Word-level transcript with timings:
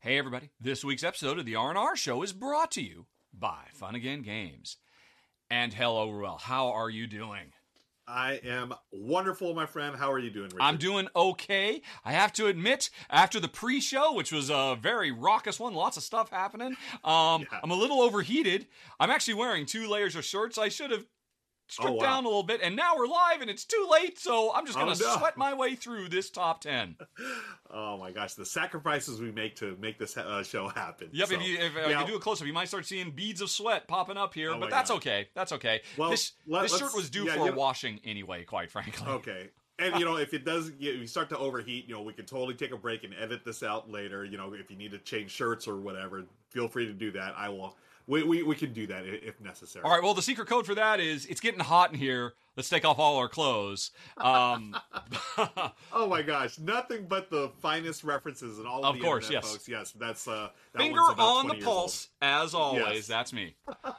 Hey 0.00 0.16
everybody, 0.16 0.50
this 0.60 0.84
week's 0.84 1.02
episode 1.02 1.38
of 1.38 1.44
the 1.46 1.56
R&R 1.56 1.96
Show 1.96 2.22
is 2.22 2.32
brought 2.32 2.70
to 2.72 2.82
you 2.82 3.06
by 3.32 3.64
Fun 3.74 3.94
Again 3.96 4.22
Games. 4.22 4.76
And 5.50 5.74
hello, 5.74 6.10
Ruel, 6.10 6.38
how 6.38 6.68
are 6.68 6.88
you 6.88 7.06
doing? 7.06 7.52
I 8.06 8.34
am 8.44 8.72
wonderful, 8.92 9.54
my 9.54 9.66
friend. 9.66 9.96
How 9.96 10.10
are 10.12 10.18
you 10.18 10.30
doing, 10.30 10.46
Richard? 10.46 10.62
I'm 10.62 10.76
doing 10.78 11.08
okay. 11.16 11.82
I 12.04 12.12
have 12.12 12.32
to 12.34 12.46
admit, 12.46 12.90
after 13.10 13.38
the 13.40 13.48
pre-show, 13.48 14.14
which 14.14 14.32
was 14.32 14.50
a 14.50 14.78
very 14.80 15.10
raucous 15.10 15.58
one, 15.60 15.74
lots 15.74 15.96
of 15.96 16.02
stuff 16.02 16.30
happening, 16.30 16.76
um, 17.04 17.42
Yeah. 17.42 17.58
I'm 17.62 17.70
a 17.70 17.74
little 17.76 18.00
overheated. 18.00 18.66
I'm 18.98 19.10
actually 19.10 19.34
wearing 19.34 19.66
two 19.66 19.88
layers 19.88 20.14
of 20.16 20.24
shirts. 20.24 20.56
I 20.58 20.68
should 20.68 20.90
have 20.90 21.04
stripped 21.68 21.90
Oh, 21.90 21.94
wow. 21.94 22.02
down 22.02 22.24
a 22.24 22.28
little 22.28 22.42
bit, 22.42 22.60
and 22.62 22.74
now 22.76 22.96
we're 22.96 23.06
live, 23.06 23.40
and 23.40 23.48
it's 23.50 23.64
too 23.64 23.86
late, 23.90 24.18
so 24.18 24.52
I'm 24.54 24.66
just 24.66 24.76
Oh, 24.78 24.84
going 24.84 24.96
to 24.96 25.02
no. 25.02 25.16
sweat 25.18 25.36
my 25.36 25.54
way 25.54 25.74
through 25.74 26.08
this 26.08 26.30
top 26.30 26.60
10. 26.62 26.96
Oh 27.70 27.98
my 27.98 28.12
gosh, 28.12 28.32
the 28.32 28.46
sacrifices 28.46 29.20
we 29.20 29.30
make 29.30 29.56
to 29.56 29.76
make 29.78 29.98
this 29.98 30.16
uh, 30.16 30.42
show 30.42 30.68
happen. 30.68 31.10
Yep, 31.12 31.28
So, 31.28 31.34
if 31.34 31.42
you 31.46 31.58
if 31.58 31.74
yeah, 31.74 31.98
can 31.98 32.06
do 32.06 32.16
a 32.16 32.18
close 32.18 32.40
up, 32.40 32.46
you 32.46 32.54
might 32.54 32.68
start 32.68 32.86
seeing 32.86 33.10
beads 33.10 33.42
of 33.42 33.50
sweat 33.50 33.86
popping 33.86 34.16
up 34.16 34.32
here, 34.32 34.52
Oh 34.52 34.58
but 34.58 34.70
that's 34.70 34.88
God. 34.88 34.96
okay. 34.96 35.28
That's 35.34 35.52
okay. 35.52 35.82
Well, 35.98 36.08
this 36.08 36.32
let- 36.46 36.62
this 36.62 36.78
shirt 36.78 36.94
was 36.94 37.10
due 37.10 37.26
yeah, 37.26 37.34
for 37.34 37.44
you 37.44 37.50
know- 37.50 37.56
washing 37.58 38.00
anyway, 38.04 38.44
quite 38.44 38.70
frankly. 38.70 39.06
Okay. 39.06 39.50
And 39.78 39.96
you 39.98 40.04
know, 40.06 40.16
if 40.16 40.32
it 40.32 40.46
does, 40.46 40.72
you 40.78 40.92
you 40.92 41.06
start 41.06 41.28
to 41.28 41.36
overheat. 41.38 41.86
You 41.86 41.94
know, 41.94 42.00
we 42.02 42.14
can 42.14 42.24
totally 42.24 42.54
take 42.54 42.72
a 42.72 42.78
break 42.78 43.04
and 43.04 43.12
edit 43.20 43.44
this 43.44 43.62
out 43.62 43.90
later. 43.90 44.24
You 44.24 44.38
know, 44.38 44.54
if 44.54 44.70
you 44.70 44.76
need 44.76 44.92
to 44.92 44.98
change 44.98 45.30
shirts 45.30 45.68
or 45.68 45.76
whatever, 45.76 46.24
feel 46.48 46.68
free 46.68 46.86
to 46.86 46.94
do 46.94 47.10
that. 47.12 47.34
I 47.36 47.50
will. 47.50 47.76
We 48.08 48.22
we, 48.24 48.42
we 48.42 48.56
can 48.56 48.72
do 48.72 48.86
that 48.88 49.04
if 49.06 49.40
necessary. 49.40 49.84
All 49.84 49.90
right. 49.92 50.02
Well, 50.02 50.14
the 50.14 50.22
secret 50.22 50.48
code 50.48 50.66
for 50.66 50.74
that 50.74 50.98
is 50.98 51.26
it's 51.26 51.40
getting 51.40 51.60
hot 51.60 51.92
in 51.92 51.98
here. 51.98 52.32
Let's 52.58 52.68
take 52.68 52.84
off 52.84 52.98
all 52.98 53.18
our 53.18 53.28
clothes. 53.28 53.92
Um, 54.16 54.74
Oh 55.92 56.08
my 56.08 56.22
gosh, 56.22 56.58
nothing 56.58 57.06
but 57.08 57.30
the 57.30 57.52
finest 57.60 58.02
references 58.02 58.58
and 58.58 58.66
all 58.66 58.80
of, 58.80 58.86
Of 58.86 58.94
the 58.96 59.00
course, 59.06 59.26
internet, 59.26 59.44
yes. 59.44 59.52
folks. 59.52 59.68
Yes, 59.68 59.92
that's 59.92 60.26
uh, 60.26 60.48
that 60.72 60.78
finger 60.82 60.98
on 61.00 61.46
the 61.46 61.54
years 61.54 61.64
old. 61.66 61.76
pulse, 61.76 62.08
as 62.20 62.54
always. 62.54 62.82
Yes. 62.82 63.06
That's 63.06 63.32
me. 63.32 63.54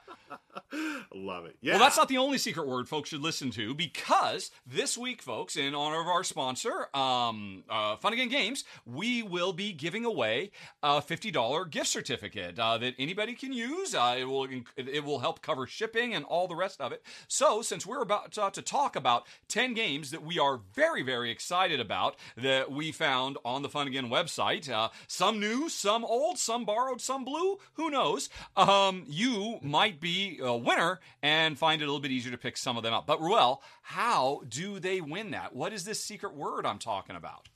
Love 1.16 1.46
it. 1.46 1.56
Yeah. 1.62 1.74
Well, 1.74 1.80
that's 1.80 1.98
not 1.98 2.10
the 2.10 2.18
only 2.18 2.38
secret 2.38 2.68
word 2.68 2.88
folks 2.88 3.10
should 3.10 3.22
listen 3.22 3.50
to 3.52 3.74
because 3.74 4.52
this 4.68 4.98
week, 4.98 5.22
folks, 5.22 5.56
in 5.58 5.74
honor 5.74 6.02
of 6.02 6.08
our 6.08 6.24
sponsor, 6.24 6.88
um, 6.94 7.64
uh, 7.70 7.96
Fun 7.96 8.14
Again 8.14 8.30
Games, 8.30 8.64
we 8.86 9.24
will 9.24 9.54
be 9.54 9.72
giving 9.72 10.06
away 10.06 10.52
a 10.84 11.02
fifty 11.02 11.32
dollar 11.32 11.66
gift 11.66 11.88
certificate 11.88 12.60
uh, 12.60 12.78
that 12.78 12.94
anybody 13.00 13.34
can 13.34 13.52
use. 13.54 13.96
Uh, 13.96 14.16
it 14.20 14.26
will 14.26 14.48
it 14.76 15.04
will 15.04 15.20
help 15.20 15.42
cover 15.42 15.66
shipping 15.66 16.14
and 16.14 16.26
all 16.26 16.48
the 16.48 16.56
rest 16.56 16.82
of 16.82 16.92
it. 16.92 17.04
So, 17.28 17.62
since 17.62 17.86
we're 17.86 18.02
about 18.02 18.34
to, 18.34 18.49
to 18.54 18.62
talk 18.62 18.96
about 18.96 19.26
ten 19.48 19.74
games 19.74 20.12
that 20.12 20.24
we 20.24 20.40
are 20.40 20.60
very 20.74 21.04
very 21.04 21.32
excited 21.32 21.80
about 21.80 22.16
that 22.36 22.72
we 22.72 22.92
found 22.92 23.38
on 23.44 23.62
the 23.62 23.70
Fun 23.70 23.88
Again 23.88 24.10
website, 24.10 24.70
uh, 24.70 24.90
some 25.08 25.40
new, 25.40 25.70
some 25.70 26.04
old, 26.06 26.38
some 26.38 26.66
borrowed, 26.66 27.02
some 27.02 27.24
blue, 27.24 27.58
who 27.74 27.90
knows? 27.90 28.30
Um, 28.56 29.06
you 29.08 29.60
might 29.62 30.00
be 30.00 30.40
a 30.42 30.56
winner 30.56 31.00
and 31.22 31.58
find 31.58 31.82
it 31.82 31.86
a 31.86 31.88
little 31.88 32.02
bit 32.02 32.12
easier 32.12 32.32
to 32.32 32.38
pick 32.38 32.58
some 32.58 32.78
of 32.78 32.84
them 32.84 32.94
up. 32.94 33.06
But 33.08 33.22
Ruel, 33.22 33.62
how 33.82 34.42
do 34.48 34.80
they 34.80 35.02
win 35.02 35.32
that? 35.32 35.56
What 35.56 35.74
is 35.74 35.84
this 35.86 36.00
secret 36.04 36.36
word 36.36 36.66
I'm 36.66 36.80
talking 36.80 37.16
about? 37.16 37.50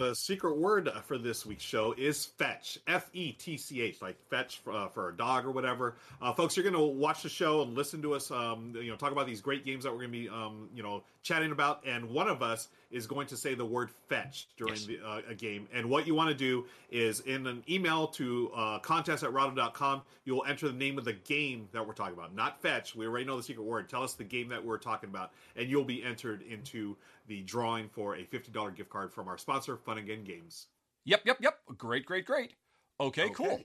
The 0.00 0.14
secret 0.14 0.56
word 0.56 0.90
for 1.04 1.18
this 1.18 1.44
week's 1.44 1.62
show 1.62 1.94
is 1.98 2.24
fetch. 2.24 2.78
F 2.86 3.10
E 3.12 3.32
T 3.32 3.58
C 3.58 3.82
H, 3.82 4.00
like 4.00 4.16
fetch 4.30 4.56
for, 4.60 4.72
uh, 4.72 4.88
for 4.88 5.10
a 5.10 5.12
dog 5.14 5.44
or 5.44 5.50
whatever. 5.50 5.96
Uh, 6.22 6.32
folks, 6.32 6.56
you're 6.56 6.64
going 6.64 6.74
to 6.74 6.80
watch 6.80 7.22
the 7.22 7.28
show 7.28 7.60
and 7.60 7.74
listen 7.74 8.00
to 8.00 8.14
us, 8.14 8.30
um, 8.30 8.72
you 8.74 8.90
know, 8.90 8.96
talk 8.96 9.12
about 9.12 9.26
these 9.26 9.42
great 9.42 9.62
games 9.62 9.84
that 9.84 9.90
we're 9.90 9.98
going 9.98 10.10
to 10.10 10.18
be, 10.18 10.28
um, 10.30 10.70
you 10.74 10.82
know, 10.82 11.02
chatting 11.22 11.52
about. 11.52 11.84
And 11.84 12.08
one 12.08 12.28
of 12.28 12.42
us 12.42 12.68
is 12.90 13.06
going 13.06 13.26
to 13.28 13.36
say 13.36 13.54
the 13.54 13.64
word 13.64 13.90
fetch 14.08 14.48
during 14.56 14.74
Yes. 14.74 14.84
the, 14.86 14.98
uh, 15.00 15.20
a 15.28 15.34
game. 15.34 15.68
And 15.72 15.88
what 15.88 16.06
you 16.06 16.14
want 16.14 16.28
to 16.30 16.34
do 16.34 16.66
is 16.90 17.20
in 17.20 17.46
an 17.46 17.62
email 17.68 18.08
to 18.08 18.50
uh, 18.54 18.78
contest 18.80 19.22
at 19.22 19.32
rahdo.com, 19.32 20.02
you 20.24 20.34
will 20.34 20.44
enter 20.44 20.66
the 20.68 20.74
name 20.74 20.98
of 20.98 21.04
the 21.04 21.12
game 21.12 21.68
that 21.72 21.86
we're 21.86 21.92
talking 21.94 22.14
about. 22.14 22.34
Not 22.34 22.60
fetch. 22.60 22.96
We 22.96 23.06
already 23.06 23.24
know 23.26 23.36
the 23.36 23.42
secret 23.42 23.62
word. 23.64 23.88
Tell 23.88 24.02
us 24.02 24.14
the 24.14 24.24
game 24.24 24.48
that 24.48 24.64
we're 24.64 24.78
talking 24.78 25.08
about, 25.08 25.30
and 25.56 25.68
you'll 25.68 25.84
be 25.84 26.02
entered 26.02 26.42
into 26.42 26.96
the 27.28 27.42
drawing 27.42 27.88
for 27.88 28.16
a 28.16 28.24
$50 28.24 28.74
gift 28.76 28.90
card 28.90 29.12
from 29.12 29.28
our 29.28 29.38
sponsor, 29.38 29.76
Fun 29.76 29.98
Again 29.98 30.24
Games. 30.24 30.66
Yep, 31.04 31.22
yep, 31.24 31.36
yep. 31.40 31.58
Great, 31.78 32.04
great, 32.06 32.26
great. 32.26 32.54
Okay, 32.98 33.24
Okay. 33.26 33.34
cool. 33.34 33.60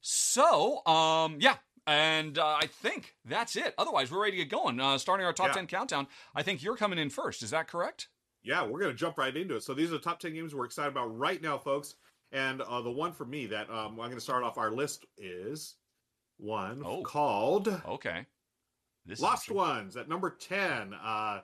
So, 0.00 0.84
um, 0.86 1.38
yeah. 1.40 1.56
And 1.86 2.38
uh, 2.38 2.46
I 2.62 2.66
think 2.66 3.14
that's 3.24 3.56
it. 3.56 3.74
Otherwise, 3.76 4.10
we're 4.10 4.20
ready 4.22 4.38
to 4.38 4.44
get 4.44 4.50
going. 4.50 4.80
Uh, 4.80 4.96
starting 4.98 5.26
our 5.26 5.32
top 5.32 5.48
Yeah. 5.48 5.52
10 5.54 5.66
countdown. 5.66 6.06
I 6.34 6.42
think 6.42 6.62
you're 6.62 6.76
coming 6.76 6.98
in 6.98 7.10
first. 7.10 7.42
Is 7.42 7.50
that 7.50 7.68
correct? 7.68 8.08
Yeah, 8.44 8.62
we're 8.62 8.78
going 8.80 8.92
to 8.92 8.96
jump 8.96 9.18
right 9.18 9.34
into 9.36 9.56
it. 9.56 9.62
So 9.62 9.74
these 9.74 9.88
are 9.88 9.92
the 9.94 9.98
top 9.98 10.20
10 10.20 10.34
games 10.34 10.54
we're 10.54 10.66
excited 10.66 10.90
about 10.92 11.16
right 11.18 11.40
now, 11.42 11.56
folks. 11.58 11.94
And 12.30 12.60
uh, 12.62 12.82
the 12.82 12.90
one 12.90 13.12
for 13.12 13.24
me 13.24 13.46
that 13.46 13.70
um, 13.70 13.92
I'm 13.92 13.96
going 13.96 14.12
to 14.12 14.20
start 14.20 14.42
off 14.44 14.58
our 14.58 14.70
list 14.70 15.06
is 15.18 15.76
one 16.38 16.82
Oh. 16.84 17.02
called 17.02 17.68
Okay. 17.88 18.26
This 19.06 19.20
Lost. 19.20 19.50
Ones 19.50 19.96
at 19.96 20.08
number 20.08 20.30
10. 20.30 20.94
Uh, 20.94 21.40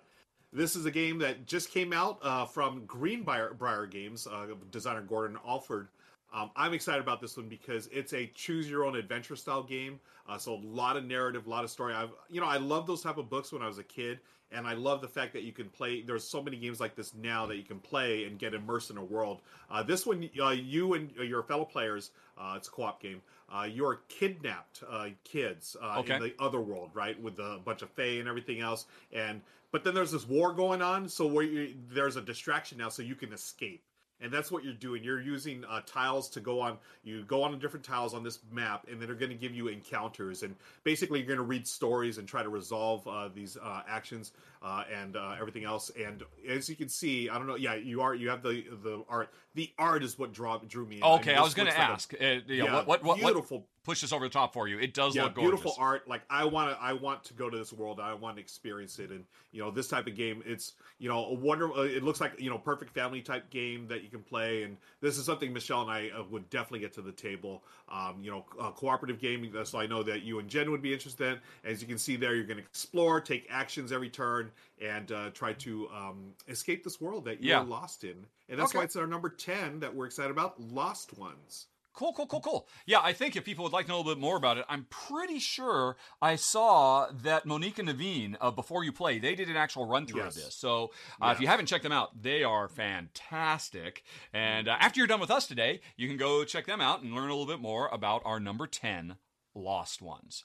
this 0.52 0.74
is 0.76 0.84
a 0.86 0.90
game 0.90 1.18
that 1.18 1.46
just 1.46 1.70
came 1.70 1.92
out 1.92 2.18
uh, 2.22 2.44
from 2.44 2.84
Greenbrier 2.86 3.86
Games, 3.86 4.26
uh, 4.26 4.48
designer 4.70 5.02
Gordon 5.02 5.38
Alford. 5.46 5.88
Um, 6.32 6.50
I'm 6.56 6.72
excited 6.72 7.00
about 7.00 7.20
this 7.20 7.36
one 7.36 7.48
because 7.48 7.88
it's 7.88 8.12
a 8.14 8.26
choose 8.34 8.68
your 8.68 8.84
own 8.84 8.96
adventure 8.96 9.36
style 9.36 9.62
game. 9.62 10.00
Uh, 10.28 10.38
so 10.38 10.54
a 10.54 10.62
lot 10.62 10.96
of 10.96 11.04
narrative, 11.04 11.46
a 11.46 11.50
lot 11.50 11.64
of 11.64 11.70
story. 11.70 11.92
I've, 11.94 12.12
you 12.28 12.40
know, 12.40 12.46
I 12.46 12.56
love 12.56 12.86
those 12.86 13.02
type 13.02 13.16
of 13.18 13.28
books 13.28 13.52
when 13.52 13.62
I 13.62 13.66
was 13.66 13.78
a 13.78 13.84
kid, 13.84 14.20
and 14.52 14.66
I 14.66 14.74
love 14.74 15.00
the 15.00 15.08
fact 15.08 15.32
that 15.34 15.42
you 15.42 15.52
can 15.52 15.68
play. 15.68 16.02
There's 16.02 16.26
so 16.26 16.42
many 16.42 16.56
games 16.56 16.80
like 16.80 16.94
this 16.96 17.14
now 17.14 17.46
that 17.46 17.56
you 17.56 17.62
can 17.62 17.78
play 17.78 18.24
and 18.24 18.38
get 18.38 18.54
immersed 18.54 18.90
in 18.90 18.96
a 18.96 19.04
world. 19.04 19.40
Uh, 19.70 19.82
this 19.82 20.06
one, 20.06 20.28
uh, 20.40 20.50
you 20.50 20.94
and 20.94 21.10
your 21.16 21.42
fellow 21.42 21.64
players, 21.64 22.10
uh, 22.38 22.54
it's 22.56 22.68
a 22.68 22.70
co-op 22.70 23.00
game. 23.00 23.22
Uh, 23.52 23.64
you're 23.64 24.00
kidnapped 24.08 24.82
uh, 24.88 25.08
kids 25.24 25.76
uh, 25.82 25.98
Okay. 25.98 26.14
in 26.14 26.22
the 26.22 26.34
other 26.38 26.60
world, 26.60 26.90
right, 26.94 27.20
with 27.20 27.38
a 27.38 27.60
bunch 27.64 27.82
of 27.82 27.90
fae 27.90 28.18
and 28.18 28.28
everything 28.28 28.60
else. 28.60 28.86
And 29.12 29.40
but 29.72 29.84
then 29.84 29.94
there's 29.94 30.10
this 30.12 30.26
war 30.28 30.52
going 30.52 30.82
on, 30.82 31.08
so 31.08 31.26
where 31.26 31.44
you, 31.44 31.74
there's 31.92 32.16
a 32.16 32.20
distraction 32.20 32.78
now, 32.78 32.88
so 32.88 33.02
you 33.02 33.14
can 33.14 33.32
escape. 33.32 33.82
And 34.22 34.32
that's 34.32 34.50
what 34.50 34.64
you're 34.64 34.74
doing. 34.74 35.02
You're 35.02 35.20
using 35.20 35.64
uh, 35.64 35.80
tiles 35.86 36.28
to 36.30 36.40
go 36.40 36.60
on. 36.60 36.78
You 37.04 37.24
go 37.24 37.42
on 37.42 37.58
different 37.58 37.84
tiles 37.84 38.14
on 38.14 38.22
this 38.22 38.38
map, 38.52 38.86
and 38.90 39.00
then 39.00 39.08
they're 39.08 39.16
going 39.16 39.30
to 39.30 39.36
give 39.36 39.54
you 39.54 39.68
encounters. 39.68 40.42
And 40.42 40.54
basically, 40.84 41.20
you're 41.20 41.28
going 41.28 41.38
to 41.38 41.44
read 41.44 41.66
stories 41.66 42.18
and 42.18 42.28
try 42.28 42.42
to 42.42 42.48
resolve 42.48 43.06
uh, 43.08 43.28
these 43.34 43.56
uh, 43.56 43.82
actions 43.88 44.32
uh, 44.62 44.84
and 44.92 45.16
uh, 45.16 45.34
everything 45.38 45.64
else. 45.64 45.90
And 45.98 46.22
as 46.48 46.68
you 46.68 46.76
can 46.76 46.88
see, 46.88 47.28
I 47.28 47.38
don't 47.38 47.46
know. 47.46 47.56
Yeah, 47.56 47.74
you 47.74 48.00
are. 48.02 48.14
You 48.14 48.28
have 48.28 48.42
the 48.42 48.64
the 48.82 49.04
art. 49.08 49.30
The 49.54 49.70
art 49.78 50.04
is 50.04 50.18
what 50.18 50.32
draw, 50.32 50.58
drew 50.58 50.86
me. 50.86 50.98
in. 50.98 51.02
Okay, 51.02 51.30
And 51.30 51.40
I 51.40 51.42
was 51.42 51.54
going 51.54 51.66
to 51.68 51.74
like 51.76 51.88
a- 51.88 51.92
ask. 51.92 52.14
uh, 52.14 52.16
yeah, 52.20 52.40
yeah, 52.46 52.62
what, 52.74 52.86
what, 52.86 53.02
what, 53.02 53.20
what 53.22 53.32
beautiful 53.32 53.66
pushes 53.82 54.12
over 54.12 54.24
the 54.24 54.30
top 54.30 54.52
for 54.52 54.68
you? 54.68 54.78
It 54.78 54.94
does 54.94 55.16
yeah, 55.16 55.24
look 55.24 55.34
gorgeous. 55.34 55.50
beautiful 55.50 55.74
art. 55.78 56.06
Like 56.06 56.22
I 56.30 56.44
want 56.44 56.70
to, 56.70 56.80
I 56.80 56.92
want 56.92 57.24
to 57.24 57.34
go 57.34 57.50
to 57.50 57.58
this 57.58 57.72
world. 57.72 57.98
I 57.98 58.14
want 58.14 58.36
to 58.36 58.40
experience 58.42 58.98
it. 59.00 59.10
And 59.10 59.24
you 59.50 59.60
know, 59.60 59.70
this 59.72 59.88
type 59.88 60.06
of 60.06 60.14
game, 60.14 60.42
it's 60.46 60.74
you 60.98 61.08
know, 61.08 61.24
a 61.26 61.34
wonder. 61.34 61.72
Uh, 61.72 61.82
it 61.82 62.04
looks 62.04 62.20
like 62.20 62.38
you 62.38 62.48
know, 62.50 62.58
perfect 62.58 62.94
family 62.94 63.22
type 63.22 63.50
game 63.50 63.88
that 63.88 64.04
you 64.04 64.08
can 64.08 64.22
play. 64.22 64.62
And 64.62 64.76
this 65.00 65.18
is 65.18 65.24
something 65.24 65.52
Michelle 65.52 65.82
and 65.82 65.90
I 65.90 66.10
uh, 66.16 66.22
would 66.30 66.48
definitely 66.50 66.80
get 66.80 66.92
to 66.94 67.02
the 67.02 67.12
table. 67.12 67.64
Um, 67.88 68.18
you 68.22 68.30
know, 68.30 68.44
uh, 68.60 68.70
cooperative 68.70 69.18
gaming. 69.18 69.52
So 69.64 69.80
I 69.80 69.86
know 69.88 70.04
that 70.04 70.22
you 70.22 70.38
and 70.38 70.48
Jen 70.48 70.70
would 70.70 70.82
be 70.82 70.92
interested. 70.92 71.32
in. 71.32 71.38
As 71.64 71.82
you 71.82 71.88
can 71.88 71.98
see 71.98 72.14
there, 72.14 72.36
you're 72.36 72.44
going 72.44 72.58
to 72.58 72.62
explore, 72.62 73.20
take 73.20 73.48
actions 73.50 73.90
every 73.90 74.08
turn, 74.08 74.49
and 74.80 75.10
uh, 75.12 75.30
try 75.30 75.52
to 75.54 75.88
um, 75.90 76.34
escape 76.48 76.84
this 76.84 77.00
world 77.00 77.24
that 77.26 77.42
you're 77.42 77.50
Yeah. 77.58 77.60
lost 77.60 78.04
in. 78.04 78.26
And 78.48 78.58
that's 78.58 78.70
Okay. 78.70 78.78
why 78.78 78.84
it's 78.84 78.96
our 78.96 79.06
number 79.06 79.28
ten 79.28 79.80
that 79.80 79.94
we're 79.94 80.06
excited 80.06 80.30
about, 80.30 80.60
Lost 80.60 81.16
Ones. 81.16 81.66
Cool, 81.92 82.12
cool, 82.12 82.26
cool, 82.28 82.40
cool. 82.40 82.68
Yeah, 82.86 83.00
I 83.02 83.12
think 83.12 83.34
if 83.34 83.44
people 83.44 83.64
would 83.64 83.72
like 83.72 83.86
to 83.86 83.90
know 83.90 83.96
a 83.96 83.98
little 83.98 84.14
bit 84.14 84.20
more 84.20 84.36
about 84.36 84.58
it, 84.58 84.64
I'm 84.68 84.86
pretty 84.90 85.40
sure 85.40 85.96
I 86.22 86.36
saw 86.36 87.08
that 87.10 87.44
Monique 87.46 87.80
and 87.80 87.88
Naveen, 87.88 88.36
uh, 88.40 88.52
before 88.52 88.84
you 88.84 88.92
play, 88.92 89.18
they 89.18 89.34
did 89.34 89.50
an 89.50 89.56
actual 89.56 89.86
run 89.86 90.06
through 90.06 90.22
Yes. 90.22 90.36
of 90.36 90.42
this. 90.44 90.54
So 90.54 90.92
uh, 91.20 91.32
if 91.34 91.40
you 91.40 91.48
haven't 91.48 91.66
checked 91.66 91.82
them 91.82 91.92
out, 91.92 92.22
they 92.22 92.44
are 92.44 92.68
fantastic. 92.68 94.04
And 94.32 94.68
uh, 94.68 94.76
after 94.80 94.98
you're 94.98 95.06
done 95.08 95.20
with 95.20 95.30
us 95.32 95.46
today, 95.46 95.80
you 95.96 96.06
can 96.08 96.16
go 96.16 96.44
check 96.44 96.66
them 96.66 96.80
out 96.80 97.02
and 97.02 97.12
learn 97.12 97.28
a 97.28 97.34
little 97.34 97.46
bit 97.52 97.60
more 97.60 97.88
about 97.88 98.22
our 98.24 98.38
number 98.40 98.66
10 98.66 99.16
Lost 99.54 100.00
Ones. 100.00 100.44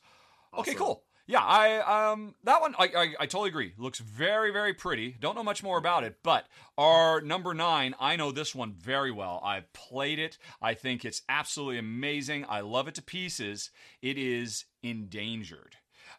Okay, 0.57 0.73
cool. 0.73 1.03
Yeah, 1.27 1.41
I 1.43 2.11
um 2.11 2.35
that 2.43 2.61
one 2.61 2.75
I, 2.77 2.83
I, 2.95 3.03
I 3.21 3.25
totally 3.25 3.49
agree. 3.49 3.73
Looks 3.77 3.99
very 3.99 4.51
very 4.51 4.73
pretty. 4.73 5.15
Don't 5.19 5.35
know 5.35 5.43
much 5.43 5.63
more 5.63 5.77
about 5.77 6.03
it, 6.03 6.17
but 6.21 6.45
our 6.77 7.19
number 7.21 7.53
nine, 7.53 7.95
I 7.99 8.15
know 8.15 8.31
this 8.31 8.53
one 8.53 8.73
very 8.73 9.11
well. 9.11 9.41
I've 9.43 9.71
played 9.73 10.19
it. 10.19 10.37
I 10.61 10.75
think 10.75 11.03
it's 11.03 11.23
absolutely 11.27 11.79
amazing. 11.79 12.45
I 12.47 12.59
love 12.61 12.87
it 12.87 12.95
to 12.95 13.01
pieces. 13.01 13.71
It 14.03 14.17
is 14.17 14.65
endangered, 14.83 15.77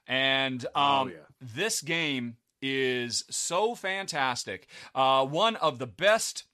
and 0.08 0.64
um, 0.66 0.72
Oh, 0.74 1.06
yeah. 1.08 1.16
this 1.40 1.80
game 1.82 2.36
is 2.62 3.24
so 3.30 3.74
fantastic. 3.74 4.66
Uh, 4.94 5.24
one 5.24 5.54
of 5.56 5.78
the 5.78 5.86
best 5.86 6.44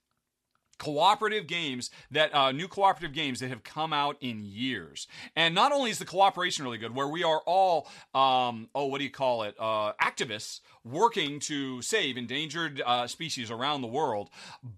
cooperative 0.77 1.47
games 1.47 1.89
that 2.11 2.33
uh, 2.33 2.51
new 2.51 2.67
cooperative 2.67 3.13
games 3.13 3.39
that 3.39 3.49
have 3.49 3.63
come 3.63 3.93
out 3.93 4.17
in 4.21 4.43
years. 4.45 5.07
And 5.35 5.55
not 5.55 5.71
only 5.71 5.91
is 5.91 5.99
the 5.99 6.05
cooperation 6.05 6.63
really 6.63 6.77
good 6.77 6.95
where 6.95 7.07
we 7.07 7.23
are 7.23 7.41
all 7.45 7.87
um, 8.13 8.69
oh 8.75 8.85
what 8.85 8.97
do 8.99 9.03
you 9.03 9.11
call 9.11 9.43
it 9.43 9.55
uh, 9.59 9.93
activists 10.01 10.59
working 10.83 11.39
to 11.39 11.81
save 11.81 12.17
endangered 12.17 12.81
uh, 12.85 13.07
species 13.07 13.49
around 13.49 13.81
the 13.81 13.87
world. 13.87 14.29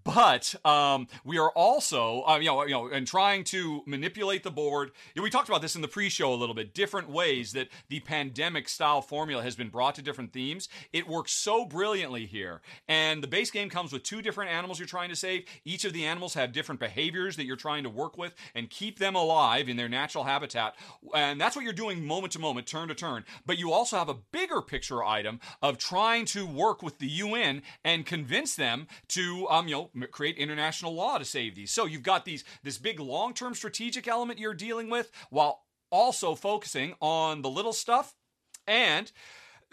But 0.04 0.54
um, 0.64 1.08
we 1.24 1.38
are 1.38 1.50
also 1.50 2.22
uh, 2.26 2.38
you 2.38 2.46
know 2.46 2.64
you 2.64 2.72
know 2.72 2.88
and 2.88 3.06
trying 3.06 3.44
to 3.44 3.82
manipulate 3.86 4.42
the 4.42 4.50
board. 4.50 4.92
You 5.14 5.20
know, 5.20 5.24
we 5.24 5.30
talked 5.30 5.48
about 5.48 5.62
this 5.62 5.76
in 5.76 5.82
the 5.82 5.88
pre-show 5.88 6.32
a 6.32 6.36
little 6.36 6.54
bit 6.54 6.74
different 6.74 7.10
ways 7.10 7.52
that 7.52 7.68
the 7.88 8.00
pandemic 8.00 8.68
style 8.68 9.02
formula 9.02 9.42
has 9.42 9.56
been 9.56 9.68
brought 9.68 9.94
to 9.96 10.02
different 10.02 10.32
themes. 10.32 10.68
It 10.92 11.08
works 11.08 11.32
so 11.32 11.64
brilliantly 11.64 12.26
here. 12.26 12.60
And 12.88 13.22
the 13.22 13.28
base 13.28 13.50
game 13.50 13.68
comes 13.68 13.92
with 13.92 14.02
two 14.02 14.22
different 14.22 14.50
animals 14.50 14.78
you're 14.78 14.86
trying 14.86 15.10
to 15.10 15.16
save. 15.16 15.44
Each 15.64 15.84
of 15.84 15.92
the 15.92 16.04
animals 16.04 16.34
have 16.34 16.52
different 16.52 16.80
behaviors 16.80 17.36
that 17.36 17.46
you're 17.46 17.56
trying 17.56 17.82
to 17.82 17.90
work 17.90 18.16
with 18.16 18.34
and 18.54 18.70
keep 18.70 18.98
them 18.98 19.14
alive 19.14 19.68
in 19.68 19.76
their 19.76 19.88
natural 19.88 20.24
habitat. 20.24 20.76
And 21.14 21.40
that's 21.40 21.56
what 21.56 21.64
you're 21.64 21.72
doing 21.72 22.06
moment 22.06 22.32
to 22.34 22.38
moment 22.38 22.66
turn 22.66 22.88
to 22.88 22.94
turn. 22.94 23.24
But 23.44 23.58
you 23.58 23.72
also 23.72 23.96
have 23.96 24.08
a 24.08 24.14
bigger 24.14 24.62
picture 24.62 25.04
item 25.04 25.40
of 25.62 25.78
trying 25.78 25.95
to 26.26 26.46
work 26.46 26.82
with 26.82 26.98
the 26.98 27.06
UN 27.08 27.62
and 27.84 28.04
convince 28.04 28.54
them 28.54 28.86
to 29.08 29.46
um, 29.48 29.68
you 29.68 29.74
know 29.94 30.06
create 30.10 30.36
international 30.36 30.94
law 30.94 31.18
to 31.18 31.24
save 31.24 31.54
these 31.54 31.70
so 31.70 31.86
you've 31.86 32.02
got 32.02 32.24
these 32.24 32.44
this 32.62 32.78
big 32.78 33.00
long-term 33.00 33.54
strategic 33.54 34.06
element 34.06 34.38
you're 34.38 34.54
dealing 34.54 34.90
with 34.90 35.10
while 35.30 35.64
also 35.90 36.34
focusing 36.34 36.94
on 37.00 37.42
the 37.42 37.48
little 37.48 37.72
stuff 37.72 38.14
and 38.66 39.12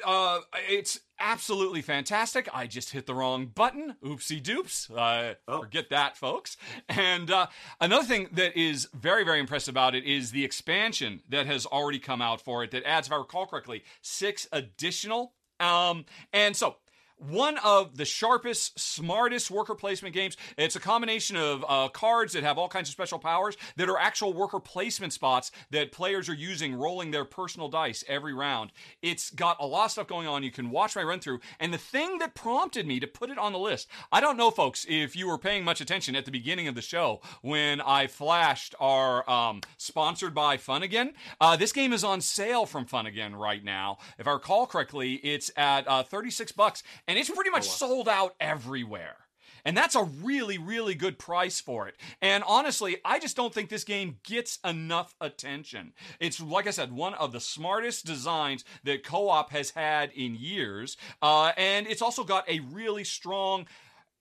uh, 0.06 0.40
it's 0.70 1.00
absolutely 1.20 1.81
fantastic. 1.81 2.50
I 2.54 2.68
just 2.68 2.92
hit 2.92 3.06
the 3.06 3.14
wrong 3.14 3.46
button. 3.46 3.96
Oopsie 4.04 4.42
doops. 4.42 4.90
Uh, 4.92 5.36
Oh. 5.48 5.62
Forget 5.62 5.90
that, 5.90 6.18
folks. 6.18 6.58
And 6.90 7.30
uh, 7.30 7.48
another 7.80 8.06
thing 8.06 8.30
that 8.34 8.58
is 8.58 8.88
very, 8.94 9.24
very 9.24 9.40
impressive 9.40 9.74
about 9.74 9.94
it 9.96 10.04
is 10.06 10.31
the 10.31 10.44
expansion 10.46 11.22
that 11.30 11.46
has 11.46 11.66
already 11.66 12.00
come 12.00 12.22
out 12.22 12.42
for 12.42 12.64
it 12.64 12.72
that 12.72 12.84
adds, 12.86 13.08
if 13.08 13.14
I 13.14 13.18
recall 13.18 13.46
correctly, 13.46 13.84
six 14.02 14.48
additional. 14.52 15.34
Um, 15.60 16.06
and 16.34 16.56
so 16.56 16.78
one 17.18 17.57
of 17.60 17.98
the 17.98 18.06
sharpest, 18.06 18.80
smartest 18.80 19.50
worker 19.50 19.75
placement 19.75 20.13
games. 20.13 20.38
It's 20.57 20.75
a 20.75 20.80
combination 20.80 21.38
of 21.38 21.65
uh, 21.68 21.88
cards 21.89 22.33
that 22.33 22.44
have 22.44 22.57
all 22.57 22.68
kinds 22.68 22.89
of 22.89 22.94
special 22.94 23.19
powers 23.19 23.56
that 23.77 23.89
are 23.89 23.98
actual 23.98 24.33
worker 24.33 24.60
placement 24.60 25.13
spots 25.13 25.51
that 25.71 25.92
players 25.92 26.30
are 26.30 26.33
using, 26.33 26.75
rolling 26.75 27.12
their 27.12 27.25
personal 27.25 27.69
dice 27.69 28.04
every 28.07 28.33
round. 28.33 28.71
It's 29.01 29.30
got 29.30 29.57
a 29.60 29.65
lot 29.65 29.86
of 29.86 29.92
stuff 29.92 30.07
going 30.07 30.27
on. 30.27 30.44
You 30.44 30.51
can 30.51 30.69
watch 30.69 30.95
my 30.95 31.04
run 31.04 31.19
through. 31.19 31.39
And 31.60 31.74
the 31.74 31.77
thing 31.77 32.19
that 32.19 32.36
prompted 32.36 32.86
me 32.88 33.00
to 33.00 33.07
put 33.07 33.30
it 33.30 33.38
on 33.38 33.54
the 33.54 33.59
list, 33.59 33.88
I 34.12 34.19
don't 34.19 34.38
know, 34.38 34.51
folks, 34.51 34.86
if 34.89 35.16
you 35.16 35.27
were 35.27 35.38
paying 35.38 35.63
much 35.63 35.81
attention 35.81 36.16
at 36.16 36.25
the 36.25 36.31
beginning 36.31 36.68
of 36.68 36.75
the 36.75 36.81
show 36.81 37.21
when 37.42 37.81
I 37.81 38.07
flashed 38.07 38.75
our 38.80 39.30
um, 39.30 39.62
sponsored 39.77 40.33
by 40.33 40.57
Fun 40.57 40.83
Again. 40.83 41.13
Uh, 41.39 41.56
this 41.56 41.71
game 41.71 41.94
is 41.94 42.04
on 42.04 42.21
sale 42.21 42.66
from 42.66 42.86
Fun 42.86 43.06
Again 43.06 43.36
right 43.36 43.63
now. 43.63 43.98
If 44.18 44.27
I 44.27 44.31
recall 44.31 44.66
correctly, 44.66 45.16
it's 45.16 45.51
at 45.56 45.88
uh, 45.88 46.04
36 46.04 46.51
bucks 46.54 46.83
and 47.08 47.18
it's 47.18 47.30
pretty 47.30 47.50
much 47.50 47.68
sold 47.68 48.08
out 48.08 48.36
everywhere. 48.40 49.18
And 49.66 49.78
that's 49.78 49.96
a 49.96 50.04
really, 50.04 50.58
really 50.58 50.94
good 50.94 51.18
price 51.18 51.62
for 51.62 51.88
it. 51.88 51.96
And 52.22 52.44
honestly, 52.46 52.98
I 53.06 53.20
just 53.20 53.38
don't 53.38 53.54
think 53.54 53.70
this 53.70 53.86
game 53.86 54.18
gets 54.24 54.60
enough 54.66 55.16
attention. 55.22 55.94
It's, 56.20 56.42
like 56.42 56.68
I 56.68 56.72
said, 56.72 56.92
one 56.92 57.14
of 57.14 57.32
the 57.32 57.40
smartest 57.40 58.06
designs 58.06 58.66
that 58.84 59.04
co 59.04 59.30
op 59.30 59.52
has 59.52 59.72
had 59.72 60.12
in 60.12 60.36
years. 60.36 60.98
Uh, 61.22 61.54
and 61.56 61.88
it's 61.88 62.02
also 62.02 62.24
got 62.26 62.50
a 62.50 62.60
really 62.60 63.06
strong, 63.06 63.66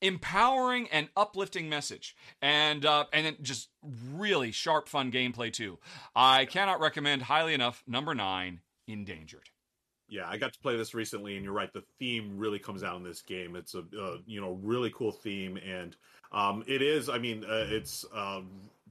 empowering, 0.00 0.88
and 0.92 1.08
uplifting 1.16 1.68
message. 1.68 2.14
And, 2.40 2.86
uh, 2.86 3.06
and 3.12 3.26
then 3.26 3.36
just 3.42 3.68
really 4.14 4.52
sharp, 4.52 4.88
fun 4.88 5.10
gameplay, 5.10 5.52
too. 5.52 5.78
I 6.14 6.44
cannot 6.44 6.78
recommend 6.78 7.22
highly 7.22 7.54
enough 7.54 7.82
number 7.86 8.14
nine, 8.14 8.60
Endangered. 8.86 9.48
Yeah, 10.12 10.28
I 10.28 10.36
got 10.36 10.52
to 10.52 10.58
play 10.60 10.76
this 10.76 10.92
recently, 10.92 11.36
and 11.36 11.44
you're 11.44 11.54
right. 11.54 11.72
The 11.72 11.82
theme 11.98 12.36
really 12.36 12.58
comes 12.58 12.82
out 12.84 12.96
in 12.98 13.02
this 13.02 13.22
game. 13.22 13.56
It's 13.56 13.74
a 13.74 13.82
you 14.26 14.42
know 14.42 14.58
really 14.62 14.92
cool 14.94 15.10
theme, 15.10 15.56
and 15.56 15.96
um, 16.32 16.62
it 16.66 16.82
is. 16.82 17.08
I 17.08 17.16
mean, 17.16 17.44
uh, 17.44 17.66
it's 17.70 18.04
uh, 18.14 18.42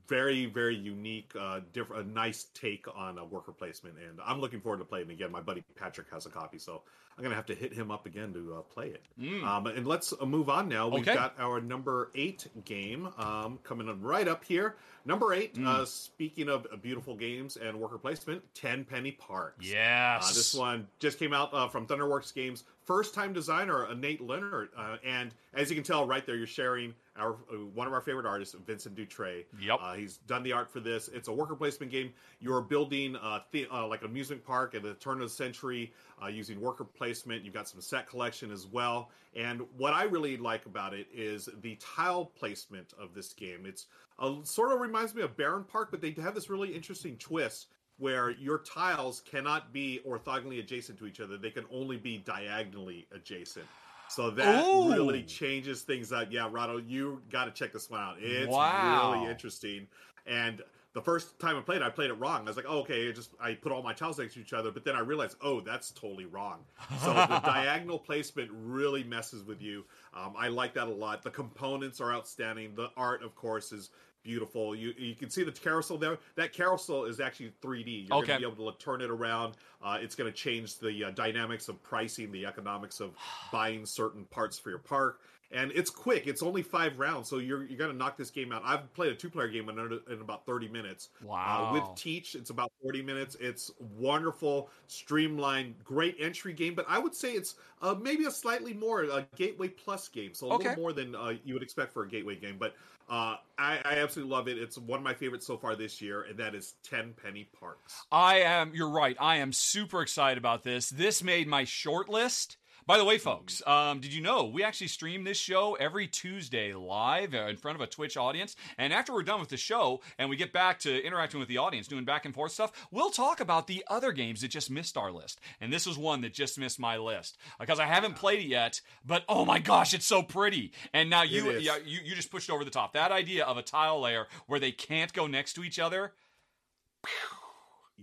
very 0.07 0.47
very 0.47 0.75
unique, 0.75 1.31
uh, 1.39 1.59
different, 1.73 2.07
a 2.07 2.09
nice 2.09 2.47
take 2.55 2.87
on 2.95 3.19
a 3.19 3.25
worker 3.25 3.51
placement, 3.51 3.97
and 3.99 4.17
I'm 4.25 4.41
looking 4.41 4.61
forward 4.61 4.79
to 4.79 4.85
playing 4.85 5.11
again. 5.11 5.31
My 5.31 5.41
buddy 5.41 5.63
Patrick 5.75 6.07
has 6.11 6.25
a 6.25 6.29
copy, 6.31 6.57
so 6.57 6.81
I'm 7.17 7.23
gonna 7.23 7.35
have 7.35 7.45
to 7.47 7.55
hit 7.55 7.73
him 7.73 7.91
up 7.91 8.05
again 8.05 8.33
to 8.33 8.55
uh, 8.57 8.61
play 8.61 8.87
it. 8.87 9.03
Um, 9.43 9.67
and 9.67 9.85
let's 9.85 10.13
uh, 10.19 10.25
move 10.25 10.49
on 10.49 10.67
now. 10.67 10.87
We've 10.87 11.01
Okay. 11.01 11.13
got 11.13 11.35
our 11.39 11.59
number 11.61 12.09
eight 12.15 12.47
game 12.65 13.09
um, 13.17 13.59
coming 13.63 13.89
up 13.89 13.97
right 14.01 14.27
up 14.27 14.43
here. 14.43 14.75
Number 15.05 15.33
eight. 15.33 15.57
Uh, 15.63 15.83
speaking 15.85 16.47
of 16.47 16.67
uh, 16.71 16.75
beautiful 16.77 17.15
games 17.15 17.57
and 17.57 17.79
worker 17.79 17.97
placement, 17.97 18.43
Ten 18.53 18.85
Penny 18.85 19.11
Parks. 19.11 19.67
Yes. 19.67 20.29
Uh, 20.31 20.33
this 20.33 20.53
one 20.53 20.87
just 20.99 21.17
came 21.19 21.33
out 21.33 21.51
uh, 21.53 21.67
from 21.67 21.87
Thunderworks 21.87 22.33
Games. 22.33 22.63
First 22.85 23.13
time 23.15 23.33
designer, 23.33 23.87
uh, 23.87 23.93
Nate 23.93 24.21
Leonard. 24.21 24.69
Uh, 24.77 24.97
and 25.03 25.33
as 25.53 25.69
you 25.69 25.75
can 25.75 25.83
tell 25.83 26.05
right 26.05 26.25
there, 26.25 26.35
you're 26.35 26.45
sharing 26.47 26.93
our 27.17 27.31
uh, 27.51 27.55
one 27.73 27.87
of 27.87 27.93
our 27.93 28.01
favorite 28.01 28.25
artists, 28.27 28.55
Vincent 28.65 28.95
Dutrait. 28.95 29.45
Yep. 29.59 29.79
Uh, 29.81 29.93
he's 29.93 30.17
done 30.27 30.43
the 30.43 30.51
art 30.51 30.71
for 30.71 30.79
this. 30.79 31.07
It's 31.07 31.27
a 31.27 31.33
worker 31.33 31.55
placement 31.55 31.91
game. 31.91 32.13
You're 32.39 32.61
building 32.61 33.15
uh, 33.15 33.39
the, 33.51 33.67
uh, 33.71 33.87
like 33.87 34.01
an 34.01 34.07
amusement 34.07 34.43
park 34.45 34.75
at 34.75 34.83
the 34.83 34.93
turn 34.95 35.15
of 35.15 35.23
the 35.23 35.29
century 35.29 35.91
uh, 36.23 36.27
using 36.27 36.61
worker 36.61 36.83
placement. 36.83 37.00
You've 37.07 37.53
got 37.53 37.67
some 37.67 37.81
set 37.81 38.07
collection 38.07 38.51
as 38.51 38.67
well. 38.67 39.09
And 39.35 39.61
what 39.77 39.93
I 39.93 40.03
really 40.03 40.37
like 40.37 40.65
about 40.65 40.93
it 40.93 41.07
is 41.13 41.49
the 41.61 41.75
tile 41.75 42.25
placement 42.25 42.93
of 42.99 43.13
this 43.13 43.33
game. 43.33 43.65
It's 43.65 43.87
uh, 44.19 44.35
sort 44.43 44.71
of 44.71 44.79
reminds 44.79 45.15
me 45.15 45.21
of 45.21 45.35
Barenpark, 45.35 45.87
but 45.91 46.01
they 46.01 46.11
have 46.11 46.35
this 46.35 46.49
really 46.49 46.73
interesting 46.73 47.17
twist 47.17 47.67
where 47.97 48.31
your 48.31 48.59
tiles 48.59 49.21
cannot 49.29 49.71
be 49.71 49.99
orthogonally 50.07 50.59
adjacent 50.59 50.97
to 50.99 51.05
each 51.05 51.19
other. 51.19 51.37
They 51.37 51.51
can 51.51 51.65
only 51.71 51.97
be 51.97 52.17
diagonally 52.17 53.07
adjacent. 53.13 53.67
So 54.09 54.29
that 54.31 54.65
Ooh. 54.65 54.89
really 54.89 55.23
changes 55.23 55.83
things 55.83 56.11
up. 56.11 56.27
Yeah, 56.31 56.49
Rahdo, 56.51 56.77
you 56.77 57.21
got 57.29 57.45
to 57.45 57.51
check 57.51 57.71
this 57.71 57.89
one 57.89 58.01
out. 58.01 58.17
It's 58.19 58.51
Wow. 58.51 59.13
really 59.13 59.29
interesting. 59.29 59.87
And 60.25 60.61
the 60.93 61.01
first 61.01 61.39
time 61.39 61.55
I 61.57 61.61
played, 61.61 61.77
it, 61.77 61.83
I 61.83 61.89
played 61.89 62.09
it 62.09 62.15
wrong. 62.15 62.41
I 62.41 62.43
was 62.43 62.57
like, 62.57 62.65
oh, 62.67 62.79
okay, 62.79 63.07
I 63.07 63.11
just 63.11 63.31
I 63.39 63.53
put 63.53 63.71
all 63.71 63.81
my 63.81 63.93
tiles 63.93 64.19
next 64.19 64.33
to 64.33 64.41
each 64.41 64.53
other, 64.53 64.71
but 64.71 64.83
then 64.83 64.95
I 64.95 64.99
realized, 64.99 65.37
oh, 65.41 65.61
that's 65.61 65.91
totally 65.91 66.25
wrong. 66.25 66.59
So 67.03 67.13
the 67.13 67.39
diagonal 67.45 67.97
placement 67.99 68.49
really 68.53 69.03
messes 69.03 69.43
with 69.43 69.61
you. 69.61 69.85
Um, 70.13 70.33
I 70.37 70.49
like 70.49 70.73
that 70.73 70.87
a 70.87 70.91
lot. 70.93 71.23
The 71.23 71.29
components 71.29 72.01
are 72.01 72.11
outstanding. 72.13 72.75
The 72.75 72.91
art, 72.97 73.23
of 73.23 73.35
course, 73.35 73.71
is 73.71 73.91
beautiful. 74.23 74.75
You 74.75 74.93
you 74.97 75.15
can 75.15 75.29
see 75.29 75.43
the 75.43 75.51
carousel 75.51 75.97
there. 75.97 76.17
That 76.35 76.51
carousel 76.51 77.05
is 77.05 77.19
actually 77.21 77.53
3D. 77.61 78.07
You're 78.09 78.17
Okay. 78.17 78.27
going 78.27 78.41
to 78.41 78.47
be 78.49 78.53
able 78.53 78.71
to 78.71 78.77
turn 78.77 79.01
it 79.01 79.09
around. 79.09 79.55
Uh, 79.81 79.97
it's 80.01 80.13
going 80.15 80.29
to 80.31 80.37
change 80.37 80.77
the 80.77 81.05
uh, 81.05 81.11
dynamics 81.11 81.69
of 81.69 81.81
pricing, 81.81 82.31
the 82.31 82.45
economics 82.45 82.99
of 82.99 83.15
buying 83.51 83.85
certain 83.85 84.25
parts 84.25 84.59
for 84.59 84.69
your 84.69 84.79
park. 84.79 85.21
And 85.53 85.71
it's 85.73 85.89
quick. 85.89 86.27
It's 86.27 86.41
only 86.41 86.61
five 86.61 86.97
rounds, 86.97 87.29
so 87.29 87.37
you're 87.37 87.65
you're 87.65 87.87
to 87.87 87.93
knock 87.93 88.17
this 88.17 88.29
game 88.29 88.51
out. 88.51 88.61
I've 88.65 88.93
played 88.93 89.11
a 89.11 89.15
two 89.15 89.29
player 89.29 89.47
game 89.49 89.67
in, 89.69 89.77
under- 89.79 89.99
in 90.09 90.21
about 90.21 90.45
30 90.45 90.69
minutes. 90.69 91.09
Wow. 91.23 91.69
Uh, 91.69 91.73
with 91.73 91.95
Teach, 91.95 92.35
it's 92.35 92.49
about 92.51 92.71
40 92.81 93.01
minutes. 93.01 93.35
It's 93.39 93.69
wonderful, 93.97 94.69
streamlined, 94.87 95.75
great 95.83 96.15
entry 96.19 96.53
game. 96.53 96.73
But 96.73 96.85
I 96.87 96.99
would 96.99 97.13
say 97.15 97.33
it's 97.33 97.55
uh, 97.81 97.95
maybe 97.99 98.25
a 98.25 98.31
slightly 98.31 98.73
more 98.73 99.03
a 99.03 99.27
Gateway 99.35 99.67
Plus 99.67 100.07
game, 100.07 100.33
so 100.33 100.51
a 100.51 100.53
Okay. 100.55 100.69
little 100.69 100.81
more 100.83 100.93
than 100.93 101.15
uh, 101.15 101.33
you 101.43 101.53
would 101.53 101.63
expect 101.63 101.91
for 101.91 102.03
a 102.03 102.07
Gateway 102.07 102.35
game. 102.35 102.55
But 102.57 102.73
uh, 103.09 103.35
I, 103.57 103.79
I 103.83 103.95
absolutely 103.97 104.33
love 104.33 104.47
it. 104.47 104.57
It's 104.57 104.77
one 104.77 104.99
of 104.99 105.03
my 105.03 105.13
favorites 105.13 105.45
so 105.45 105.57
far 105.57 105.75
this 105.75 106.01
year, 106.01 106.21
and 106.23 106.37
that 106.37 106.55
is 106.55 106.75
Ten 106.81 107.13
Penny 107.21 107.49
Parks. 107.59 108.03
I 108.11 108.37
am, 108.39 108.71
you're 108.73 108.89
right. 108.89 109.17
I 109.19 109.37
am 109.37 109.51
super 109.51 110.01
excited 110.01 110.37
about 110.37 110.63
this. 110.63 110.89
This 110.89 111.21
made 111.21 111.47
my 111.47 111.65
short 111.65 112.07
list. 112.07 112.55
By 112.85 112.97
the 112.97 113.05
way, 113.05 113.17
folks, 113.17 113.61
um, 113.67 113.99
did 113.99 114.13
you 114.13 114.21
know 114.21 114.45
we 114.45 114.63
actually 114.63 114.87
stream 114.87 115.23
this 115.23 115.37
show 115.37 115.75
every 115.75 116.07
Tuesday 116.07 116.73
live 116.73 117.33
uh, 117.33 117.47
in 117.47 117.57
front 117.57 117.75
of 117.75 117.81
a 117.81 117.87
Twitch 117.87 118.17
audience? 118.17 118.55
And 118.77 118.91
after 118.91 119.13
we're 119.13 119.23
done 119.23 119.39
with 119.39 119.49
the 119.49 119.57
show 119.57 120.01
and 120.17 120.29
we 120.29 120.35
get 120.35 120.51
back 120.51 120.79
to 120.79 121.03
interacting 121.05 121.39
with 121.39 121.49
the 121.49 121.57
audience, 121.57 121.87
doing 121.87 122.05
back 122.05 122.25
and 122.25 122.33
forth 122.33 122.51
stuff, 122.51 122.87
we'll 122.91 123.11
talk 123.11 123.39
about 123.39 123.67
the 123.67 123.83
other 123.87 124.11
games 124.11 124.41
that 124.41 124.49
just 124.49 124.71
missed 124.71 124.97
our 124.97 125.11
list. 125.11 125.39
And 125.59 125.71
this 125.71 125.85
was 125.85 125.97
one 125.97 126.21
that 126.21 126.33
just 126.33 126.57
missed 126.57 126.79
my 126.79 126.97
list 126.97 127.37
because 127.59 127.79
I 127.79 127.85
haven't 127.85 128.15
played 128.15 128.39
it 128.39 128.47
yet. 128.47 128.81
But 129.05 129.23
oh 129.29 129.45
my 129.45 129.59
gosh, 129.59 129.93
it's 129.93 130.05
so 130.05 130.23
pretty! 130.23 130.71
And 130.93 131.09
now 131.09 131.23
you, 131.23 131.49
is. 131.51 131.63
you, 131.63 131.99
you 132.03 132.15
just 132.15 132.31
pushed 132.31 132.49
over 132.49 132.65
the 132.65 132.71
top. 132.71 132.93
That 132.93 133.11
idea 133.11 133.45
of 133.45 133.57
a 133.57 133.61
tile 133.61 134.01
layer 134.01 134.27
where 134.47 134.59
they 134.59 134.71
can't 134.71 135.13
go 135.13 135.27
next 135.27 135.53
to 135.53 135.63
each 135.63 135.79
other. 135.79 136.13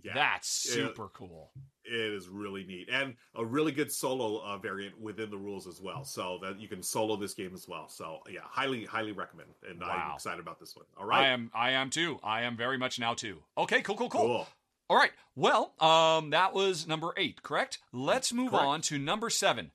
Yeah, 0.03 0.15
That's 0.15 0.67
it- 0.67 0.73
super 0.73 1.09
cool. 1.09 1.51
it 1.85 1.93
is 1.95 2.29
really 2.29 2.65
neat 2.65 2.89
and 2.93 3.15
a 3.35 3.45
really 3.45 3.73
good 3.73 3.91
solo 3.91 4.41
uh, 4.43 4.59
variant 4.59 5.01
within 5.01 5.31
the 5.31 5.39
rules 5.39 5.67
as 5.67 5.81
well 5.81 6.05
so 6.05 6.39
that 6.43 6.61
you 6.61 6.69
can 6.69 6.83
solo 6.83 7.17
this 7.17 7.33
game 7.35 7.53
as 7.55 7.67
well 7.67 7.89
so 7.89 8.19
yeah 8.31 8.41
highly 8.45 8.85
highly 8.85 9.13
recommend 9.13 9.49
and 9.69 9.83
i'm 9.83 10.13
excited 10.15 10.39
about 10.41 10.61
this 10.61 10.77
one 10.77 10.85
All 10.99 11.07
right. 11.07 11.23
I 11.25 11.29
am 11.29 11.51
I 11.55 11.71
am 11.71 11.89
too. 11.91 12.19
I 12.23 12.43
am 12.43 12.57
very 12.57 12.77
much 12.79 12.99
now 12.99 13.15
too. 13.15 13.39
Okay, 13.57 13.81
cool, 13.83 13.97
cool, 13.97 14.11
cool. 14.11 14.21
cool 14.21 14.49
All 14.91 14.97
right. 14.97 15.13
Well, 15.35 15.73
um, 15.81 16.31
that 16.31 16.53
was 16.55 16.87
number 16.87 17.13
eight, 17.17 17.43
correct? 17.43 17.79
Let's 17.93 18.33
move 18.33 18.51
Correct. 18.51 18.65
on 18.67 18.81
to 18.83 18.99
number 18.99 19.31
seven. 19.31 19.71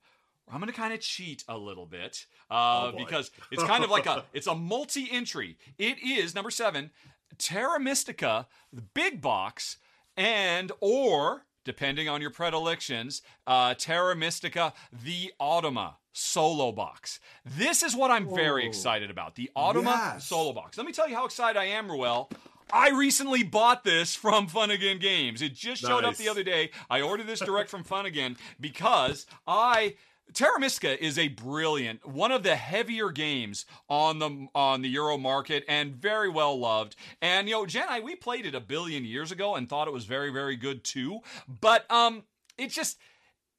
I'm 0.50 0.60
going 0.60 0.70
to 0.70 0.76
kind 0.76 0.92
of 0.92 1.00
cheat 1.00 1.42
a 1.48 1.56
little 1.56 1.86
bit 1.86 2.26
uh, 2.50 2.92
Oh, 2.92 2.96
because 2.96 3.30
it's 3.50 3.62
kind 3.64 3.82
of 3.82 3.90
like 3.90 4.06
a 4.06 4.24
it's 4.32 4.46
a 4.46 4.54
multi-entry. 4.54 5.56
It 5.78 5.96
is 6.02 6.34
number 6.34 6.50
seven, 6.50 6.90
Terra 7.38 7.80
Mystica, 7.80 8.46
the 8.72 8.82
big 8.82 9.20
box, 9.22 9.78
and 10.16 10.70
or 10.80 11.46
depending 11.64 12.08
on 12.08 12.20
your 12.20 12.30
predilections, 12.30 13.22
uh, 13.46 13.74
Terra 13.74 14.14
Mystica, 14.14 14.74
the 14.92 15.32
Automa 15.40 15.94
solo 16.12 16.70
box. 16.72 17.18
This 17.44 17.82
is 17.82 17.96
what 17.96 18.10
I'm 18.10 18.32
very 18.34 18.66
excited 18.66 19.10
about. 19.10 19.34
The 19.34 19.50
Automa 19.56 19.84
Yes. 20.14 20.26
solo 20.28 20.52
box. 20.52 20.76
Let 20.76 20.86
me 20.86 20.92
tell 20.92 21.08
you 21.08 21.16
how 21.16 21.24
excited 21.24 21.58
I 21.58 21.64
am, 21.64 21.90
Ruel. 21.90 22.30
I 22.72 22.90
recently 22.90 23.42
bought 23.42 23.82
this 23.84 24.14
from 24.14 24.46
Fun 24.46 24.70
Again 24.70 24.98
Games. 24.98 25.42
It 25.42 25.54
just 25.54 25.82
showed 25.82 26.04
up 26.04 26.16
the 26.16 26.28
other 26.28 26.42
day. 26.42 26.70
I 26.88 27.00
ordered 27.02 27.26
this 27.26 27.40
direct 27.40 27.68
from 27.70 27.82
Fun 27.84 28.06
Again 28.06 28.36
because 28.60 29.26
I 29.46 29.96
Terra 30.32 30.58
is 31.00 31.18
a 31.18 31.28
brilliant, 31.28 32.06
one 32.06 32.32
of 32.32 32.42
the 32.42 32.56
heavier 32.56 33.10
games 33.10 33.66
on 33.88 34.18
the 34.18 34.48
on 34.54 34.82
the 34.82 34.88
Euro 34.88 35.16
market 35.16 35.64
and 35.68 35.94
very 35.94 36.28
well 36.28 36.58
loved. 36.58 36.96
And 37.22 37.48
you 37.48 37.54
know, 37.54 37.66
Jen 37.66 37.86
I 37.88 38.00
we 38.00 38.16
played 38.16 38.46
it 38.46 38.54
a 38.54 38.60
billion 38.60 39.04
years 39.04 39.30
ago 39.30 39.54
and 39.54 39.68
thought 39.68 39.86
it 39.86 39.92
was 39.92 40.04
very 40.06 40.30
very 40.30 40.56
good 40.56 40.82
too. 40.82 41.20
But 41.60 41.90
um 41.90 42.24
it 42.58 42.70
just 42.70 42.98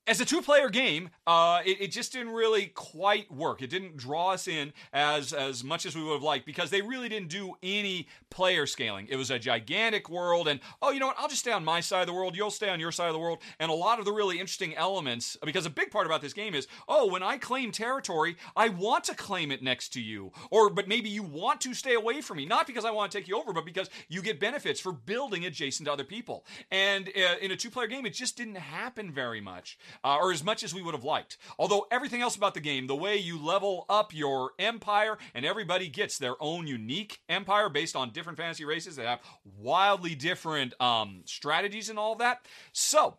as 0.07 0.21
a 0.21 0.25
two-player 0.25 0.69
game, 0.69 1.09
uh, 1.25 1.61
it, 1.65 1.81
it 1.81 1.87
just 1.91 2.13
didn't 2.13 2.33
really 2.33 2.67
quite 2.67 3.31
work. 3.31 3.61
It 3.61 3.69
didn't 3.69 3.97
draw 3.97 4.31
us 4.31 4.47
in 4.47 4.71
as 4.93 5.33
as 5.33 5.63
much 5.63 5.85
as 5.85 5.95
we 5.95 6.03
would 6.03 6.13
have 6.13 6.23
liked 6.23 6.45
because 6.45 6.69
they 6.69 6.81
really 6.81 7.09
didn't 7.09 7.29
do 7.29 7.55
any 7.63 8.07
player 8.29 8.65
scaling. 8.67 9.07
It 9.09 9.15
was 9.15 9.31
a 9.31 9.39
gigantic 9.39 10.09
world, 10.09 10.47
and 10.47 10.59
oh, 10.81 10.91
you 10.91 10.99
know 10.99 11.07
what? 11.07 11.15
I'll 11.19 11.27
just 11.27 11.41
stay 11.41 11.51
on 11.51 11.65
my 11.65 11.79
side 11.79 12.01
of 12.01 12.07
the 12.07 12.13
world. 12.13 12.35
You'll 12.35 12.51
stay 12.51 12.69
on 12.69 12.79
your 12.79 12.91
side 12.91 13.07
of 13.07 13.13
the 13.13 13.19
world, 13.19 13.39
and 13.59 13.71
a 13.71 13.73
lot 13.73 13.99
of 13.99 14.05
the 14.05 14.11
really 14.11 14.39
interesting 14.39 14.75
elements. 14.75 15.37
Because 15.43 15.65
a 15.65 15.69
big 15.69 15.91
part 15.91 16.05
about 16.05 16.21
this 16.21 16.33
game 16.33 16.53
is, 16.53 16.67
oh, 16.87 17.07
when 17.07 17.23
I 17.23 17.37
claim 17.37 17.71
territory, 17.71 18.37
I 18.55 18.69
want 18.69 19.05
to 19.05 19.15
claim 19.15 19.51
it 19.51 19.63
next 19.63 19.89
to 19.93 20.01
you, 20.01 20.31
or 20.51 20.69
but 20.69 20.87
maybe 20.87 21.09
you 21.09 21.23
want 21.23 21.61
to 21.61 21.73
stay 21.73 21.95
away 21.95 22.21
from 22.21 22.37
me, 22.37 22.45
not 22.45 22.67
because 22.67 22.85
I 22.85 22.91
want 22.91 23.11
to 23.11 23.17
take 23.17 23.27
you 23.27 23.39
over, 23.39 23.53
but 23.53 23.65
because 23.65 23.89
you 24.07 24.21
get 24.21 24.39
benefits 24.39 24.79
for 24.79 24.91
building 24.91 25.45
adjacent 25.45 25.87
to 25.87 25.93
other 25.93 26.03
people. 26.03 26.45
And 26.69 27.09
uh, 27.09 27.37
in 27.41 27.51
a 27.51 27.55
two-player 27.55 27.87
game, 27.87 28.05
it 28.05 28.13
just 28.13 28.37
didn't 28.37 28.55
happen 28.55 29.11
very 29.11 29.41
much 29.41 29.77
uh, 30.03 30.17
or 30.17 30.31
as 30.31 30.43
much 30.43 30.63
as 30.63 30.73
we 30.73 30.81
would 30.81 30.93
have 30.93 31.03
liked. 31.03 31.37
Although 31.57 31.87
everything 31.91 32.21
else 32.21 32.35
about 32.35 32.53
the 32.53 32.59
game, 32.59 32.87
the 32.87 32.95
way 32.95 33.17
you 33.17 33.43
level 33.43 33.85
up 33.89 34.13
your 34.13 34.51
empire, 34.59 35.17
and 35.33 35.45
everybody 35.45 35.87
gets 35.87 36.17
their 36.17 36.35
own 36.39 36.67
unique 36.67 37.19
empire 37.29 37.69
based 37.69 37.95
on 37.95 38.11
different 38.11 38.37
fantasy 38.37 38.65
races 38.65 38.95
that 38.95 39.05
have 39.05 39.19
wildly 39.57 40.15
different 40.15 40.79
um, 40.81 41.21
strategies 41.25 41.89
and 41.89 41.99
all 41.99 42.15
that. 42.15 42.45
So, 42.71 43.17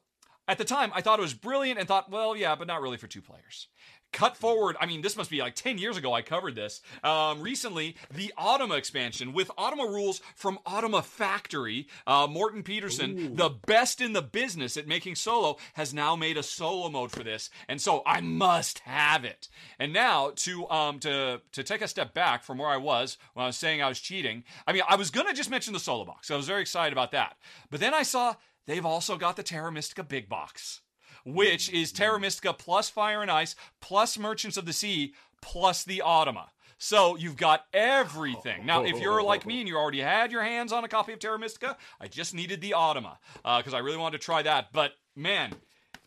at 0.49 0.59
the 0.59 0.65
time, 0.65 0.93
I 0.95 1.01
thought 1.01 1.19
it 1.19 1.23
was 1.23 1.35
brilliant 1.35 1.79
and 1.79 1.89
thought, 1.89 2.11
well, 2.11 2.37
yeah, 2.37 2.55
but 2.55 2.69
not 2.69 2.81
really 2.81 2.99
for 2.99 3.09
two 3.09 3.23
players. 3.23 3.69
Cut 4.13 4.37
forward, 4.37 4.77
I 4.81 4.87
mean, 4.87 5.03
this 5.03 5.17
must 5.17 5.31
be 5.31 5.41
like 5.41 5.55
10 5.55 5.79
years 5.79 5.97
ago 5.97 6.13
I 6.15 6.23
covered 6.23 6.55
this. 6.55 6.81
Um, 7.05 7.43
recently, 7.43 7.97
the 8.11 8.33
Automa 8.39 8.79
expansion 8.79 9.33
with 9.33 9.49
Automa 9.59 9.89
rules 9.89 10.23
from 10.35 10.59
Automa 10.67 11.05
Factory. 11.05 11.87
Uh, 12.07 12.27
Morten 12.27 12.63
Pedersen, 12.63 13.37
the 13.37 13.51
best 13.51 14.01
in 14.01 14.15
the 14.15 14.23
business 14.23 14.77
at 14.77 14.87
making 14.87 15.17
solo, 15.17 15.57
has 15.75 15.93
now 15.93 16.17
made 16.17 16.39
a 16.39 16.43
solo 16.43 16.89
mode 16.89 17.11
for 17.11 17.23
this. 17.23 17.51
And 17.69 17.81
so 17.81 18.03
I 18.07 18.21
must 18.23 18.79
have 18.81 19.25
it. 19.25 19.49
And 19.79 19.93
now 19.93 20.33
to 20.37 20.69
um, 20.71 20.99
to 21.01 21.43
to 21.53 21.63
take 21.63 21.83
a 21.83 21.89
step 21.89 22.15
back 22.15 22.43
from 22.43 22.59
where 22.59 22.69
I 22.69 22.79
was 22.79 23.19
when 23.35 23.45
I 23.45 23.47
was 23.49 23.57
saying 23.57 23.83
I 23.83 23.89
was 23.89 24.01
cheating, 24.01 24.45
I 24.67 24.73
mean, 24.73 24.83
I 24.89 24.97
was 24.97 25.11
going 25.11 25.27
to 25.27 25.35
just 25.35 25.51
mention 25.51 25.75
the 25.75 25.81
solo 25.81 26.05
box. 26.05 26.31
I 26.31 26.37
was 26.37 26.47
very 26.47 26.63
excited 26.63 26.93
about 26.93 27.13
that. 27.13 27.37
But 27.71 27.81
then 27.81 27.93
I 27.93 28.03
saw 28.03 28.37
they've 28.67 28.87
also 28.87 29.17
got 29.17 29.37
the 29.37 29.43
Terra 29.43 29.71
Mystica 29.71 30.05
big 30.05 30.29
box 30.29 30.81
which 31.27 31.69
is 31.71 31.93
Terra 31.93 32.19
Mystica 32.19 32.55
plus 32.55 32.89
Fire 32.89 33.21
and 33.21 33.31
Ice 33.31 33.55
plus 33.81 34.19
Merchants 34.19 34.57
of 34.57 34.65
the 34.65 34.73
Sea 34.73 35.13
plus 35.43 35.85
the 35.85 36.03
Automa. 36.05 36.47
So 36.79 37.17
you've 37.17 37.37
got 37.37 37.65
everything. 37.73 38.67
Now, 38.67 38.85
if 38.85 39.01
you're 39.01 39.23
like 39.23 39.47
me 39.47 39.61
and 39.61 39.69
you 39.69 39.77
already 39.77 40.01
had 40.01 40.31
your 40.31 40.43
hands 40.43 40.73
on 40.73 40.85
a 40.85 40.89
copy 40.89 41.13
of 41.13 41.19
Terra 41.19 41.39
Mystica, 41.39 41.77
I 42.01 42.07
just 42.07 42.35
needed 42.35 42.61
the 42.61 42.75
Automa 42.77 43.17
because 43.59 43.75
uh, 43.75 43.79
I 43.79 43.81
really 43.81 43.97
wanted 43.97 44.21
to 44.21 44.25
try 44.25 44.43
that. 44.43 44.73
But 44.73 44.93
man, 45.15 45.55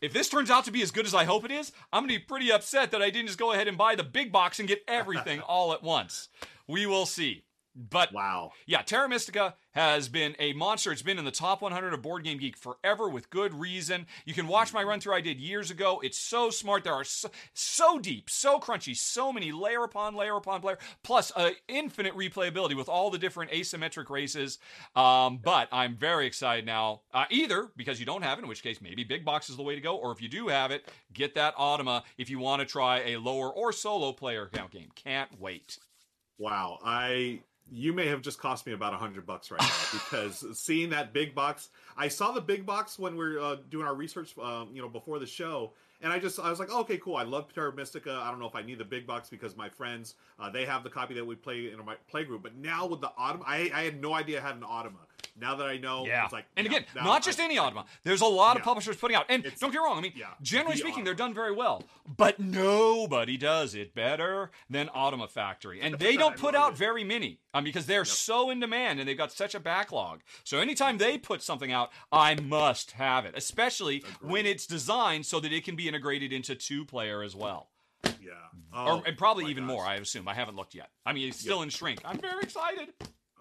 if 0.00 0.12
this 0.12 0.28
turns 0.28 0.50
out 0.50 0.64
to 0.66 0.70
be 0.70 0.82
as 0.82 0.90
good 0.90 1.06
as 1.06 1.14
I 1.14 1.24
hope 1.24 1.44
it 1.44 1.50
is, 1.50 1.72
I'm 1.92 2.02
going 2.02 2.14
to 2.14 2.20
be 2.20 2.24
pretty 2.24 2.52
upset 2.52 2.92
that 2.92 3.02
I 3.02 3.10
didn't 3.10 3.26
just 3.26 3.38
go 3.38 3.52
ahead 3.52 3.68
and 3.68 3.76
buy 3.76 3.96
the 3.96 4.04
big 4.04 4.32
box 4.32 4.58
and 4.58 4.68
get 4.68 4.82
everything 4.88 5.40
all 5.48 5.72
at 5.72 5.82
once. 5.82 6.28
We 6.66 6.86
will 6.86 7.06
see. 7.06 7.42
But 7.74 8.12
wow 8.12 8.52
yeah, 8.66 8.82
Terra 8.82 9.08
Mystica 9.08 9.54
has 9.72 10.08
been 10.08 10.34
a 10.38 10.52
monster. 10.52 10.92
It's 10.92 11.02
been 11.02 11.18
in 11.18 11.24
the 11.24 11.30
top 11.30 11.62
100 11.62 11.92
of 11.94 12.02
Board 12.02 12.24
Game 12.24 12.38
Geek 12.38 12.56
forever 12.56 13.08
with 13.08 13.30
good 13.30 13.54
reason. 13.54 14.06
You 14.24 14.34
can 14.34 14.48
watch 14.48 14.72
my 14.72 14.82
run 14.82 15.00
through 15.00 15.14
I 15.14 15.20
did 15.20 15.40
years 15.40 15.70
ago. 15.70 16.00
It's 16.02 16.18
so 16.18 16.50
smart. 16.50 16.84
There 16.84 16.92
are 16.92 17.04
so, 17.04 17.30
so 17.54 17.98
deep, 17.98 18.30
so 18.30 18.58
crunchy, 18.58 18.96
so 18.96 19.32
many 19.32 19.52
layer 19.52 19.84
upon 19.84 20.14
layer 20.14 20.36
upon 20.36 20.62
layer, 20.62 20.78
plus 21.02 21.32
uh, 21.36 21.50
infinite 21.68 22.14
replayability 22.14 22.76
with 22.76 22.88
all 22.88 23.10
the 23.10 23.18
different 23.18 23.50
asymmetric 23.52 24.10
races. 24.10 24.58
Um, 24.96 25.38
but 25.42 25.68
I'm 25.72 25.96
very 25.96 26.26
excited 26.26 26.66
now, 26.66 27.02
uh, 27.12 27.24
either 27.30 27.68
because 27.76 28.00
you 28.00 28.06
don't 28.06 28.22
have 28.22 28.38
it, 28.38 28.42
in 28.42 28.48
which 28.48 28.62
case 28.62 28.80
maybe 28.80 29.04
Big 29.04 29.24
Box 29.24 29.50
is 29.50 29.56
the 29.56 29.62
way 29.62 29.74
to 29.74 29.80
go, 29.80 29.96
or 29.96 30.12
if 30.12 30.20
you 30.22 30.28
do 30.28 30.48
have 30.48 30.70
it, 30.70 30.90
get 31.12 31.34
that 31.34 31.56
Automa 31.56 32.02
if 32.18 32.30
you 32.30 32.38
want 32.38 32.60
to 32.60 32.66
try 32.66 33.00
a 33.00 33.16
lower 33.16 33.50
or 33.50 33.72
solo 33.72 34.12
player 34.12 34.50
count 34.52 34.70
game. 34.70 34.88
Can't 34.94 35.30
wait. 35.38 35.78
wow 36.38 36.78
i 36.84 37.40
you 37.70 37.92
may 37.92 38.06
have 38.06 38.20
just 38.20 38.38
cost 38.38 38.66
me 38.66 38.72
about 38.72 38.92
a 38.92 38.96
hundred 38.96 39.24
bucks 39.24 39.50
right 39.50 39.60
now 39.60 39.68
because 39.92 40.44
seeing 40.58 40.90
that 40.90 41.12
big 41.12 41.34
box 41.34 41.68
i 41.96 42.08
saw 42.08 42.32
the 42.32 42.40
big 42.40 42.66
box 42.66 42.98
when 42.98 43.16
we 43.16 43.24
are 43.24 43.40
uh, 43.40 43.56
doing 43.70 43.86
our 43.86 43.94
research 43.94 44.36
um, 44.38 44.68
you 44.72 44.82
know 44.82 44.88
before 44.88 45.18
the 45.18 45.26
show 45.26 45.72
and 46.02 46.12
i 46.12 46.18
just 46.18 46.38
i 46.40 46.50
was 46.50 46.58
like 46.58 46.70
okay 46.70 46.98
cool 46.98 47.16
i 47.16 47.22
love 47.22 47.52
terra 47.52 47.72
mystica 47.74 48.20
i 48.22 48.30
don't 48.30 48.40
know 48.40 48.48
if 48.48 48.54
i 48.54 48.62
need 48.62 48.78
the 48.78 48.84
big 48.84 49.06
box 49.06 49.30
because 49.30 49.56
my 49.56 49.68
friends 49.68 50.14
uh, 50.38 50.50
they 50.50 50.64
have 50.64 50.82
the 50.82 50.90
copy 50.90 51.14
that 51.14 51.24
we 51.24 51.34
play 51.34 51.70
in 51.70 51.84
my 51.84 51.94
play 52.08 52.24
group 52.24 52.42
but 52.42 52.56
now 52.56 52.86
with 52.86 53.00
the 53.00 53.10
Automa, 53.18 53.42
I, 53.46 53.70
I 53.72 53.82
had 53.82 54.00
no 54.00 54.14
idea 54.14 54.40
I 54.40 54.46
had 54.46 54.56
an 54.56 54.62
Automa 54.62 55.06
now 55.38 55.54
that 55.56 55.66
i 55.66 55.76
know 55.78 56.06
Yeah. 56.06 56.24
it's 56.24 56.32
like 56.32 56.46
and 56.56 56.66
yeah, 56.66 56.78
again, 56.78 56.86
not 56.96 57.22
just 57.22 57.38
I- 57.40 57.44
any 57.44 57.56
Automa. 57.56 57.84
There's 58.04 58.20
a 58.20 58.26
lot 58.26 58.56
of 58.56 58.62
publishers 58.62 58.96
putting 58.96 59.16
out. 59.16 59.26
And 59.28 59.44
It's- 59.44 59.60
don't 59.60 59.70
get 59.70 59.78
me 59.80 59.84
wrong, 59.84 59.98
I 59.98 60.00
mean, 60.00 60.12
yeah, 60.16 60.28
generally 60.42 60.74
the 60.74 60.80
speaking, 60.80 61.02
Automa. 61.02 61.04
they're 61.06 61.14
done 61.14 61.34
very 61.34 61.52
well. 61.52 61.84
But 62.16 62.38
nobody 62.40 63.36
does 63.36 63.74
it 63.74 63.94
better 63.94 64.50
than 64.68 64.88
Automa 64.88 65.28
Factory. 65.30 65.80
And 65.80 65.94
they 65.98 66.16
don't 66.16 66.36
put 66.36 66.54
out 66.54 66.72
it. 66.72 66.78
very 66.78 67.04
many 67.04 67.38
um, 67.54 67.64
because 67.64 67.86
they're 67.86 68.04
so 68.04 68.50
in 68.50 68.60
demand 68.60 69.00
and 69.00 69.08
they've 69.08 69.16
got 69.18 69.32
such 69.32 69.54
a 69.54 69.60
backlog. 69.60 70.20
So 70.44 70.58
anytime 70.58 70.98
they 70.98 71.18
put 71.18 71.42
something 71.42 71.72
out, 71.72 71.90
I 72.12 72.34
must 72.36 72.92
have 72.92 73.24
it, 73.24 73.34
especially 73.36 74.04
when 74.20 74.46
it's 74.46 74.66
designed 74.66 75.26
so 75.26 75.40
that 75.40 75.52
it 75.52 75.64
can 75.64 75.76
be 75.76 75.88
integrated 75.88 76.32
into 76.32 76.54
two 76.54 76.84
player 76.84 77.22
as 77.22 77.34
well. 77.36 77.68
yeah 78.04 78.32
or, 78.72 78.90
Oh, 78.90 79.02
and 79.06 79.16
probably 79.18 79.46
even 79.50 79.64
gosh. 79.64 79.72
more, 79.72 79.84
I 79.86 79.96
assume. 79.96 80.28
I 80.28 80.34
haven't 80.34 80.56
looked 80.56 80.74
yet. 80.74 80.90
I 81.04 81.12
mean, 81.12 81.28
it's 81.28 81.40
still 81.40 81.62
in 81.62 81.70
shrink. 81.70 82.00
I'm 82.04 82.18
very 82.18 82.42
excited. 82.42 82.92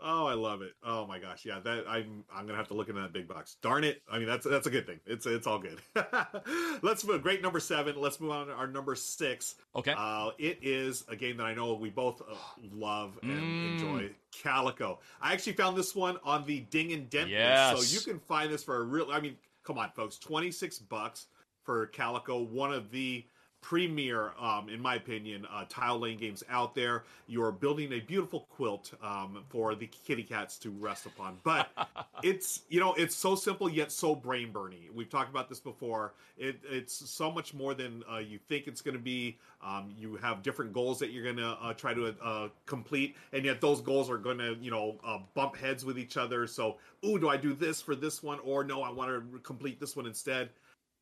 Oh, 0.04 0.26
I 0.28 0.34
love 0.34 0.62
it. 0.62 0.74
Oh 0.84 1.06
my 1.06 1.20
gosh, 1.20 1.46
yeah. 1.46 1.60
That 1.60 1.86
I'm 1.88 2.24
I'm 2.34 2.46
gonna 2.46 2.58
have 2.58 2.68
to 2.70 2.74
look 2.74 2.90
into 2.90 3.02
that 3.02 3.14
big 3.14 3.28
box. 3.28 3.58
Darn 3.62 3.84
it. 3.84 4.02
I 4.12 4.18
mean, 4.20 4.28
that's 4.28 4.46
that's 4.46 4.68
a 4.68 4.70
good 4.70 4.86
thing. 4.88 5.00
It's 5.06 5.26
it's 5.26 5.46
all 5.48 5.60
good. 5.60 5.80
Let's 6.82 7.04
move. 7.06 7.22
Great 7.22 7.42
number 7.42 7.60
seven. 7.60 8.00
Let's 8.00 8.20
move 8.20 8.32
on 8.32 8.48
to 8.48 8.54
our 8.54 8.68
number 8.68 8.96
six. 8.96 9.56
Okay. 9.76 9.94
Uh, 9.98 10.32
it 10.38 10.60
is 10.62 11.04
a 11.10 11.16
game 11.16 11.38
that 11.38 11.46
I 11.46 11.54
know 11.54 11.74
we 11.74 11.90
both 11.90 12.22
uh, 12.22 12.36
love 12.74 13.18
and 13.24 13.32
Mm. 13.32 13.66
enjoy. 13.74 14.10
Calico. 14.44 15.00
I 15.22 15.34
actually 15.34 15.54
found 15.54 15.76
this 15.78 15.96
one 15.96 16.18
on 16.24 16.46
the 16.46 16.60
Ding 16.62 16.92
and 16.94 17.10
Dent 17.10 17.30
Yes. 17.30 17.76
list, 17.78 17.90
so 17.90 17.96
you 17.96 18.02
can 18.14 18.20
find 18.26 18.52
this 18.52 18.64
for 18.64 18.78
a 18.78 18.84
real. 18.84 19.08
I 19.12 19.20
mean, 19.20 19.36
come 19.64 19.78
on, 19.78 19.90
folks. 19.92 20.18
Twenty 20.18 20.52
six 20.52 20.80
bucks 20.80 21.28
for 21.64 21.88
Calico. 21.88 22.40
One 22.42 22.72
of 22.72 22.92
the 22.92 23.26
premier, 23.62 24.32
um, 24.40 24.70
in 24.70 24.82
my 24.82 24.96
opinion, 24.96 25.46
uh, 25.52 25.66
tile 25.70 26.00
laying 26.00 26.18
games 26.18 26.44
out 26.50 26.74
there. 26.76 27.04
You're 27.28 27.52
building 27.52 27.94
a 27.94 28.00
beautiful 28.00 28.48
quilt 28.50 28.92
um, 29.04 29.44
for 29.50 29.76
the 29.76 29.88
kitty 29.88 30.24
cats 30.24 30.58
to 30.60 30.70
rest 30.70 31.06
upon. 31.06 31.38
But 31.44 31.70
it's 32.24 32.62
you 32.70 32.80
know 32.80 32.94
it's 32.94 33.16
so 33.16 33.36
simple 33.36 33.70
yet 33.70 33.92
so 33.92 34.16
brain 34.16 34.52
burning. 34.52 34.90
We've 34.94 35.10
talked 35.10 35.30
about 35.30 35.50
this 35.50 35.60
before. 35.60 36.14
It, 36.38 36.60
it's 36.70 37.10
so 37.10 37.32
much 37.32 37.54
more 37.54 37.74
than 37.74 38.04
uh, 38.12 38.18
you 38.20 38.40
think 38.48 38.68
it's 38.68 38.82
going 38.82 38.96
to 38.96 39.04
be. 39.04 39.38
Um, 39.62 39.94
you 39.98 40.16
have 40.16 40.42
different 40.42 40.72
goals 40.72 41.00
that 41.00 41.12
you're 41.12 41.24
going 41.24 41.38
to 41.38 41.50
uh, 41.62 41.74
try 41.74 41.94
to 41.94 42.16
uh, 42.24 42.48
complete, 42.66 43.18
and 43.34 43.44
yet 43.44 43.60
those 43.60 43.82
goals 43.82 44.10
are 44.10 44.18
going 44.18 44.38
to 44.38 44.56
you 44.62 44.72
know 44.72 44.96
uh, 45.04 45.20
bump 45.34 45.58
heads 45.58 45.84
with 45.84 46.00
each 46.00 46.18
other. 46.18 46.48
So, 46.48 46.78
ooh, 47.06 47.20
do 47.20 47.30
I 47.30 47.38
do 47.38 47.54
this 47.54 47.82
for 47.82 47.96
this 47.96 48.24
one, 48.24 48.40
or 48.40 48.64
no, 48.64 48.82
I 48.82 48.90
want 48.90 49.10
to 49.10 49.40
complete 49.40 49.80
this 49.80 49.96
one 49.96 50.06
instead. 50.06 50.50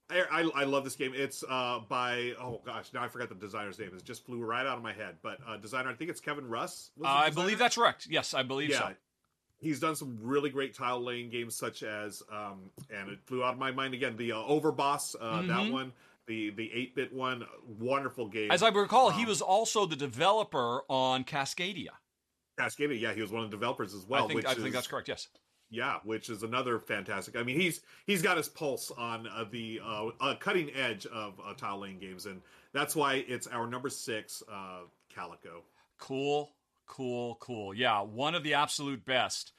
I, 0.10 0.24
I, 0.32 0.62
I 0.62 0.64
love 0.64 0.84
this 0.84 0.96
game. 0.96 1.12
It's 1.16 1.44
uh, 1.50 1.80
by 1.90 2.34
oh 2.40 2.62
gosh, 2.66 2.94
now 2.94 3.04
I 3.04 3.08
forgot 3.08 3.30
the 3.30 3.36
designer's 3.36 3.78
name. 3.80 3.92
It 3.96 4.04
just 4.04 4.26
flew 4.26 4.44
right 4.44 4.66
out 4.66 4.78
of 4.78 4.84
my 4.84 4.94
head. 4.94 5.16
But 5.22 5.40
uh, 5.48 5.58
designer, 5.58 5.90
I 5.90 5.94
think 5.94 6.10
it's 6.10 6.22
Kevin 6.22 6.48
Russ. 6.48 6.92
the 6.98 7.08
I 7.08 7.30
believe 7.30 7.60
that's 7.60 7.76
correct. 7.76 8.08
Yes, 8.10 8.34
I 8.34 8.44
believe 8.44 8.70
yeah. 8.70 8.80
so. 8.80 8.94
he's 9.60 9.80
done 9.80 9.96
some 9.96 10.18
really 10.22 10.50
great 10.50 10.74
tile 10.74 11.04
laying 11.04 11.30
games, 11.30 11.56
such 11.56 11.84
as 11.84 12.24
um, 12.32 12.70
and 12.90 13.10
it 13.10 13.20
flew 13.26 13.44
out 13.44 13.54
of 13.54 13.60
my 13.60 13.72
mind 13.72 13.94
again 13.94 14.16
the 14.16 14.32
uh, 14.32 14.38
Overboss, 14.38 15.16
uh, 15.20 15.42
Mhm. 15.42 15.48
that 15.48 15.72
one, 15.74 15.94
the 16.28 16.52
the 16.52 16.72
eight 16.74 16.96
bit 16.96 17.12
one, 17.14 17.46
wonderful 17.80 18.28
game. 18.30 18.50
As 18.50 18.64
I 18.64 18.70
recall, 18.70 19.10
he 19.10 19.24
Um, 19.24 19.28
was 19.30 19.42
also 19.42 19.86
the 19.86 19.96
developer 19.98 20.84
on 20.90 21.26
Cascadia. 21.26 21.90
Cascadia, 22.58 23.00
yeah, 23.00 23.14
he 23.14 23.22
was 23.22 23.32
one 23.32 23.44
of 23.44 23.52
the 23.52 23.56
developers 23.58 23.94
as 23.94 24.06
well. 24.06 24.26
I 24.26 24.28
think 24.28 24.46
I 24.48 24.54
is, 24.54 24.58
think 24.58 24.74
that's 24.74 24.88
correct. 24.88 25.08
Yes. 25.10 25.28
Yeah, 25.70 25.98
which 26.04 26.30
is 26.30 26.44
another 26.44 26.80
fantastic. 26.80 27.36
I 27.36 27.44
mean, 27.44 27.60
he's 27.60 27.82
he's 28.06 28.22
got 28.22 28.38
his 28.38 28.48
pulse 28.48 28.90
on 28.98 29.28
uh, 29.28 29.46
the 29.52 29.82
uh, 29.84 30.08
uh, 30.22 30.36
cutting 30.36 30.72
edge 30.74 31.06
of 31.08 31.40
uh, 31.46 31.54
tile 31.54 31.80
lane 31.80 32.00
games, 32.00 32.26
and 32.26 32.42
that's 32.72 32.96
why 32.96 33.26
it's 33.28 33.48
our 33.48 33.68
number 33.68 33.90
six, 33.90 34.42
uh, 34.50 34.82
Calico. 35.14 35.64
Cool, 35.98 36.52
cool, 36.86 37.36
cool. 37.42 37.74
Yeah, 37.74 38.02
one 38.02 38.34
of 38.34 38.44
the 38.44 38.54
absolute 38.54 39.06
best. 39.06 39.52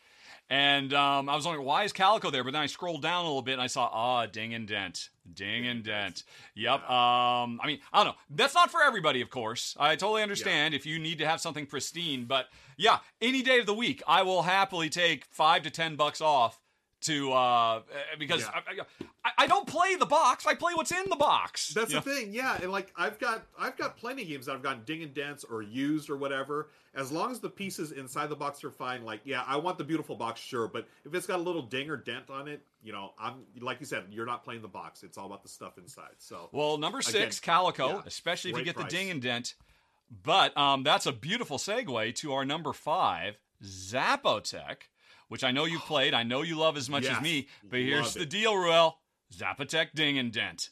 And 0.51 0.93
um, 0.95 1.29
I 1.29 1.37
was 1.37 1.45
wondering 1.45 1.67
why 1.67 1.85
is 1.85 1.93
Calico 1.93 2.31
there, 2.31 2.43
but 2.43 2.53
then 2.53 2.63
I 2.63 2.67
scrolled 2.67 3.03
down 3.03 3.25
a 3.25 3.29
little 3.29 3.43
bit 3.43 3.55
and 3.55 3.63
I 3.63 3.67
saw 3.67 3.89
ah, 3.93 4.27
ding 4.27 4.55
and 4.55 4.67
dent, 4.67 5.11
ding 5.33 5.67
and 5.67 5.83
dent. 5.83 6.23
Yep. 6.55 6.89
Um, 6.91 7.61
I 7.63 7.67
mean, 7.67 7.81
I 7.93 8.03
don't 8.03 8.13
know. 8.13 8.19
That's 8.31 8.55
not 8.55 8.71
for 8.71 8.83
everybody, 8.83 9.21
of 9.21 9.31
course. 9.31 9.77
I 9.79 9.97
totally 9.97 10.23
understand 10.23 10.75
if 10.75 10.87
you 10.87 10.99
need 10.99 11.19
to 11.19 11.27
have 11.27 11.41
something 11.41 11.67
pristine, 11.67 12.25
but 12.25 12.47
yeah, 12.77 12.99
any 13.21 13.43
day 13.43 13.59
of 13.59 13.67
the 13.67 13.75
week, 13.75 14.03
I 14.07 14.23
will 14.23 14.43
happily 14.43 14.89
take 14.89 15.27
five 15.27 15.63
to 15.63 15.71
ten 15.71 15.97
bucks 15.97 16.21
off 16.21 16.61
to 17.01 17.33
uh 17.33 17.83
because 18.19 18.41
Yeah. 18.41 18.61
I, 19.25 19.29
I, 19.29 19.45
I 19.45 19.47
don't 19.47 19.67
play 19.67 19.95
the 19.95 20.07
box. 20.07 20.47
I 20.47 20.55
play 20.55 20.73
what's 20.75 20.91
in 20.91 21.09
the 21.09 21.17
box. 21.17 21.73
That's 21.75 21.93
You 21.93 22.01
the 22.01 22.11
thing, 22.11 22.33
yeah. 22.33 22.59
And 22.61 22.73
like 22.73 22.93
I've 22.97 23.19
got 23.19 23.47
I've 23.59 23.77
got 23.77 23.97
plenty 23.97 24.23
of 24.23 24.29
games 24.29 24.47
that 24.47 24.55
I've 24.55 24.63
gotten 24.63 24.83
ding 24.85 25.03
and 25.03 25.15
dents 25.15 25.45
or 25.45 25.63
used 25.63 26.11
or 26.11 26.17
whatever. 26.17 26.71
As 26.95 27.13
long 27.13 27.31
as 27.31 27.39
the 27.39 27.51
pieces 27.51 27.93
inside 27.93 28.29
the 28.29 28.37
box 28.37 28.65
are 28.65 28.71
fine, 28.71 29.05
like 29.05 29.21
yeah, 29.25 29.45
I 29.47 29.57
want 29.57 29.79
the 29.79 29.85
beautiful 29.85 30.17
box, 30.17 30.41
sure. 30.41 30.67
But 30.67 30.89
if 31.05 31.15
it's 31.15 31.27
got 31.27 31.39
a 31.39 31.43
little 31.43 31.63
ding 31.63 31.89
or 31.89 31.97
dent 31.97 32.31
on 32.31 32.49
it, 32.49 32.63
you 32.83 32.93
know, 32.93 33.13
I'm 33.19 33.45
like 33.61 33.79
you 33.81 33.87
said, 33.87 34.05
you're 34.11 34.27
not 34.27 34.43
playing 34.43 34.63
the 34.63 34.69
box. 34.69 35.03
It's 35.03 35.17
all 35.17 35.27
about 35.27 35.43
the 35.43 35.49
stuff 35.49 35.79
inside. 35.79 36.15
So 36.19 36.49
Well, 36.53 36.79
number 36.79 36.99
Again, 36.99 37.13
six, 37.13 37.41
Calico, 37.41 37.89
yeah, 37.89 38.03
especially 38.07 38.51
if 38.51 38.57
you 38.57 38.65
great 38.65 38.77
get 38.77 38.85
the 38.85 38.89
ding 38.91 39.11
and 39.11 39.23
dent. 39.23 39.55
But 40.23 40.57
um, 40.57 40.83
that's 40.83 41.07
a 41.07 41.13
beautiful 41.13 41.59
segue 41.59 42.15
to 42.17 42.33
our 42.33 42.45
number 42.45 42.73
five, 42.73 43.39
Zapotec, 43.63 44.77
which 45.29 45.45
I 45.45 45.51
know 45.51 45.65
you 45.65 45.79
played. 45.79 46.15
I 46.15 46.23
know 46.23 46.43
you 46.43 46.57
love 46.57 46.77
as 46.77 46.89
much 46.91 47.07
as 47.07 47.21
me. 47.21 47.49
But 47.69 47.81
here's 47.81 48.07
love 48.07 48.15
the 48.15 48.27
deal, 48.27 48.57
Ruel. 48.57 48.99
Zapotec 49.35 49.89
ding 49.95 50.19
and 50.19 50.33
dent. 50.33 50.71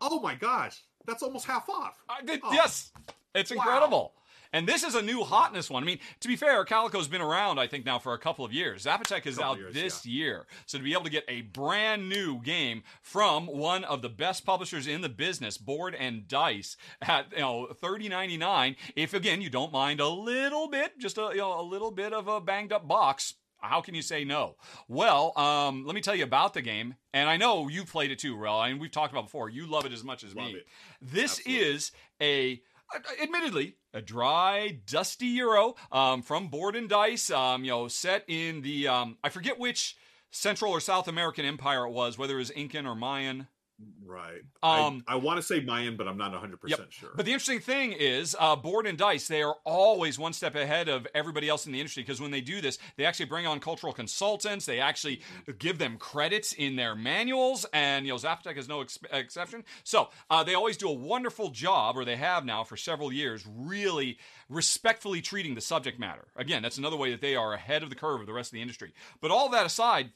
Oh 0.00 0.20
my 0.20 0.34
gosh, 0.34 0.82
that's 1.06 1.22
almost 1.22 1.46
half 1.46 1.68
off. 1.68 2.02
I 2.08 2.22
did, 2.22 2.40
Oh. 2.42 2.52
Yes, 2.52 2.92
it's 3.34 3.50
Wow. 3.50 3.56
incredible. 3.56 4.14
And 4.54 4.68
this 4.68 4.84
is 4.84 4.94
a 4.94 5.00
new 5.00 5.24
hotness 5.24 5.70
one. 5.70 5.82
I 5.82 5.86
mean, 5.86 5.98
to 6.20 6.28
be 6.28 6.36
fair, 6.36 6.62
Calico's 6.66 7.08
been 7.08 7.22
around, 7.22 7.58
I 7.58 7.66
think, 7.66 7.86
now 7.86 7.98
for 7.98 8.12
a 8.12 8.18
couple 8.18 8.44
of 8.44 8.52
years. 8.52 8.84
Zapotec 8.84 9.24
is 9.26 9.38
out 9.38 9.56
years, 9.56 9.72
this 9.72 10.04
year. 10.04 10.46
So 10.66 10.76
to 10.76 10.84
be 10.84 10.92
able 10.92 11.04
to 11.04 11.10
get 11.10 11.24
a 11.26 11.40
brand 11.40 12.10
new 12.10 12.38
game 12.42 12.82
from 13.00 13.46
one 13.46 13.82
of 13.84 14.02
the 14.02 14.10
best 14.10 14.44
publishers 14.44 14.86
in 14.86 15.00
the 15.00 15.08
business, 15.08 15.56
Board 15.56 15.94
and 15.94 16.28
Dice, 16.28 16.76
at 17.00 17.32
you 17.32 17.38
know 17.38 17.68
thirty 17.80 18.10
ninety 18.10 18.36
nine. 18.36 18.76
If 18.94 19.14
again 19.14 19.40
you 19.40 19.48
don't 19.48 19.72
mind 19.72 20.00
a 20.00 20.08
little 20.08 20.68
bit, 20.68 20.98
just 20.98 21.16
a 21.16 21.30
you 21.32 21.38
know 21.38 21.58
a 21.58 21.62
little 21.62 21.90
bit 21.90 22.12
of 22.12 22.28
a 22.28 22.38
banged 22.38 22.74
up 22.74 22.86
box. 22.86 23.34
How 23.62 23.80
can 23.80 23.94
you 23.94 24.02
say 24.02 24.24
no? 24.24 24.56
Well, 24.88 25.32
um, 25.38 25.86
let 25.86 25.94
me 25.94 26.00
tell 26.00 26.14
you 26.16 26.24
about 26.24 26.52
the 26.52 26.62
game, 26.62 26.96
and 27.14 27.30
I 27.30 27.36
know 27.36 27.68
you've 27.68 27.90
played 27.90 28.10
it 28.10 28.18
too, 28.18 28.36
Ruel. 28.36 28.66
Mean, 28.66 28.78
we've 28.78 28.90
talked 28.90 29.12
about 29.12 29.20
it 29.20 29.26
before. 29.26 29.48
You 29.48 29.66
love 29.66 29.86
it 29.86 29.92
as 29.92 30.02
much 30.02 30.24
as 30.24 30.34
Love 30.34 30.46
me. 30.46 30.54
it. 30.54 30.66
This 31.00 31.38
Absolutely. 31.38 31.66
is 31.68 31.92
a 32.20 32.62
admittedly 33.22 33.76
a 33.94 34.02
dry, 34.02 34.80
dusty 34.86 35.26
Euro 35.26 35.76
um, 35.90 36.22
from 36.22 36.48
Board 36.48 36.76
and 36.76 36.88
Dice. 36.88 37.30
Um, 37.30 37.64
you 37.64 37.70
know, 37.70 37.88
set 37.88 38.24
in 38.28 38.62
the 38.62 38.88
um, 38.88 39.16
I 39.22 39.28
forget 39.28 39.58
which 39.58 39.96
Central 40.30 40.72
or 40.72 40.80
South 40.80 41.08
American 41.08 41.44
empire 41.44 41.86
it 41.86 41.92
was, 41.92 42.18
whether 42.18 42.34
it 42.34 42.38
was 42.38 42.50
Incan 42.50 42.86
or 42.86 42.94
Mayan. 42.94 43.46
Right. 44.04 44.42
Um, 44.62 45.04
I, 45.06 45.14
I 45.14 45.16
want 45.16 45.38
to 45.38 45.42
say 45.42 45.60
Mayan, 45.60 45.96
but 45.96 46.06
I'm 46.06 46.18
not 46.18 46.32
100 46.32 46.60
percent 46.60 46.92
sure. 46.92 47.10
But 47.16 47.24
the 47.24 47.32
interesting 47.32 47.60
thing 47.60 47.92
is, 47.92 48.36
uh, 48.38 48.56
Board 48.56 48.86
and 48.86 48.98
Dice, 48.98 49.26
they 49.28 49.42
are 49.42 49.56
always 49.64 50.18
one 50.18 50.32
step 50.32 50.54
ahead 50.54 50.88
of 50.88 51.06
everybody 51.14 51.48
else 51.48 51.66
in 51.66 51.72
the 51.72 51.80
industry 51.80 52.02
because 52.02 52.20
when 52.20 52.30
they 52.30 52.40
do 52.40 52.60
this, 52.60 52.78
they 52.96 53.04
actually 53.04 53.26
bring 53.26 53.46
on 53.46 53.60
cultural 53.60 53.92
consultants. 53.92 54.66
They 54.66 54.80
actually 54.80 55.22
give 55.58 55.78
them 55.78 55.96
credits 55.96 56.52
in 56.52 56.76
their 56.76 56.94
manuals, 56.94 57.64
and 57.72 58.04
you 58.04 58.12
know, 58.12 58.18
Zapotec 58.18 58.56
is 58.56 58.68
no 58.68 58.82
ex- 58.82 58.98
exception. 59.10 59.64
So 59.84 60.10
uh, 60.30 60.44
they 60.44 60.54
always 60.54 60.76
do 60.76 60.88
a 60.88 60.94
wonderful 60.94 61.50
job, 61.50 61.96
or 61.96 62.04
they 62.04 62.16
have 62.16 62.44
now 62.44 62.64
for 62.64 62.76
several 62.76 63.12
years, 63.12 63.46
really 63.46 64.18
respectfully 64.48 65.22
treating 65.22 65.54
the 65.54 65.60
subject 65.60 65.98
matter. 65.98 66.28
Again, 66.36 66.62
that's 66.62 66.78
another 66.78 66.96
way 66.96 67.10
that 67.12 67.20
they 67.20 67.36
are 67.36 67.54
ahead 67.54 67.82
of 67.82 67.88
the 67.88 67.96
curve 67.96 68.20
of 68.20 68.26
the 68.26 68.32
rest 68.32 68.50
of 68.50 68.54
the 68.54 68.62
industry. 68.62 68.92
But 69.20 69.30
all 69.30 69.48
that 69.50 69.64
aside, 69.64 70.10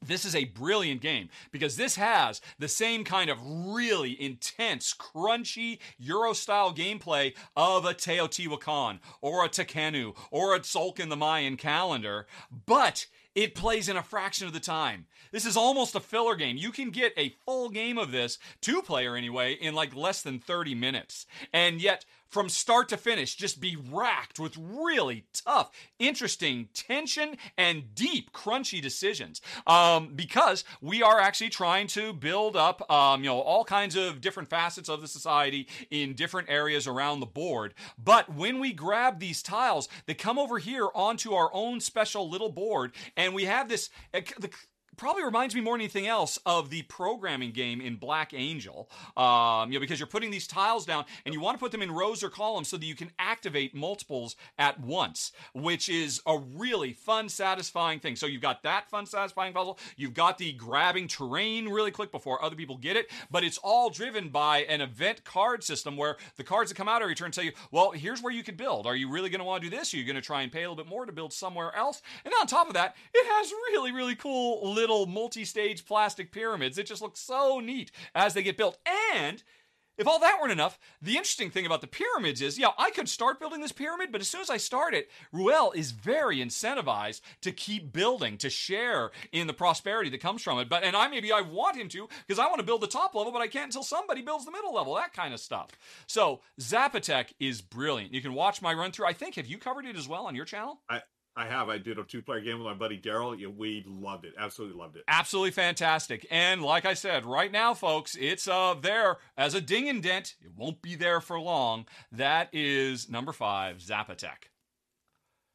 this 0.00 0.24
is 0.24 0.34
a 0.36 0.44
brilliant 0.44 1.00
game 1.00 1.28
because 1.50 1.76
this 1.76 1.96
has 1.96 2.40
the 2.58 2.68
same 2.68 3.04
kind 3.04 3.28
of 3.30 3.38
really 3.42 4.20
intense, 4.20 4.94
crunchy 4.94 5.78
Euro 5.98 6.32
style 6.32 6.72
gameplay 6.72 7.34
of 7.56 7.84
a 7.84 7.94
Teotihuacan 7.94 9.00
or 9.20 9.44
a 9.44 9.48
Tekhenu 9.48 10.16
or 10.30 10.54
a 10.54 10.60
Tzolk'in 10.60 11.08
in 11.08 11.08
the 11.08 11.16
Mayan 11.16 11.56
calendar, 11.56 12.26
but 12.66 13.06
it 13.34 13.54
plays 13.54 13.88
in 13.88 13.96
a 13.96 14.02
fraction 14.02 14.46
of 14.46 14.52
the 14.52 14.60
time. 14.60 15.06
This 15.30 15.46
is 15.46 15.56
almost 15.56 15.94
a 15.94 16.00
filler 16.00 16.34
game. 16.34 16.56
You 16.56 16.72
can 16.72 16.90
get 16.90 17.12
a 17.16 17.34
full 17.46 17.68
game 17.68 17.96
of 17.96 18.10
this, 18.10 18.38
two 18.60 18.82
player 18.82 19.16
anyway, 19.16 19.52
in 19.52 19.74
like 19.74 19.94
less 19.94 20.22
than 20.22 20.38
30 20.38 20.74
minutes. 20.74 21.26
And 21.52 21.80
yet, 21.80 22.04
from 22.30 22.48
start 22.48 22.88
to 22.90 22.96
finish, 22.96 23.34
just 23.34 23.60
be 23.60 23.76
racked 23.76 24.38
with 24.38 24.56
really 24.56 25.24
tough, 25.32 25.70
interesting 25.98 26.68
tension 26.74 27.36
and 27.56 27.94
deep, 27.94 28.32
crunchy 28.32 28.80
decisions. 28.80 29.40
Um, 29.66 30.14
because 30.14 30.64
we 30.80 31.02
are 31.02 31.18
actually 31.18 31.50
trying 31.50 31.86
to 31.88 32.12
build 32.12 32.56
up, 32.56 32.90
um, 32.90 33.22
you 33.22 33.30
know, 33.30 33.40
all 33.40 33.64
kinds 33.64 33.96
of 33.96 34.20
different 34.20 34.48
facets 34.48 34.88
of 34.88 35.00
the 35.00 35.08
society 35.08 35.68
in 35.90 36.14
different 36.14 36.48
areas 36.50 36.86
around 36.86 37.20
the 37.20 37.26
board. 37.26 37.74
But 38.02 38.34
when 38.34 38.60
we 38.60 38.72
grab 38.72 39.18
these 39.18 39.42
tiles, 39.42 39.88
they 40.06 40.14
come 40.14 40.38
over 40.38 40.58
here 40.58 40.88
onto 40.94 41.32
our 41.32 41.50
own 41.52 41.80
special 41.80 42.28
little 42.28 42.50
board, 42.50 42.92
and 43.16 43.34
we 43.34 43.44
have 43.44 43.68
this. 43.68 43.90
Uh, 44.12 44.20
the, 44.38 44.50
probably 44.98 45.24
reminds 45.24 45.54
me 45.54 45.60
more 45.60 45.74
than 45.74 45.82
anything 45.82 46.06
else 46.06 46.38
of 46.44 46.70
the 46.70 46.82
programming 46.82 47.52
game 47.52 47.80
in 47.80 47.96
Black 47.96 48.34
Angel. 48.34 48.90
Um, 49.16 49.70
you 49.70 49.78
know, 49.78 49.80
because 49.80 49.98
you're 49.98 50.06
putting 50.06 50.30
these 50.30 50.46
tiles 50.46 50.84
down 50.84 51.04
and 51.24 51.32
you 51.32 51.40
want 51.40 51.56
to 51.56 51.60
put 51.60 51.72
them 51.72 51.80
in 51.80 51.90
rows 51.90 52.22
or 52.22 52.28
columns 52.28 52.68
so 52.68 52.76
that 52.76 52.84
you 52.84 52.94
can 52.94 53.10
activate 53.18 53.74
multiples 53.74 54.36
at 54.58 54.78
once, 54.80 55.32
which 55.54 55.88
is 55.88 56.20
a 56.26 56.36
really 56.38 56.92
fun, 56.92 57.28
satisfying 57.28 58.00
thing. 58.00 58.16
So 58.16 58.26
you've 58.26 58.42
got 58.42 58.62
that 58.64 58.90
fun, 58.90 59.06
satisfying 59.06 59.52
puzzle. 59.52 59.78
You've 59.96 60.14
got 60.14 60.36
the 60.36 60.52
grabbing 60.52 61.08
terrain 61.08 61.68
really 61.68 61.92
quick 61.92 62.10
before 62.10 62.44
other 62.44 62.56
people 62.56 62.76
get 62.76 62.96
it, 62.96 63.10
but 63.30 63.44
it's 63.44 63.58
all 63.58 63.90
driven 63.90 64.28
by 64.28 64.62
an 64.64 64.80
event 64.80 65.24
card 65.24 65.62
system 65.62 65.96
where 65.96 66.16
the 66.36 66.44
cards 66.44 66.70
that 66.70 66.74
come 66.74 66.88
out 66.88 67.02
every 67.02 67.14
turn 67.14 67.30
tell 67.30 67.44
you, 67.44 67.52
well, 67.70 67.92
here's 67.92 68.20
where 68.20 68.32
you 68.32 68.42
could 68.42 68.56
build. 68.56 68.86
Are 68.86 68.96
you 68.96 69.08
really 69.08 69.30
going 69.30 69.38
to 69.38 69.44
want 69.44 69.62
to 69.62 69.70
do 69.70 69.76
this? 69.76 69.94
Are 69.94 69.96
you 69.96 70.04
going 70.04 70.16
to 70.16 70.22
try 70.22 70.42
and 70.42 70.50
pay 70.50 70.64
a 70.64 70.68
little 70.68 70.82
bit 70.82 70.90
more 70.90 71.06
to 71.06 71.12
build 71.12 71.32
somewhere 71.32 71.74
else? 71.76 72.02
And 72.24 72.34
on 72.40 72.48
top 72.48 72.66
of 72.66 72.74
that, 72.74 72.96
it 73.14 73.26
has 73.26 73.52
really, 73.70 73.92
really 73.92 74.16
cool 74.16 74.72
little 74.72 74.87
multi-stage 75.06 75.86
plastic 75.86 76.32
pyramids. 76.32 76.78
It 76.78 76.86
just 76.86 77.02
looks 77.02 77.20
so 77.20 77.60
neat 77.60 77.90
as 78.14 78.34
they 78.34 78.42
get 78.42 78.56
built. 78.56 78.78
And 79.14 79.42
if 79.98 80.06
all 80.06 80.20
that 80.20 80.38
weren't 80.40 80.52
enough, 80.52 80.78
the 81.02 81.16
interesting 81.16 81.50
thing 81.50 81.66
about 81.66 81.80
the 81.80 81.88
pyramids 81.88 82.40
is, 82.40 82.56
yeah, 82.56 82.70
I 82.78 82.90
could 82.90 83.08
start 83.08 83.40
building 83.40 83.60
this 83.60 83.72
pyramid, 83.72 84.12
but 84.12 84.20
as 84.20 84.28
soon 84.28 84.40
as 84.40 84.48
I 84.48 84.56
start 84.56 84.94
it, 84.94 85.10
Ruel 85.32 85.72
is 85.72 85.90
very 85.90 86.36
incentivized 86.36 87.20
to 87.40 87.50
keep 87.50 87.92
building, 87.92 88.38
to 88.38 88.48
share 88.48 89.10
in 89.32 89.48
the 89.48 89.52
prosperity 89.52 90.08
that 90.10 90.20
comes 90.20 90.40
from 90.40 90.60
it. 90.60 90.68
But 90.68 90.84
and 90.84 90.94
I 90.94 91.08
maybe 91.08 91.32
I 91.32 91.40
want 91.40 91.76
him 91.76 91.88
to 91.88 92.08
because 92.26 92.38
I 92.38 92.46
want 92.46 92.60
to 92.60 92.66
build 92.66 92.80
the 92.80 92.86
top 92.86 93.14
level, 93.16 93.32
but 93.32 93.42
I 93.42 93.48
can't 93.48 93.66
until 93.66 93.82
somebody 93.82 94.22
builds 94.22 94.44
the 94.44 94.52
middle 94.52 94.72
level, 94.72 94.94
that 94.94 95.12
kind 95.12 95.34
of 95.34 95.40
stuff. 95.40 95.70
So 96.06 96.42
Zapotec 96.60 97.32
is 97.40 97.60
brilliant. 97.60 98.14
You 98.14 98.22
can 98.22 98.34
watch 98.34 98.62
my 98.62 98.72
run 98.72 98.92
through. 98.92 99.06
I 99.06 99.12
think 99.12 99.34
have 99.34 99.48
you 99.48 99.58
covered 99.58 99.84
it 99.84 99.96
as 99.96 100.06
well 100.06 100.26
on 100.26 100.36
your 100.36 100.44
channel? 100.44 100.80
I 100.88 101.02
I 101.38 101.46
have. 101.46 101.68
I 101.68 101.78
did 101.78 102.00
a 102.00 102.04
two 102.04 102.20
player 102.20 102.40
game 102.40 102.58
with 102.58 102.66
my 102.66 102.74
buddy 102.74 102.98
Daryl. 102.98 103.36
We 103.56 103.84
loved 103.86 104.24
it. 104.24 104.34
Absolutely 104.36 104.76
loved 104.76 104.96
it. 104.96 105.04
Absolutely 105.06 105.52
fantastic. 105.52 106.26
And 106.32 106.62
like 106.62 106.84
I 106.84 106.94
said, 106.94 107.24
right 107.24 107.52
now, 107.52 107.74
folks, 107.74 108.16
it's 108.20 108.48
uh 108.48 108.74
there 108.80 109.18
as 109.36 109.54
a 109.54 109.60
ding 109.60 109.88
and 109.88 110.02
dent. 110.02 110.34
It 110.42 110.50
won't 110.56 110.82
be 110.82 110.96
there 110.96 111.20
for 111.20 111.38
long. 111.38 111.86
That 112.10 112.48
is 112.52 113.08
number 113.08 113.32
five, 113.32 113.78
Zapotec. 113.78 114.48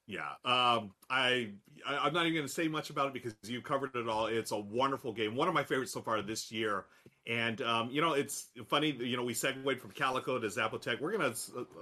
Yeah. 0.07 0.29
Um, 0.45 0.91
I, 1.09 1.49
I 1.85 1.97
I'm 1.97 2.13
not 2.13 2.25
even 2.25 2.33
going 2.33 2.47
to 2.47 2.53
say 2.53 2.67
much 2.67 2.89
about 2.89 3.07
it 3.07 3.13
because 3.13 3.35
you 3.43 3.61
covered 3.61 3.95
it 3.95 4.07
all. 4.07 4.27
It's 4.27 4.51
a 4.51 4.57
wonderful 4.57 5.11
game. 5.11 5.35
One 5.35 5.47
of 5.49 5.53
my 5.53 5.63
favorites 5.63 5.91
so 5.91 6.01
far 6.01 6.21
this 6.21 6.51
year. 6.51 6.85
And 7.25 7.61
um, 7.61 7.89
you 7.89 8.01
know, 8.01 8.11
it's 8.13 8.47
funny. 8.65 8.91
You 8.91 9.15
know, 9.15 9.23
we 9.23 9.33
segued 9.33 9.79
from 9.79 9.91
Calico 9.91 10.39
to 10.39 10.47
Zapotec. 10.47 10.99
We're 10.99 11.13
gonna 11.13 11.33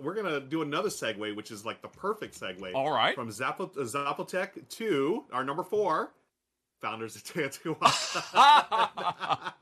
we're 0.02 0.14
gonna 0.14 0.40
do 0.40 0.62
another 0.62 0.90
segue, 0.90 1.36
which 1.36 1.50
is 1.50 1.66
like 1.66 1.82
the 1.82 1.88
perfect 1.88 2.40
segue. 2.40 2.76
All 2.76 2.92
right. 2.92 3.16
From 3.16 3.30
Zapo- 3.30 3.76
Zapotec 3.76 4.70
to 4.70 5.24
our 5.34 5.44
number 5.44 5.64
four, 5.64 6.12
Founders 6.82 7.16
of 7.16 7.24
Teotihuacan. 7.24 9.54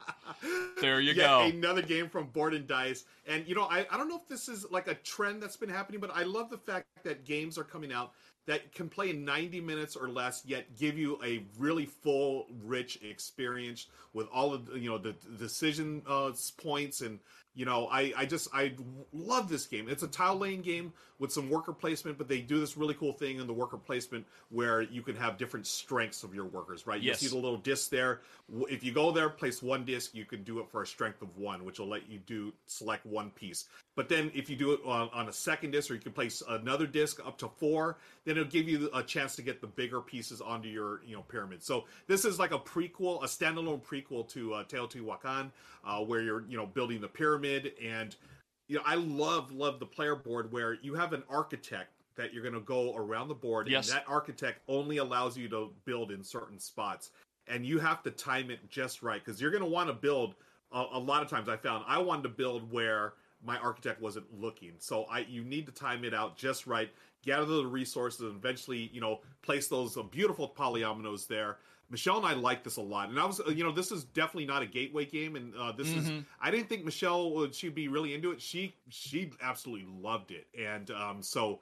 There 0.81 1.01
you 1.01 1.13
Yet 1.13 1.27
go. 1.27 1.41
Another 1.41 1.81
game 1.81 2.09
from 2.09 2.27
Board 2.27 2.53
and 2.53 2.65
Dice. 2.65 3.05
And, 3.27 3.45
you 3.47 3.55
know, 3.55 3.63
I, 3.63 3.85
I 3.91 3.97
don't 3.97 4.07
know 4.07 4.15
if 4.15 4.27
this 4.27 4.47
is 4.47 4.65
like 4.71 4.87
a 4.87 4.95
trend 4.95 5.43
that's 5.43 5.57
been 5.57 5.69
happening, 5.69 5.99
but 5.99 6.11
I 6.15 6.23
love 6.23 6.49
the 6.49 6.57
fact 6.57 6.85
that 7.03 7.25
games 7.25 7.57
are 7.57 7.63
coming 7.63 7.91
out 7.91 8.13
that 8.49 8.73
can 8.73 8.89
play 8.89 9.11
in 9.11 9.23
90 9.23 9.61
minutes 9.61 9.95
or 9.95 10.09
less, 10.09 10.41
yet 10.43 10.75
give 10.75 10.97
you 10.97 11.19
a 11.23 11.43
really 11.59 11.85
full, 11.85 12.47
rich 12.63 12.97
experience 13.03 13.85
with 14.13 14.27
all 14.33 14.55
of 14.55 14.75
you 14.75 14.89
know 14.89 14.97
the 14.97 15.13
decision 15.37 16.01
uh, 16.07 16.31
points 16.57 17.01
and 17.01 17.19
you 17.53 17.63
know 17.63 17.87
I 17.91 18.11
I 18.17 18.25
just 18.25 18.47
I 18.51 18.73
love 19.13 19.49
this 19.49 19.67
game. 19.67 19.87
It's 19.87 20.01
a 20.01 20.07
tile 20.07 20.35
lane 20.35 20.63
game 20.63 20.93
with 21.19 21.31
some 21.31 21.47
worker 21.47 21.73
placement, 21.73 22.17
but 22.17 22.27
they 22.27 22.39
do 22.39 22.59
this 22.59 22.75
really 22.75 22.95
cool 22.95 23.13
thing 23.13 23.39
in 23.39 23.45
the 23.45 23.53
worker 23.53 23.77
placement 23.77 24.25
where 24.49 24.81
you 24.81 25.03
can 25.03 25.15
have 25.15 25.37
different 25.37 25.67
strengths 25.67 26.23
of 26.23 26.33
your 26.33 26.45
workers. 26.45 26.87
Right? 26.87 27.03
Yes. 27.03 27.21
You 27.21 27.27
see 27.27 27.35
the 27.35 27.41
little 27.41 27.59
disc 27.59 27.91
there. 27.91 28.21
If 28.67 28.83
you 28.83 28.91
go 28.91 29.11
there, 29.11 29.29
place 29.29 29.61
one 29.61 29.85
disc, 29.85 30.15
you 30.15 30.25
can 30.25 30.41
do 30.43 30.59
it 30.59 30.67
for 30.71 30.81
a 30.81 30.87
strength 30.87 31.21
of 31.21 31.37
one, 31.37 31.65
which 31.65 31.77
will 31.77 31.89
let 31.89 32.09
you 32.09 32.17
do 32.17 32.51
select 32.65 33.05
one 33.05 33.29
piece. 33.29 33.65
But 33.99 34.07
then 34.07 34.31
if 34.33 34.49
you 34.49 34.55
do 34.55 34.71
it 34.71 34.79
on, 34.85 35.09
on 35.11 35.27
a 35.27 35.33
second 35.33 35.71
disc, 35.71 35.91
or 35.91 35.93
you 35.93 35.99
can 35.99 36.13
place 36.13 36.41
another 36.47 36.87
disc 36.87 37.19
up 37.27 37.37
to 37.39 37.49
four, 37.49 37.97
then 38.23 38.37
it'll 38.37 38.49
give 38.49 38.69
you 38.69 38.89
a 38.93 39.03
chance 39.03 39.35
to 39.35 39.41
get 39.41 39.59
the 39.59 39.67
bigger 39.67 39.99
pieces 39.99 40.39
onto 40.39 40.69
your 40.69 41.01
you 41.05 41.17
know 41.17 41.23
pyramid. 41.23 41.61
So 41.61 41.83
this 42.07 42.23
is 42.23 42.39
like 42.39 42.53
a 42.53 42.59
prequel, 42.59 43.21
a 43.21 43.27
standalone 43.27 43.81
prequel 43.83 44.25
to 44.29 44.53
uh, 44.53 44.63
Teotihuacan, 44.63 45.51
uh, 45.83 45.99
where 45.99 46.21
you're 46.21 46.45
you 46.47 46.55
know 46.55 46.65
building 46.65 47.01
the 47.01 47.09
pyramid, 47.09 47.73
and 47.85 48.15
you 48.69 48.77
know 48.77 48.83
I 48.85 48.95
love 48.95 49.51
love 49.51 49.81
the 49.81 49.85
player 49.85 50.15
board 50.15 50.49
where 50.53 50.75
you 50.81 50.93
have 50.95 51.11
an 51.11 51.23
architect 51.29 51.89
that 52.15 52.33
you're 52.33 52.43
going 52.43 52.55
to 52.55 52.61
go 52.61 52.95
around 52.95 53.27
the 53.27 53.33
board, 53.33 53.67
Yes. 53.67 53.89
and 53.89 53.97
that 53.97 54.05
architect 54.07 54.61
only 54.69 54.95
allows 54.99 55.37
you 55.37 55.49
to 55.49 55.73
build 55.83 56.11
in 56.11 56.23
certain 56.23 56.57
spots, 56.57 57.11
and 57.49 57.65
you 57.65 57.79
have 57.79 58.01
to 58.03 58.11
time 58.11 58.49
it 58.49 58.59
just 58.69 59.03
right 59.03 59.21
because 59.21 59.41
you're 59.41 59.51
going 59.51 59.61
to 59.61 59.69
want 59.69 59.89
to 59.89 59.93
build. 59.93 60.35
A, 60.71 60.85
a 60.93 60.99
lot 60.99 61.21
of 61.21 61.29
times, 61.29 61.49
I 61.49 61.57
found 61.57 61.83
I 61.85 61.97
wanted 61.97 62.23
to 62.23 62.29
build 62.29 62.71
where 62.71 63.15
my 63.45 63.57
architect 63.57 64.01
wasn't 64.01 64.25
looking. 64.39 64.73
So 64.79 65.03
I 65.05 65.19
you 65.19 65.43
need 65.43 65.65
to 65.67 65.71
time 65.71 66.03
it 66.03 66.13
out 66.13 66.37
just 66.37 66.67
right, 66.67 66.89
gather 67.23 67.45
the 67.45 67.65
resources, 67.65 68.21
and 68.21 68.35
eventually, 68.35 68.89
you 68.93 69.01
know, 69.01 69.19
place 69.41 69.67
those 69.67 69.97
uh, 69.97 70.03
beautiful 70.03 70.47
polyominoes 70.49 71.27
there. 71.27 71.57
Michelle 71.91 72.17
and 72.17 72.25
I 72.25 72.33
like 72.33 72.63
this 72.63 72.77
a 72.77 72.81
lot, 72.81 73.09
and 73.09 73.19
I 73.19 73.25
was, 73.25 73.39
uh, 73.39 73.49
you 73.49 73.63
know, 73.63 73.71
this 73.71 73.91
is 73.91 74.03
definitely 74.03 74.45
not 74.45 74.61
a 74.61 74.67
gateway 74.67 75.05
game, 75.05 75.35
and 75.35 75.55
uh, 75.55 75.71
this 75.71 75.87
is. 75.87 76.07
Mhm. 76.07 76.25
I 76.39 76.51
didn't 76.51 76.69
think 76.69 76.85
Michelle 76.85 77.31
would 77.31 77.55
she'd 77.55 77.73
be 77.73 77.87
really 77.87 78.13
into 78.13 78.31
it. 78.31 78.41
She 78.41 78.75
she 78.89 79.31
absolutely 79.41 79.87
loved 79.99 80.31
it, 80.31 80.47
and 80.57 80.91
um, 80.91 81.23
so 81.23 81.59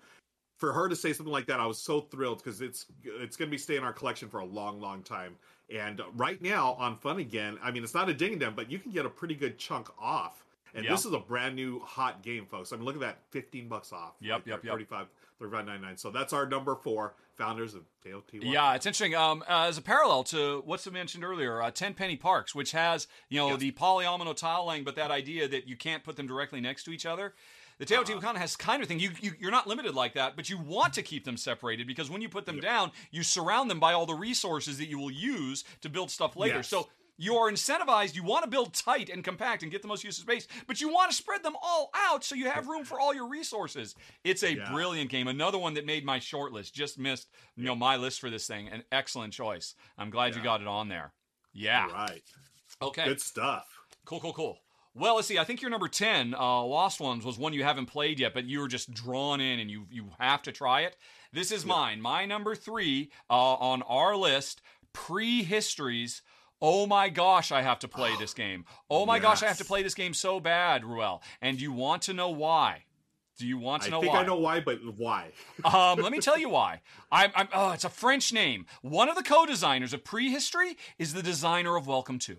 for 0.58 0.74
her 0.74 0.90
to 0.90 0.96
say 0.96 1.14
something 1.14 1.32
like 1.32 1.46
that, 1.46 1.60
I 1.60 1.66
was 1.66 1.78
so 1.78 2.02
thrilled 2.02 2.40
because 2.40 2.62
it's 2.62 2.88
it's 3.04 3.38
going 3.38 3.48
to 3.48 3.52
be 3.52 3.58
staying 3.58 3.80
in 3.80 3.84
our 3.86 3.94
collection 3.94 4.28
for 4.28 4.40
a 4.40 4.46
long, 4.46 4.82
long 4.82 5.04
time. 5.04 5.36
And 5.74 6.02
right 6.16 6.42
now 6.42 6.74
on 6.74 6.98
Fun 6.98 7.20
Again, 7.20 7.60
I 7.62 7.72
mean, 7.72 7.84
it's 7.84 7.94
not 7.94 8.10
a 8.10 8.14
ding 8.14 8.40
dong, 8.40 8.54
but 8.56 8.72
you 8.72 8.80
can 8.80 8.92
get 8.92 9.06
a 9.06 9.10
pretty 9.10 9.36
good 9.36 9.58
chunk 9.58 9.90
off. 10.00 10.44
And 10.74 10.84
Yeah. 10.86 10.92
this 10.92 11.06
is 11.06 11.14
a 11.14 11.20
brand 11.20 11.56
new 11.56 11.80
hot 11.80 12.22
game, 12.22 12.46
folks. 12.46 12.72
I 12.72 12.76
mean, 12.76 12.86
look 12.86 12.96
at 12.96 13.02
that, 13.02 13.20
fifteen 13.32 13.68
bucks 13.68 13.92
off. 13.92 14.14
Yep, 14.22 14.48
yep, 14.48 14.64
yep. 14.64 14.74
35 14.74 15.08
35.99. 15.42 15.98
So 16.00 16.10
that's 16.10 16.34
our 16.34 16.48
number 16.48 16.76
four, 16.76 17.14
founders 17.36 17.76
of 17.76 17.84
Teotihuacan. 18.04 18.52
Yeah, 18.52 18.74
it's 18.74 18.88
interesting. 18.88 19.14
Um, 19.16 19.44
uh, 19.48 19.66
as 19.68 19.78
a 19.78 19.84
parallel 19.84 20.24
to 20.26 20.64
what's 20.66 20.90
mentioned 20.90 21.24
earlier, 21.24 21.62
uh, 21.62 21.70
Ten 21.70 21.94
Penny 21.94 22.16
Parks, 22.16 22.56
which 22.56 22.72
has 22.72 23.08
you 23.30 23.38
know 23.40 23.50
Yes. 23.50 23.60
the 23.60 23.72
polyomino 23.74 24.36
tiling, 24.36 24.84
but 24.84 24.96
that 24.96 25.12
idea 25.12 25.48
that 25.48 25.68
you 25.68 25.76
can't 25.78 26.04
put 26.04 26.16
them 26.16 26.26
directly 26.28 26.60
next 26.60 26.84
to 26.86 26.92
each 26.92 27.06
other. 27.06 27.36
The 27.80 27.86
Teotihuacan 27.86 28.38
has 28.38 28.56
kind 28.56 28.82
of 28.82 28.88
thing. 28.88 29.00
You, 29.00 29.12
you 29.22 29.34
you're 29.40 29.52
not 29.52 29.68
limited 29.68 29.94
like 29.94 30.16
that, 30.16 30.36
but 30.36 30.50
you 30.50 30.58
want 30.58 30.94
to 30.96 31.04
keep 31.04 31.26
them 31.26 31.38
separated 31.38 31.86
because 31.86 32.10
when 32.10 32.24
you 32.24 32.30
put 32.30 32.48
them 32.48 32.60
down, 32.60 32.92
you 33.12 33.22
surround 33.22 33.70
them 33.70 33.80
by 33.80 33.94
all 33.94 34.08
the 34.08 34.16
resources 34.16 34.80
that 34.80 34.88
you 34.88 34.98
will 34.98 35.12
use 35.12 35.64
to 35.82 35.90
build 35.90 36.10
stuff 36.10 36.36
later. 36.36 36.56
Yes. 36.56 36.70
So 36.70 36.90
you 37.18 37.36
are 37.36 37.52
incentivized. 37.52 38.16
You 38.16 38.24
want 38.24 38.44
to 38.44 38.50
build 38.50 38.74
tight 38.74 39.10
and 39.10 39.24
compact 39.24 39.64
and 39.64 39.72
get 39.72 39.82
the 39.82 39.88
most 39.88 40.04
use 40.04 40.18
of 40.18 40.22
space, 40.24 40.48
but 40.68 40.80
you 40.80 40.90
want 40.90 41.10
to 41.12 41.18
spread 41.18 41.44
them 41.44 41.56
all 41.62 41.90
out 41.96 42.24
so 42.24 42.36
you 42.36 42.50
have 42.50 42.68
room 42.68 42.86
for 42.86 43.00
all 43.00 43.14
your 43.14 43.28
resources. 43.28 43.96
It's 44.24 44.44
a 44.44 44.56
Yeah. 44.56 44.72
brilliant 44.72 45.10
game. 45.10 45.28
Another 45.28 45.58
one 45.58 45.74
that 45.74 45.86
made 45.86 46.06
my 46.06 46.20
short 46.20 46.52
list. 46.54 46.74
Just 46.76 46.98
missed, 47.00 47.30
you 47.56 47.64
know, 47.64 47.76
my 47.76 47.96
list 47.98 48.20
for 48.20 48.30
this 48.30 48.48
thing. 48.48 48.68
An 48.70 48.84
excellent 48.92 49.34
choice. 49.34 49.76
I'm 49.98 50.10
glad 50.10 50.36
you 50.36 50.42
got 50.44 50.62
it 50.62 50.68
on 50.68 50.88
there. 50.90 51.14
Yeah. 51.54 51.88
Right. 51.92 52.24
Okay. 52.82 53.06
Good 53.06 53.22
stuff. 53.22 53.68
Cool, 54.06 54.20
cool, 54.20 54.34
cool. 54.34 54.60
Well, 54.94 55.16
let's 55.16 55.28
see. 55.28 55.38
I 55.38 55.44
think 55.44 55.62
your 55.62 55.70
number 55.70 55.88
ten, 55.88 56.34
uh, 56.34 56.64
Lost 56.64 57.00
Ones, 57.00 57.24
was 57.24 57.38
one 57.38 57.54
you 57.54 57.64
haven't 57.64 57.86
played 57.86 58.20
yet, 58.20 58.34
but 58.34 58.46
you 58.46 58.60
were 58.60 58.68
just 58.68 58.92
drawn 58.94 59.40
in, 59.40 59.60
and 59.60 59.70
you 59.70 59.86
you 59.92 60.10
have 60.20 60.42
to 60.44 60.52
try 60.52 60.82
it. 60.82 60.98
This 61.32 61.52
is 61.52 61.66
mine. 61.66 62.02
My 62.02 62.26
number 62.26 62.56
three 62.56 63.12
uh, 63.30 63.34
on 63.56 63.84
our 63.84 64.16
list: 64.16 64.62
Prehistories. 64.94 66.22
Oh 66.62 66.88
my 66.88 67.10
gosh, 67.10 67.52
I 67.52 67.62
have 67.62 67.80
to 67.80 67.88
play 67.88 68.16
this 68.18 68.34
game. 68.46 68.66
Oh 68.90 69.06
my 69.06 69.20
gosh, 69.20 69.44
I 69.44 69.48
have 69.48 69.58
to 69.58 69.66
play 69.66 69.84
this 69.84 69.94
game 69.94 70.14
so 70.14 70.40
bad, 70.40 70.84
Ruel. 70.84 71.22
And 71.42 71.60
you 71.62 71.72
want 71.72 72.04
to 72.04 72.14
know 72.14 72.30
why? 72.30 72.84
Do 73.38 73.46
you 73.46 73.60
want 73.60 73.84
to 73.84 73.92
know 73.92 74.00
why? 74.00 74.02
I 74.02 74.06
think 74.06 74.14
why? 74.14 74.22
I 74.22 74.26
know 74.26 74.40
why, 74.40 74.60
but 74.62 74.80
why? 74.98 75.32
Um, 75.66 76.00
let 76.00 76.12
me 76.12 76.20
tell 76.20 76.38
you 76.40 76.50
why. 76.58 76.82
I'm, 77.12 77.32
I'm, 77.36 77.48
oh, 77.54 77.72
it's 77.72 77.84
a 77.84 77.90
French 77.90 78.34
name. 78.34 78.66
One 78.82 79.10
of 79.10 79.16
the 79.16 79.24
co-designers 79.24 79.94
of 79.94 80.04
Prehistory 80.04 80.76
is 80.98 81.14
the 81.14 81.22
designer 81.22 81.76
of 81.76 81.86
Welcome 81.86 82.18
to. 82.20 82.38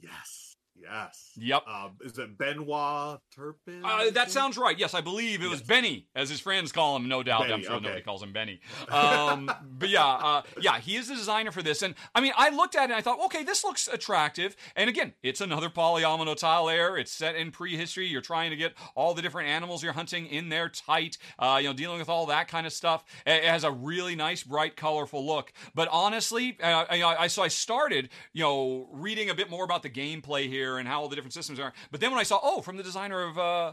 Yes. 0.00 0.43
Yes. 0.84 1.30
Yep. 1.36 1.66
Um, 1.66 1.90
is 2.02 2.18
it 2.18 2.36
Benoit 2.36 3.20
Turpin? 3.34 3.82
Uh, 3.84 4.10
that 4.12 4.30
sounds 4.30 4.56
right. 4.56 4.78
Yes, 4.78 4.94
I 4.94 5.00
believe 5.00 5.42
it 5.42 5.48
was 5.48 5.62
Benny, 5.62 6.06
as 6.14 6.28
his 6.28 6.40
friends 6.40 6.72
call 6.72 6.96
him. 6.96 7.08
No 7.08 7.22
doubt. 7.22 7.50
I'm 7.50 7.62
sure 7.62 7.74
okay. 7.74 7.84
nobody 7.84 8.02
calls 8.02 8.22
him 8.22 8.32
Benny. 8.32 8.60
Um, 8.94 9.50
but 9.78 9.88
yeah, 9.88 10.06
uh, 10.06 10.42
yeah, 10.60 10.78
he 10.78 10.96
is 10.96 11.08
the 11.08 11.14
designer 11.14 11.50
for 11.50 11.62
this. 11.62 11.82
And 11.82 11.94
I 12.14 12.20
mean, 12.20 12.32
I 12.36 12.50
looked 12.50 12.76
at 12.76 12.82
it 12.82 12.84
and 12.84 12.94
I 12.94 13.00
thought, 13.00 13.18
okay, 13.26 13.42
this 13.42 13.64
looks 13.64 13.88
attractive. 13.88 14.56
And 14.76 14.88
again, 14.88 15.14
it's 15.22 15.40
another 15.40 15.68
polyomino 15.68 16.36
tile 16.36 16.66
layer. 16.66 16.96
It's 16.96 17.10
set 17.10 17.34
in 17.34 17.50
prehistory. 17.50 18.06
You're 18.06 18.20
trying 18.20 18.50
to 18.50 18.56
get 18.56 18.74
all 18.94 19.14
the 19.14 19.22
different 19.22 19.48
animals 19.48 19.82
you're 19.82 19.92
hunting 19.92 20.26
in 20.26 20.48
there 20.48 20.68
tight. 20.68 21.18
Uh, 21.38 21.58
you 21.60 21.68
know, 21.68 21.74
dealing 21.74 21.98
with 21.98 22.08
all 22.08 22.26
that 22.26 22.46
kind 22.46 22.66
of 22.66 22.72
stuff. 22.72 23.04
It 23.26 23.44
has 23.44 23.64
a 23.64 23.70
really 23.72 24.14
nice, 24.14 24.42
bright, 24.42 24.76
colorful 24.76 25.26
look. 25.26 25.52
But 25.74 25.88
honestly, 25.90 26.56
uh, 26.62 26.84
I, 26.88 27.16
I 27.24 27.26
so 27.26 27.42
I 27.42 27.48
started, 27.48 28.10
you 28.32 28.42
know, 28.42 28.88
reading 28.92 29.30
a 29.30 29.34
bit 29.34 29.50
more 29.50 29.64
about 29.64 29.82
the 29.82 29.90
gameplay 29.90 30.48
here 30.48 30.73
and 30.78 30.88
how 30.88 31.00
all 31.00 31.08
the 31.08 31.16
different 31.16 31.34
systems 31.34 31.58
are. 31.60 31.72
But 31.90 32.00
then 32.00 32.10
when 32.10 32.20
I 32.20 32.24
saw, 32.24 32.38
oh, 32.42 32.60
from 32.62 32.76
the 32.76 32.82
designer 32.82 33.22
of 33.22 33.38
uh, 33.38 33.72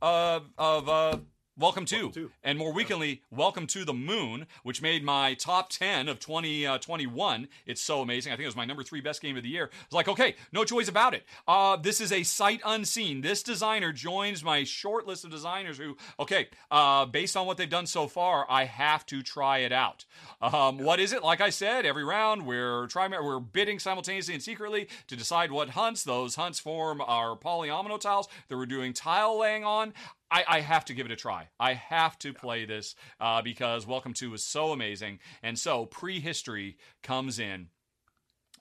uh, 0.00 0.40
of 0.58 0.88
uh, 0.88 1.18
Welcome 1.62 1.84
to, 1.84 2.06
Welcome 2.06 2.12
to. 2.24 2.30
and 2.42 2.58
more 2.58 2.72
weekly, 2.72 3.22
Welcome 3.30 3.68
to 3.68 3.84
the 3.84 3.92
Moon, 3.94 4.48
which 4.64 4.82
made 4.82 5.04
my 5.04 5.34
top 5.34 5.70
10 5.70 6.08
of 6.08 6.18
2021. 6.18 7.46
it's 7.66 7.80
so 7.80 8.00
amazing. 8.00 8.32
I 8.32 8.34
think 8.34 8.42
it 8.42 8.48
was 8.48 8.56
my 8.56 8.64
number 8.64 8.82
three 8.82 9.00
best 9.00 9.22
game 9.22 9.36
of 9.36 9.44
the 9.44 9.48
year. 9.48 9.70
It's 9.84 9.92
like, 9.92 10.08
okay, 10.08 10.34
no 10.50 10.64
choice 10.64 10.88
about 10.88 11.14
it. 11.14 11.24
Uh, 11.46 11.76
this 11.76 12.00
is 12.00 12.10
a 12.10 12.24
sight 12.24 12.60
unseen. 12.66 13.20
This 13.20 13.44
designer 13.44 13.92
joins 13.92 14.42
my 14.42 14.64
short 14.64 15.06
list 15.06 15.24
of 15.24 15.30
designers 15.30 15.78
who, 15.78 15.96
okay, 16.18 16.48
uh, 16.72 17.06
based 17.06 17.36
on 17.36 17.46
what 17.46 17.58
they've 17.58 17.70
done 17.70 17.86
so 17.86 18.08
far, 18.08 18.44
I 18.50 18.64
have 18.64 19.06
to 19.06 19.22
try 19.22 19.58
it 19.58 19.70
out. 19.70 20.04
Um, 20.40 20.78
what 20.78 20.98
is 20.98 21.12
it? 21.12 21.22
Like 21.22 21.40
I 21.40 21.50
said, 21.50 21.86
every 21.86 22.02
round 22.02 22.44
we're 22.44 22.88
trying, 22.88 23.12
we're 23.12 23.38
bidding 23.38 23.78
simultaneously 23.78 24.34
and 24.34 24.42
secretly 24.42 24.88
to 25.06 25.14
decide 25.14 25.52
what 25.52 25.70
hunts. 25.70 26.02
Those 26.02 26.34
hunts 26.34 26.58
form 26.58 27.00
our 27.00 27.36
polyomino 27.36 28.00
tiles 28.00 28.26
that 28.48 28.56
we're 28.56 28.66
doing 28.66 28.92
tile 28.92 29.38
laying 29.38 29.62
on. 29.62 29.92
I, 30.32 30.44
I 30.48 30.60
have 30.60 30.86
to 30.86 30.94
give 30.94 31.04
it 31.04 31.12
a 31.12 31.16
try. 31.16 31.48
I 31.60 31.74
have 31.74 32.18
to 32.20 32.32
play 32.32 32.64
this 32.64 32.94
uh, 33.20 33.42
because 33.42 33.86
Welcome 33.86 34.14
to 34.14 34.32
is 34.32 34.42
so 34.42 34.72
amazing. 34.72 35.18
And 35.42 35.58
so 35.58 35.84
prehistory 35.84 36.78
comes 37.02 37.38
in 37.38 37.68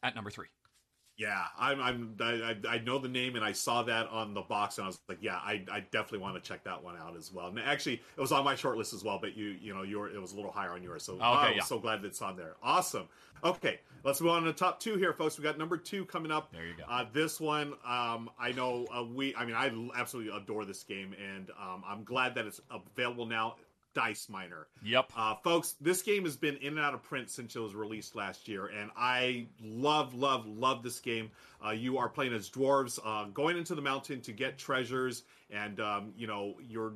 at 0.04 0.14
number 0.14 0.30
three. 0.30 0.48
Yeah, 1.22 1.44
I'm. 1.60 1.80
I'm. 1.80 2.16
I, 2.20 2.56
I 2.68 2.80
know 2.80 2.98
the 2.98 3.08
name, 3.08 3.36
and 3.36 3.46
I 3.46 3.52
saw 3.52 3.84
that 3.84 4.08
on 4.10 4.34
the 4.34 4.42
box, 4.42 4.80
and 4.80 4.86
I 4.86 4.88
was 4.88 5.00
like, 5.08 5.20
yeah, 5.22 5.36
I, 5.36 5.64
I 5.72 5.82
definitely 5.92 6.18
want 6.18 6.34
to 6.34 6.42
check 6.42 6.64
that 6.64 6.84
one 6.84 6.98
out 6.98 7.16
as 7.16 7.32
well. 7.32 7.46
And 7.46 7.60
actually, 7.60 8.02
it 8.18 8.20
was 8.20 8.32
on 8.32 8.44
my 8.44 8.56
short 8.56 8.76
list 8.76 8.92
as 8.92 9.04
well, 9.04 9.20
but 9.22 9.38
you 9.38 9.56
you 9.62 9.72
know, 9.72 9.84
your 9.84 10.10
it 10.10 10.20
was 10.20 10.34
a 10.34 10.36
little 10.36 10.52
higher 10.52 10.72
on 10.72 10.82
yours, 10.82 11.04
so 11.04 11.20
I 11.20 11.50
was 11.50 11.58
yeah. 11.58 11.64
so 11.64 11.78
glad 11.78 12.02
that 12.02 12.08
it's 12.08 12.24
on 12.24 12.38
there. 12.38 12.56
Awesome. 12.64 13.08
Okay, 13.44 13.80
let's 14.04 14.20
move 14.20 14.32
on 14.32 14.42
to 14.42 14.48
the 14.48 14.58
top 14.58 14.80
two 14.80 14.96
here, 14.96 15.14
folks. 15.14 15.38
We 15.38 15.44
got 15.44 15.60
number 15.60 15.78
two 15.78 16.06
coming 16.06 16.32
up. 16.32 16.52
There 16.52 16.66
you 16.66 16.74
go. 16.76 16.86
Uh, 16.90 17.06
this 17.14 17.40
one, 17.40 17.74
um, 17.86 18.32
I 18.40 18.52
know 18.56 18.88
uh, 18.92 19.04
we. 19.04 19.36
I 19.36 19.46
mean, 19.46 19.56
I 19.56 19.72
absolutely 19.96 20.36
adore 20.36 20.66
this 20.66 20.82
game, 20.82 21.14
and 21.24 21.52
um, 21.52 21.84
I'm 21.86 22.04
glad 22.04 22.34
that 22.34 22.48
it's 22.48 22.62
available 22.72 23.28
now. 23.28 23.58
Dice 23.94 24.30
Miner. 24.30 24.68
Yep. 24.84 25.12
Uh, 25.16 25.36
folks, 25.36 25.76
this 25.82 26.02
game 26.02 26.24
has 26.24 26.38
been 26.38 26.58
in 26.58 26.78
and 26.78 26.80
out 26.80 26.94
of 26.94 27.04
print 27.04 27.30
since 27.30 27.56
it 27.56 27.60
was 27.60 27.76
released 27.76 28.16
last 28.16 28.48
year, 28.48 28.68
and 28.68 28.90
I 28.96 29.48
love, 29.62 30.14
love, 30.14 30.46
love 30.48 30.84
this 30.84 31.00
game. 31.00 31.32
Uh, 31.66 31.72
you 31.72 31.98
are 31.98 32.10
playing 32.10 32.34
as 32.34 32.50
dwarves, 32.50 33.00
uh, 33.06 33.26
going 33.26 33.58
into 33.58 33.76
the 33.76 33.82
mountain 33.82 34.22
to 34.22 34.32
get 34.32 34.58
treasures, 34.58 35.24
and 35.50 35.80
um, 35.80 36.14
you 36.16 36.28
know 36.28 36.56
you're 36.62 36.94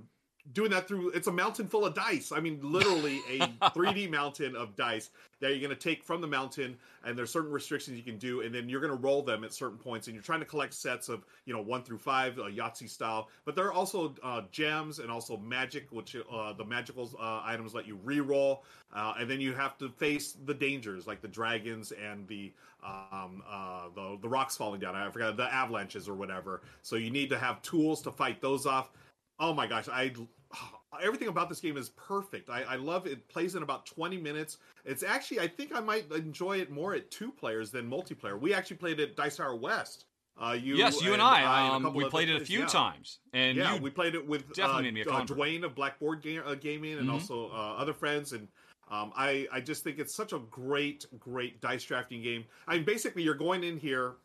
doing 0.54 0.72
that 0.72 0.88
through. 0.88 1.10
It's 1.12 1.28
a 1.28 1.32
mountain 1.32 1.68
full 1.68 1.86
of 1.86 1.94
dice. 1.94 2.32
I 2.32 2.40
mean, 2.40 2.60
literally 2.62 3.20
a 3.30 3.40
3D 3.70 4.10
mountain 4.10 4.56
of 4.56 4.76
dice 4.76 5.10
that 5.40 5.50
you're 5.52 5.60
going 5.60 5.70
to 5.70 5.76
take 5.76 6.04
from 6.04 6.22
the 6.22 6.28
mountain, 6.28 6.78
and 7.04 7.18
there's 7.18 7.32
certain 7.32 7.52
restrictions 7.52 7.98
you 7.98 8.04
can 8.04 8.18
do, 8.18 8.42
and 8.42 8.54
then 8.54 8.70
you're 8.70 8.80
going 8.80 8.96
to 8.96 9.00
roll 9.00 9.22
them 9.22 9.44
at 9.44 9.54
certain 9.54 9.78
points, 9.78 10.08
and 10.08 10.14
you're 10.14 10.24
trying 10.24 10.40
to 10.40 10.46
collect 10.46 10.74
sets 10.74 11.10
of 11.10 11.26
you 11.46 11.54
know 11.54 11.62
one 11.62 11.84
through 11.84 11.98
five, 11.98 12.38
uh, 12.40 12.44
Yahtzee 12.44 12.90
style. 12.90 13.30
But 13.44 13.56
there 13.56 13.66
are 13.66 13.74
also 13.74 14.16
uh, 14.24 14.44
gems 14.52 15.00
and 15.00 15.12
also 15.12 15.38
magic, 15.38 15.88
which 15.92 16.16
uh, 16.16 16.54
the 16.54 16.66
magical 16.66 17.12
uh, 17.20 17.42
items 17.44 17.74
let 17.74 17.88
you 17.88 18.00
re-roll, 18.04 18.64
uh, 18.94 19.16
and 19.20 19.30
then 19.30 19.42
you 19.42 19.54
have 19.54 19.78
to 19.80 19.90
face 19.90 20.38
the 20.46 20.54
dangers 20.54 21.08
like 21.08 21.22
the 21.22 21.28
dragons 21.28 21.92
and 21.92 22.28
the 22.28 22.54
um, 22.84 23.44
uh, 23.50 23.90
the 23.96 24.18
the 24.22 24.30
rocks 24.30 24.56
falling 24.56 24.80
down. 24.80 24.96
I 24.96 25.10
forgot 25.10 25.38
the 25.38 25.52
avalanches 25.54 26.08
or 26.08 26.14
whatever. 26.14 26.62
So 26.82 26.96
you 26.96 27.10
need 27.10 27.30
to 27.30 27.38
have 27.38 27.62
tools 27.62 28.02
to 28.04 28.12
fight 28.12 28.42
those 28.42 28.66
off. 28.66 28.92
Oh 29.40 29.54
my 29.54 29.68
gosh, 29.68 29.88
I 29.90 30.14
everything 31.02 31.28
about 31.28 31.50
this 31.50 31.60
game 31.60 31.78
is 31.78 31.90
perfect. 31.90 32.50
I, 32.50 32.64
I 32.64 32.76
love 32.76 33.08
it. 33.08 33.28
Plays 33.28 33.56
in 33.56 33.64
about 33.64 33.86
20 33.86 34.18
minutes. 34.18 34.58
It's 34.86 35.04
actually, 35.04 35.40
I 35.40 35.48
think 35.48 35.76
I 35.76 35.80
might 35.80 36.12
enjoy 36.12 36.60
it 36.60 36.72
more 36.72 36.94
at 36.94 37.12
two 37.12 37.32
players 37.32 37.72
than 37.72 37.90
multiplayer. 37.90 38.40
We 38.40 38.54
actually 38.54 38.78
played 38.78 39.00
it 39.00 39.10
at 39.10 39.16
Dice 39.16 39.38
Tower 39.38 39.56
West. 39.56 40.06
Uh, 40.38 40.52
you, 40.52 40.76
yes, 40.76 41.02
you 41.02 41.14
and, 41.14 41.22
and 41.22 41.22
I. 41.22 41.68
Um, 41.76 41.94
we 41.94 42.10
played 42.10 42.30
it 42.30 42.42
a 42.42 42.46
few 42.46 42.60
yeah. 42.60 42.66
times, 42.66 43.20
and 43.32 43.58
yeah, 43.58 43.80
we 43.80 43.90
played 43.90 44.16
it 44.16 44.28
with 44.28 44.54
definitely 44.54 45.02
uh, 45.06 45.10
uh, 45.10 45.26
Dwayne 45.26 45.64
of 45.64 45.76
Blackboard 45.76 46.22
Ga- 46.22 46.40
uh, 46.40 46.56
Gaming, 46.56 46.94
and 46.94 47.04
mm-hmm. 47.04 47.12
also 47.12 47.50
uh, 47.54 47.76
other 47.76 47.94
friends. 47.94 48.34
And 48.34 48.50
um, 48.92 49.14
I, 49.16 49.48
I 49.50 49.62
just 49.62 49.86
think 49.86 49.98
it's 49.98 50.14
such 50.14 50.34
a 50.34 50.40
great, 50.52 51.06
great 51.20 51.62
dice 51.62 51.86
drafting 51.86 52.22
game. 52.22 52.44
I 52.68 52.76
mean, 52.76 52.84
basically, 52.84 53.24
you're 53.24 53.34
going 53.34 53.64
in 53.64 53.78
here 53.78 54.16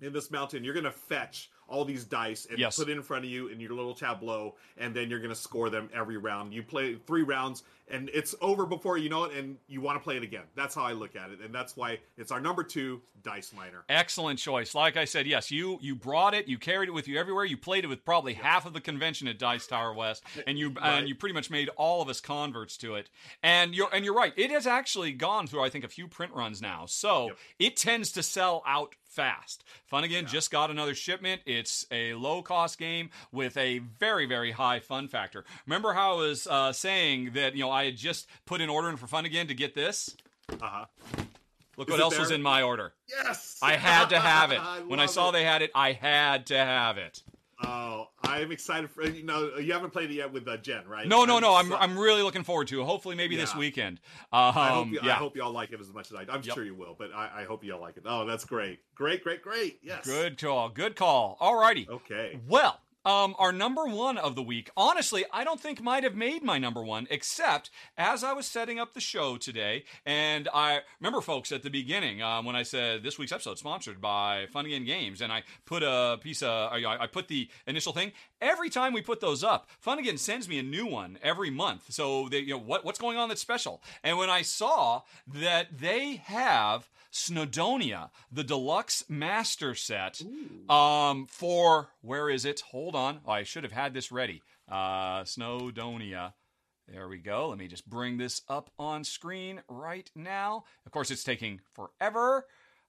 in 0.00 0.14
this 0.14 0.30
mountain. 0.30 0.64
You're 0.64 0.72
going 0.72 0.84
to 0.84 0.90
fetch 0.90 1.50
all 1.68 1.84
these 1.84 2.04
dice 2.04 2.46
and 2.48 2.58
yes. 2.58 2.76
put 2.76 2.88
it 2.88 2.92
in 2.92 3.02
front 3.02 3.24
of 3.24 3.30
you 3.30 3.48
in 3.48 3.60
your 3.60 3.72
little 3.72 3.94
tableau, 3.94 4.54
and 4.76 4.94
then 4.94 5.10
you're 5.10 5.20
going 5.20 5.30
to 5.30 5.36
score 5.36 5.70
them 5.70 5.88
every 5.94 6.16
round. 6.16 6.52
You 6.52 6.62
play 6.62 6.96
three 7.06 7.22
rounds, 7.22 7.62
and 7.88 8.10
it's 8.14 8.34
over 8.40 8.66
before 8.66 8.98
you 8.98 9.08
know 9.08 9.24
it, 9.24 9.36
and 9.36 9.56
you 9.66 9.80
want 9.80 9.98
to 9.98 10.04
play 10.04 10.16
it 10.16 10.22
again. 10.22 10.44
That's 10.54 10.74
how 10.74 10.82
I 10.82 10.92
look 10.92 11.16
at 11.16 11.30
it, 11.30 11.40
and 11.40 11.54
that's 11.54 11.76
why 11.76 11.98
it's 12.16 12.30
our 12.30 12.40
number 12.40 12.62
two 12.62 13.02
dice 13.22 13.52
miner. 13.54 13.84
Excellent 13.88 14.38
choice. 14.38 14.74
Like 14.74 14.96
I 14.96 15.04
said, 15.04 15.26
yes, 15.26 15.50
you 15.50 15.78
you 15.80 15.94
brought 15.94 16.34
it, 16.34 16.48
you 16.48 16.58
carried 16.58 16.88
it 16.88 16.92
with 16.92 17.08
you 17.08 17.18
everywhere. 17.18 17.44
You 17.44 17.56
played 17.56 17.84
it 17.84 17.88
with 17.88 18.04
probably 18.04 18.34
half 18.34 18.66
of 18.66 18.72
the 18.72 18.80
convention 18.80 19.28
at 19.28 19.38
Dice 19.38 19.66
Tower 19.66 19.94
West, 19.94 20.22
and 20.46 20.58
you 20.58 20.70
right. 20.70 20.98
and 20.98 21.08
you 21.08 21.14
pretty 21.14 21.34
much 21.34 21.50
made 21.50 21.68
all 21.76 22.00
of 22.00 22.08
us 22.08 22.20
converts 22.20 22.76
to 22.78 22.94
it. 22.94 23.10
And 23.42 23.74
you're 23.74 23.88
and 23.92 24.04
you're 24.04 24.14
right. 24.14 24.32
It 24.36 24.50
has 24.50 24.66
actually 24.66 25.12
gone 25.12 25.46
through 25.46 25.62
I 25.62 25.70
think 25.70 25.84
a 25.84 25.88
few 25.88 26.08
print 26.08 26.32
runs 26.34 26.62
now, 26.62 26.86
so 26.86 27.26
yep. 27.26 27.38
it 27.58 27.76
tends 27.76 28.12
to 28.12 28.22
sell 28.22 28.62
out 28.66 28.94
fast. 29.14 29.64
Fun 29.86 30.04
again 30.04 30.24
yeah. 30.24 30.30
just 30.30 30.50
got 30.50 30.70
another 30.70 30.94
shipment. 30.94 31.40
It's 31.46 31.86
a 31.90 32.14
low 32.14 32.42
cost 32.42 32.78
game 32.78 33.10
with 33.32 33.56
a 33.56 33.78
very 33.78 34.26
very 34.26 34.50
high 34.50 34.80
fun 34.80 35.08
factor. 35.08 35.44
Remember 35.66 35.92
how 35.92 36.14
I 36.14 36.16
was 36.16 36.46
uh, 36.46 36.72
saying 36.72 37.30
that 37.34 37.54
you 37.54 37.62
know 37.62 37.70
I 37.70 37.86
had 37.86 37.96
just 37.96 38.26
put 38.44 38.60
an 38.60 38.68
order 38.68 38.88
in 38.90 38.96
for 38.96 39.06
fun 39.06 39.24
again 39.24 39.46
to 39.46 39.54
get 39.54 39.74
this. 39.74 40.16
Uh 40.50 40.56
huh. 40.60 40.84
Look 41.76 41.88
Is 41.88 41.92
what 41.92 42.00
else 42.00 42.14
there? 42.14 42.20
was 42.20 42.30
in 42.30 42.42
my 42.42 42.62
order. 42.62 42.92
Yes, 43.08 43.58
I 43.62 43.76
had 43.76 44.10
to 44.10 44.18
have 44.18 44.52
it. 44.52 44.60
I 44.60 44.80
when 44.80 45.00
I 45.00 45.06
saw 45.06 45.30
it. 45.30 45.32
they 45.32 45.44
had 45.44 45.62
it, 45.62 45.70
I 45.74 45.92
had 45.92 46.46
to 46.46 46.56
have 46.56 46.98
it. 46.98 47.22
Oh, 47.62 48.08
I'm 48.22 48.50
excited 48.50 48.90
for 48.90 49.04
you 49.04 49.22
know 49.22 49.56
you 49.58 49.72
haven't 49.72 49.90
played 49.90 50.10
it 50.10 50.14
yet 50.14 50.32
with 50.32 50.48
uh, 50.48 50.56
Jen, 50.56 50.86
right? 50.88 51.06
No, 51.06 51.24
no, 51.24 51.38
no. 51.38 51.54
I'm 51.54 51.72
I'm 51.72 51.98
really 51.98 52.22
looking 52.22 52.42
forward 52.42 52.68
to. 52.68 52.80
it. 52.80 52.84
Hopefully, 52.84 53.14
maybe 53.14 53.34
yeah. 53.34 53.42
this 53.42 53.54
weekend. 53.54 54.00
Um, 54.32 54.52
I, 54.56 54.68
hope 54.70 54.88
you, 54.88 55.00
yeah. 55.02 55.10
I 55.10 55.14
hope 55.14 55.36
y'all 55.36 55.52
like 55.52 55.72
it 55.72 55.80
as 55.80 55.92
much 55.92 56.10
as 56.10 56.16
I. 56.16 56.22
I'm 56.22 56.42
yep. 56.42 56.54
sure 56.54 56.64
you 56.64 56.74
will, 56.74 56.96
but 56.98 57.10
I, 57.14 57.42
I 57.42 57.44
hope 57.44 57.64
y'all 57.64 57.80
like 57.80 57.96
it. 57.96 58.04
Oh, 58.06 58.24
that's 58.24 58.44
great, 58.44 58.80
great, 58.94 59.22
great, 59.22 59.42
great. 59.42 59.78
Yes. 59.82 60.04
Good 60.04 60.40
call. 60.40 60.68
Good 60.68 60.96
call. 60.96 61.36
All 61.40 61.56
righty. 61.56 61.86
Okay. 61.88 62.40
Well, 62.48 62.80
um, 63.04 63.34
our 63.38 63.52
number 63.52 63.84
one 63.84 64.18
of 64.18 64.34
the 64.34 64.42
week, 64.42 64.70
honestly, 64.76 65.24
I 65.32 65.44
don't 65.44 65.60
think 65.60 65.82
might 65.82 66.04
have 66.04 66.14
made 66.14 66.42
my 66.42 66.58
number 66.58 66.82
one, 66.82 67.06
except 67.10 67.70
as 67.96 68.24
I 68.24 68.32
was 68.32 68.46
setting 68.46 68.78
up 68.78 68.94
the 68.94 69.00
show 69.00 69.36
today, 69.36 69.84
and 70.06 70.48
I 70.52 70.80
remember, 71.00 71.20
folks, 71.20 71.52
at 71.52 71.62
the 71.62 71.70
beginning 71.70 72.22
um, 72.22 72.44
when 72.44 72.56
I 72.56 72.62
said 72.62 73.02
this 73.02 73.18
week's 73.18 73.32
episode 73.32 73.58
sponsored 73.58 74.00
by 74.00 74.46
Fun 74.52 74.66
Again 74.66 74.84
Games, 74.84 75.20
and 75.20 75.32
I 75.32 75.42
put 75.66 75.82
a 75.82 76.18
piece 76.20 76.42
of, 76.42 76.72
I, 76.72 76.96
I 77.00 77.06
put 77.06 77.28
the 77.28 77.48
initial 77.66 77.92
thing. 77.92 78.12
Every 78.40 78.70
time 78.70 78.92
we 78.92 79.02
put 79.02 79.20
those 79.20 79.44
up, 79.44 79.68
Fun 79.80 79.98
Again 79.98 80.18
sends 80.18 80.48
me 80.48 80.58
a 80.58 80.62
new 80.62 80.86
one 80.86 81.18
every 81.22 81.50
month. 81.50 81.92
So 81.92 82.28
they, 82.28 82.40
you 82.40 82.54
know, 82.54 82.58
what, 82.58 82.84
what's 82.84 82.98
going 82.98 83.16
on 83.16 83.28
that's 83.28 83.40
special? 83.40 83.82
And 84.02 84.18
when 84.18 84.30
I 84.30 84.42
saw 84.42 85.02
that 85.26 85.78
they 85.78 86.16
have 86.24 86.90
Snowdonia, 87.12 88.10
the 88.30 88.42
deluxe 88.42 89.04
master 89.08 89.74
set, 89.74 90.20
um, 90.68 91.26
for 91.28 91.90
where 92.02 92.28
is 92.28 92.44
it? 92.44 92.60
Hold 92.72 92.93
on, 92.94 93.20
oh, 93.26 93.32
I 93.32 93.42
should 93.42 93.64
have 93.64 93.72
had 93.72 93.94
this 93.94 94.12
ready. 94.12 94.42
Uh, 94.68 95.22
Snowdonia. 95.22 96.32
There 96.88 97.08
we 97.08 97.18
go. 97.18 97.48
Let 97.48 97.58
me 97.58 97.66
just 97.66 97.88
bring 97.88 98.18
this 98.18 98.42
up 98.48 98.70
on 98.78 99.04
screen 99.04 99.62
right 99.68 100.10
now. 100.14 100.64
Of 100.84 100.92
course, 100.92 101.10
it's 101.10 101.24
taking 101.24 101.60
forever. 101.72 102.46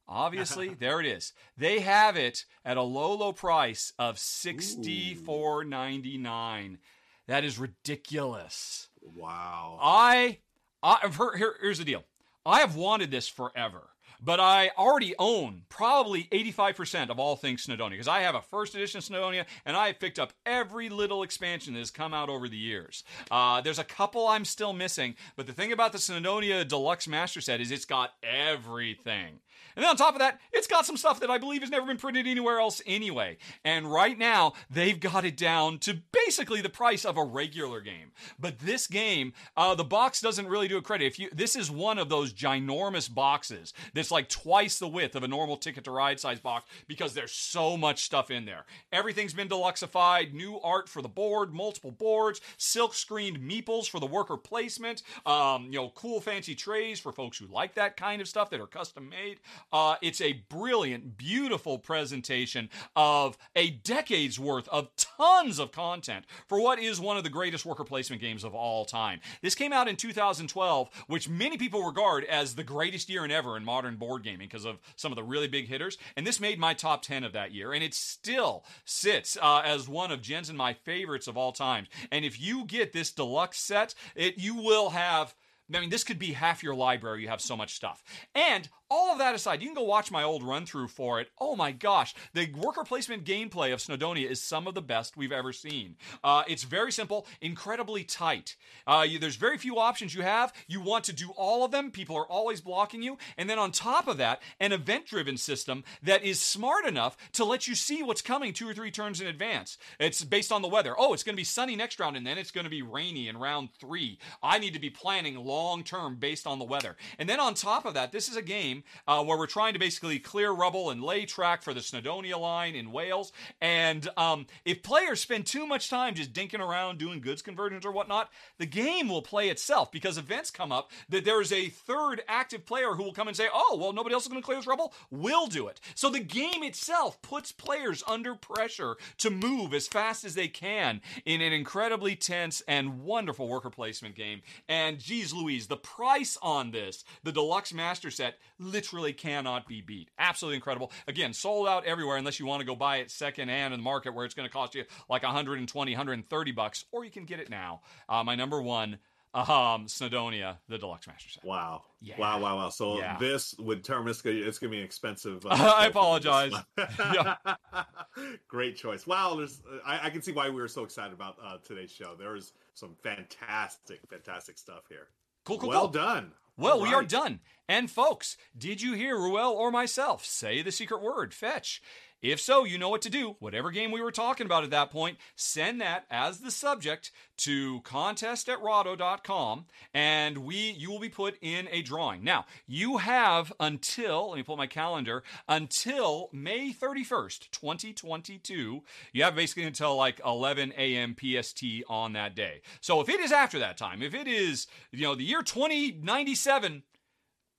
Obviously, 0.07 0.73
there 0.79 0.99
it 0.99 1.05
is. 1.05 1.33
They 1.57 1.79
have 1.79 2.17
it 2.17 2.45
at 2.65 2.77
a 2.77 2.81
low, 2.81 3.13
low 3.15 3.31
price 3.31 3.93
of 3.97 4.19
sixty 4.19 5.15
four 5.15 5.63
ninety 5.63 6.17
nine. 6.17 6.79
That 7.27 7.43
is 7.43 7.57
ridiculous. 7.57 8.89
Wow. 9.01 9.79
I, 9.81 10.39
I've 10.83 11.15
here, 11.15 11.55
here's 11.59 11.79
the 11.79 11.85
deal. 11.85 12.03
I 12.45 12.59
have 12.59 12.75
wanted 12.75 13.09
this 13.09 13.27
forever 13.27 13.89
but 14.21 14.39
I 14.39 14.71
already 14.78 15.15
own 15.19 15.63
probably 15.69 16.23
85% 16.32 17.10
of 17.10 17.19
all 17.19 17.36
things 17.36 17.65
Snowdonia 17.65 17.91
because 17.91 18.08
I 18.08 18.21
have 18.21 18.36
a 18.36 18.41
first 18.41 18.75
edition 18.75 19.01
Snowdonia 19.01 19.45
and 19.65 19.75
I've 19.75 19.99
picked 19.99 20.19
up 20.19 20.34
every 20.45 20.89
little 20.89 21.23
expansion 21.23 21.73
that 21.73 21.80
has 21.80 21.91
come 21.91 22.13
out 22.13 22.30
over 22.30 22.47
the 22.47 22.58
years. 22.58 23.04
Uh, 23.30 23.62
there's 23.62 23.80
a 23.80 23.84
couple 23.84 24.28
I'm 24.28 24.45
still 24.45 24.73
missing, 24.73 25.15
but 25.36 25.47
the 25.47 25.54
thing 25.54 25.71
about 25.71 25.91
the 25.91 25.97
Snowdonia 25.97 26.67
Deluxe 26.67 27.08
Master 27.08 27.41
Set 27.41 27.62
is 27.62 27.71
it's 27.71 27.86
got 27.86 28.13
everything. 28.23 29.39
And 29.75 29.83
then 29.83 29.89
on 29.89 29.97
top 29.97 30.13
of 30.13 30.19
that, 30.19 30.39
it's 30.53 30.67
got 30.67 30.85
some 30.85 30.97
stuff 30.97 31.19
that 31.19 31.29
I 31.29 31.38
believe 31.38 31.61
has 31.61 31.69
never 31.69 31.85
been 31.85 31.97
printed 31.97 32.27
anywhere 32.27 32.59
else 32.59 32.81
anyway. 32.85 33.38
And 33.63 33.91
right 33.91 34.17
now, 34.17 34.53
they've 34.69 34.99
got 34.99 35.25
it 35.25 35.38
down 35.38 35.79
to 35.79 36.01
basically 36.11 36.61
the 36.61 36.69
price 36.69 37.05
of 37.05 37.17
a 37.17 37.23
regular 37.23 37.81
game. 37.81 38.11
But 38.39 38.59
this 38.59 38.88
game, 38.88 39.33
uh, 39.57 39.75
the 39.75 39.83
box 39.83 40.21
doesn't 40.21 40.47
really 40.47 40.67
do 40.67 40.77
it 40.77 40.83
credit. 40.83 41.05
If 41.05 41.19
you, 41.19 41.29
this 41.33 41.55
is 41.55 41.69
one 41.69 41.97
of 41.97 42.09
those 42.09 42.33
ginormous 42.33 43.13
boxes 43.13 43.73
that's 43.93 44.11
like 44.11 44.29
twice 44.29 44.79
the 44.79 44.88
width 44.88 45.15
of 45.15 45.23
a 45.23 45.27
normal 45.27 45.57
Ticket 45.57 45.83
to 45.85 45.91
Ride 45.91 46.19
size 46.19 46.39
box 46.39 46.69
because 46.88 47.13
there's 47.13 47.31
so 47.31 47.75
much 47.77 48.03
stuff 48.03 48.31
in 48.31 48.45
there. 48.45 48.65
Everything's 48.91 49.33
been 49.33 49.49
deluxeified, 49.49 50.33
new 50.33 50.59
art 50.61 50.88
for 50.89 51.01
the 51.01 51.09
board, 51.09 51.53
multiple 51.53 51.91
boards, 51.91 52.41
silk 52.57 52.93
screened 52.93 53.39
meeples 53.39 53.89
for 53.89 53.99
the 53.99 54.05
worker 54.05 54.38
placement, 54.38 55.03
um, 55.25 55.65
you 55.65 55.79
know, 55.79 55.91
cool 55.95 56.21
fancy 56.21 56.55
trays 56.55 56.99
for 56.99 57.11
folks 57.11 57.38
who 57.38 57.47
like 57.47 57.75
that 57.75 57.97
kind 57.97 58.21
of 58.21 58.27
stuff 58.27 58.49
that 58.49 58.59
are 58.59 58.67
custom 58.67 59.09
made. 59.09 59.39
Uh, 59.71 59.95
it's 60.01 60.21
a 60.21 60.43
brilliant, 60.49 61.17
beautiful 61.17 61.78
presentation 61.78 62.69
of 62.95 63.38
a 63.56 63.71
decade's 63.71 64.39
worth 64.39 64.67
of 64.69 64.89
tons 64.95 65.60
of 65.60 65.71
content 65.71 66.25
for 66.47 66.60
what 66.60 66.80
is 66.80 66.99
one 66.99 67.17
of 67.17 67.23
the 67.23 67.30
greatest 67.30 67.65
worker 67.65 67.84
placement 67.84 68.21
games 68.21 68.43
of 68.43 68.54
all 68.54 68.86
time. 68.86 69.19
This 69.41 69.56
came 69.56 69.73
out 69.73 69.88
in 69.88 69.95
2012, 69.95 70.89
which 71.08 71.30
many 71.30 71.58
people 71.58 71.84
regard 71.84 72.23
as 72.25 72.56
the 72.56 72.63
greatest 72.63 73.10
year 73.10 73.25
in 73.25 73.32
ever 73.32 73.58
in 73.58 73.65
modern 73.65 73.95
board 73.95 74.23
gaming 74.23 74.47
because 74.47 74.65
of 74.65 74.80
some 74.95 75.12
of 75.12 75.15
the 75.15 75.23
really 75.23 75.47
big 75.47 75.67
hitters. 75.67 75.97
And 76.15 76.25
this 76.25 76.39
made 76.39 76.60
my 76.60 76.73
top 76.73 77.01
10 77.01 77.23
of 77.23 77.34
that 77.34 77.51
year. 77.51 77.73
And 77.73 77.84
it 77.84 77.93
still 77.93 78.63
sits 78.86 79.38
uh, 79.41 79.62
as 79.63 79.88
one 79.88 80.12
of 80.12 80.21
Jen's 80.21 80.49
and 80.49 80.58
my 80.58 80.73
favorites 80.73 81.28
of 81.28 81.38
all 81.38 81.51
time. 81.51 81.88
And 82.12 82.25
if 82.25 82.39
you 82.39 82.65
get 82.65 82.93
this 82.93 83.12
deluxe 83.12 83.60
set, 83.60 83.93
it 84.15 84.38
you 84.38 84.56
will 84.56 84.91
have 84.91 85.36
I 85.73 85.80
mean, 85.80 85.89
this 85.89 86.04
could 86.04 86.19
be 86.19 86.34
half 86.34 86.63
your 86.63 86.75
library. 86.75 87.21
You 87.21 87.30
have 87.30 87.41
so 87.41 87.58
much 87.58 87.73
stuff. 87.73 88.04
And 88.36 88.69
all 88.89 89.12
of 89.12 89.17
that 89.17 89.34
aside, 89.34 89.62
you 89.62 89.67
can 89.67 89.75
go 89.75 89.84
watch 89.84 90.12
my 90.12 90.21
old 90.21 90.43
run 90.43 90.65
through 90.65 90.89
for 90.89 91.19
it. 91.19 91.30
Oh 91.39 91.56
my 91.56 91.71
gosh, 91.71 92.13
the 92.34 92.51
worker 92.51 92.84
placement 92.84 93.25
gameplay 93.25 93.73
of 93.73 93.80
Snowdonia 93.80 94.30
is 94.30 94.43
some 94.43 94.67
of 94.67 94.75
the 94.75 94.82
best 94.82 95.17
we've 95.17 95.32
ever 95.32 95.51
seen. 95.51 95.95
Uh, 96.23 96.43
it's 96.47 96.63
very 96.63 96.91
simple, 96.91 97.25
incredibly 97.41 98.04
tight. 98.04 98.56
Uh, 98.86 99.04
you, 99.08 99.17
there's 99.17 99.38
very 99.38 99.58
few 99.58 99.80
options 99.80 100.13
you 100.13 100.21
have. 100.21 100.54
You 100.67 100.82
want 100.82 101.06
to 101.06 101.13
do 101.13 101.32
all 101.36 101.65
of 101.65 101.71
them, 101.71 101.89
people 101.89 102.15
are 102.15 102.28
always 102.28 102.62
blocking 102.62 103.01
you. 103.01 103.17
And 103.38 103.49
then 103.49 103.58
on 103.58 103.71
top 103.71 104.08
of 104.08 104.17
that, 104.17 104.43
an 104.60 104.71
event 104.71 105.08
driven 105.08 105.38
system 105.38 105.84
that 106.04 106.23
is 106.23 106.39
smart 106.39 106.86
enough 106.86 107.17
to 107.34 107.43
let 107.43 107.67
you 107.67 107.73
see 107.73 108.04
what's 108.04 108.21
coming 108.21 108.54
two 108.54 108.69
or 108.69 108.73
three 108.75 108.91
turns 108.91 109.19
in 109.19 109.25
advance. 109.28 109.80
It's 109.99 110.23
based 110.23 110.51
on 110.51 110.62
the 110.62 110.67
weather. 110.67 110.93
Oh, 110.95 111.13
it's 111.13 111.23
going 111.23 111.36
to 111.36 111.41
be 111.41 111.43
sunny 111.43 111.75
next 111.75 111.99
round, 111.99 112.17
and 112.17 112.25
then 112.25 112.38
it's 112.38 112.51
going 112.51 112.65
to 112.65 112.69
be 112.69 112.84
rainy 112.84 113.28
in 113.28 113.38
round 113.38 113.69
three. 113.80 114.19
I 114.43 114.60
need 114.60 114.73
to 114.73 114.80
be 114.80 114.91
planning 114.91 115.36
long 115.36 115.54
term 115.83 116.15
based 116.15 116.47
on 116.47 116.59
the 116.59 116.65
weather. 116.65 116.95
And 117.19 117.29
then 117.29 117.39
on 117.39 117.53
top 117.53 117.85
of 117.85 117.93
that, 117.93 118.11
this 118.11 118.29
is 118.29 118.35
a 118.35 118.41
game 118.41 118.83
uh, 119.07 119.23
where 119.23 119.37
we're 119.37 119.47
trying 119.47 119.73
to 119.73 119.79
basically 119.79 120.19
clear 120.19 120.51
rubble 120.51 120.89
and 120.89 121.03
lay 121.03 121.25
track 121.25 121.61
for 121.61 121.73
the 121.73 121.79
Snowdonia 121.79 122.39
line 122.39 122.75
in 122.75 122.91
Wales. 122.91 123.31
And 123.61 124.07
um, 124.17 124.47
if 124.65 124.83
players 124.83 125.21
spend 125.21 125.45
too 125.45 125.65
much 125.65 125.89
time 125.89 126.15
just 126.15 126.33
dinking 126.33 126.59
around 126.59 126.97
doing 126.97 127.21
goods 127.21 127.41
conversions 127.41 127.85
or 127.85 127.91
whatnot, 127.91 128.29
the 128.57 128.65
game 128.65 129.07
will 129.07 129.21
play 129.21 129.49
itself 129.49 129.91
because 129.91 130.17
events 130.17 130.51
come 130.51 130.71
up 130.71 130.91
that 131.09 131.25
there 131.25 131.41
is 131.41 131.51
a 131.51 131.69
third 131.69 132.21
active 132.27 132.65
player 132.65 132.93
who 132.93 133.03
will 133.03 133.13
come 133.13 133.27
and 133.27 133.37
say, 133.37 133.47
oh, 133.53 133.77
well, 133.79 133.93
nobody 133.93 134.13
else 134.13 134.23
is 134.23 134.29
going 134.29 134.41
to 134.41 134.45
clear 134.45 134.57
this 134.57 134.67
rubble. 134.67 134.93
We'll 135.09 135.47
do 135.47 135.67
it. 135.67 135.79
So 135.93 136.09
the 136.09 136.19
game 136.19 136.63
itself 136.63 137.21
puts 137.21 137.51
players 137.51 138.03
under 138.07 138.35
pressure 138.35 138.95
to 139.19 139.29
move 139.29 139.73
as 139.73 139.87
fast 139.87 140.25
as 140.25 140.35
they 140.35 140.47
can 140.47 141.01
in 141.25 141.41
an 141.41 141.53
incredibly 141.53 142.15
tense 142.15 142.61
and 142.67 143.03
wonderful 143.03 143.47
worker 143.47 143.69
placement 143.69 144.15
game. 144.15 144.41
And 144.67 144.99
geez 144.99 145.33
Louise, 145.45 145.67
the 145.67 145.77
price 145.77 146.38
on 146.41 146.71
this, 146.71 147.03
the 147.23 147.31
deluxe 147.31 147.71
master 147.73 148.10
set, 148.10 148.39
literally 148.58 149.13
cannot 149.13 149.67
be 149.67 149.79
beat. 149.79 150.10
Absolutely 150.17 150.55
incredible. 150.55 150.91
Again, 151.08 151.34
sold 151.34 151.67
out 151.67 151.86
everywhere 151.86 152.17
unless 152.17 152.39
you 152.39 152.47
want 152.47 152.62
to 152.62 152.65
go 152.65 152.75
buy 152.75 152.97
it 152.97 153.12
secondhand 153.12 153.73
in 153.73 153.79
the 153.79 153.84
market 153.84 154.13
where 154.15 154.25
it's 154.25 154.34
going 154.34 154.47
to 154.47 154.53
cost 154.53 154.73
you 154.73 154.86
like 155.08 155.21
120, 155.21 155.91
130 155.91 156.51
bucks, 156.51 156.86
or 156.91 157.05
you 157.05 157.12
can 157.12 157.25
get 157.25 157.39
it 157.39 157.49
now. 157.49 157.81
Uh, 158.10 158.23
my 158.23 158.34
number 158.36 158.60
one 158.60 158.97
um, 159.36 159.86
Snowdonia, 159.88 160.58
the 160.69 160.77
deluxe 160.77 161.08
master 161.08 161.29
set. 161.29 161.43
Wow. 161.43 161.84
Yeah. 162.01 162.15
Wow, 162.17 162.39
wow, 162.39 162.55
wow. 162.55 162.69
So 162.69 162.97
Yeah. 162.97 163.17
this 163.19 163.53
would 163.60 163.84
term 163.84 164.08
it's 164.08 164.21
gonna, 164.21 164.38
it's 164.38 164.58
gonna 164.58 164.71
be 164.71 164.79
an 164.79 164.86
expensive. 164.86 165.45
uh, 165.45 165.49
I 165.51 165.58
show 165.58 165.71
for 165.73 165.81
me 165.81 165.88
apologize. 165.89 166.53
Great 168.47 168.77
choice. 168.77 169.05
Wow, 169.05 169.36
there's 169.36 169.62
I, 169.86 170.08
I 170.08 170.10
can 170.10 170.21
see 170.21 170.31
why 170.31 170.49
we 170.49 170.62
were 170.62 170.69
so 170.69 170.84
excited 170.84 171.13
about 171.13 171.36
uh, 171.43 171.58
today's 171.63 171.91
show. 171.91 172.15
There 172.17 172.36
is 172.36 172.53
some 172.75 172.95
fantastic, 173.03 173.99
fantastic 174.10 174.58
stuff 174.58 174.84
here. 174.88 175.10
Cool, 175.45 175.60
cool, 175.60 175.69
well 175.69 175.81
cool. 175.81 175.88
done. 175.89 176.31
Well, 176.58 176.77
All 176.77 176.84
we 176.84 176.93
are 176.93 177.03
done. 177.03 177.39
And 177.67 177.89
folks, 177.89 178.38
did 178.58 178.81
you 178.81 178.93
hear 178.93 179.17
Ruel 179.17 179.51
or 179.51 179.71
myself 179.71 180.23
say 180.25 180.62
the 180.62 180.71
secret 180.71 181.01
word, 181.01 181.34
fetch? 181.34 181.81
If 182.21 182.39
so, 182.39 182.63
you 182.63 182.78
know 182.78 182.89
what 182.89 183.01
to 183.04 183.10
do. 183.10 183.36
Whatever 183.39 183.71
game 183.71 183.91
we 183.91 184.01
were 184.01 184.12
talking 184.12 184.45
about 184.45 184.63
at 184.63 184.71
that 184.71 184.91
point, 184.91 185.17
send 185.36 185.82
that 185.82 186.06
as 186.10 186.39
the 186.39 186.51
subject 186.51 187.12
to 187.38 187.82
contest 187.82 188.49
at 188.49 188.62
rahdo.com 188.62 189.65
and 189.93 190.39
we 190.39 190.71
you 190.71 190.89
will 190.89 190.99
be 190.99 191.10
put 191.10 191.38
in 191.41 191.67
a 191.71 191.82
drawing. 191.82 192.23
Now, 192.23 192.45
you 192.67 192.97
have 192.97 193.54
until, 193.60 194.30
let 194.30 194.38
me 194.38 194.43
pull 194.43 194.58
my 194.58 194.67
calendar, 194.67 195.23
until 195.47 196.30
May 196.32 196.73
31st, 196.73 197.51
2022. 197.51 198.82
You 199.13 199.23
have 199.23 199.36
basically 199.36 199.63
until 199.63 199.95
like 199.95 200.19
11 200.25 200.73
a.m. 200.78 201.15
PST 201.19 201.63
on 201.89 202.13
that 202.13 202.36
day. 202.36 202.62
So 202.82 203.01
if 203.01 203.10
it 203.10 203.19
is 203.19 203.32
after 203.32 203.60
that 203.60 203.78
time, 203.78 204.01
if 204.01 204.13
it 204.13 204.28
is, 204.28 204.67
you 204.91 205.04
know, 205.04 205.15
the 205.15 205.23
year 205.23 205.41
2097, 205.41 206.84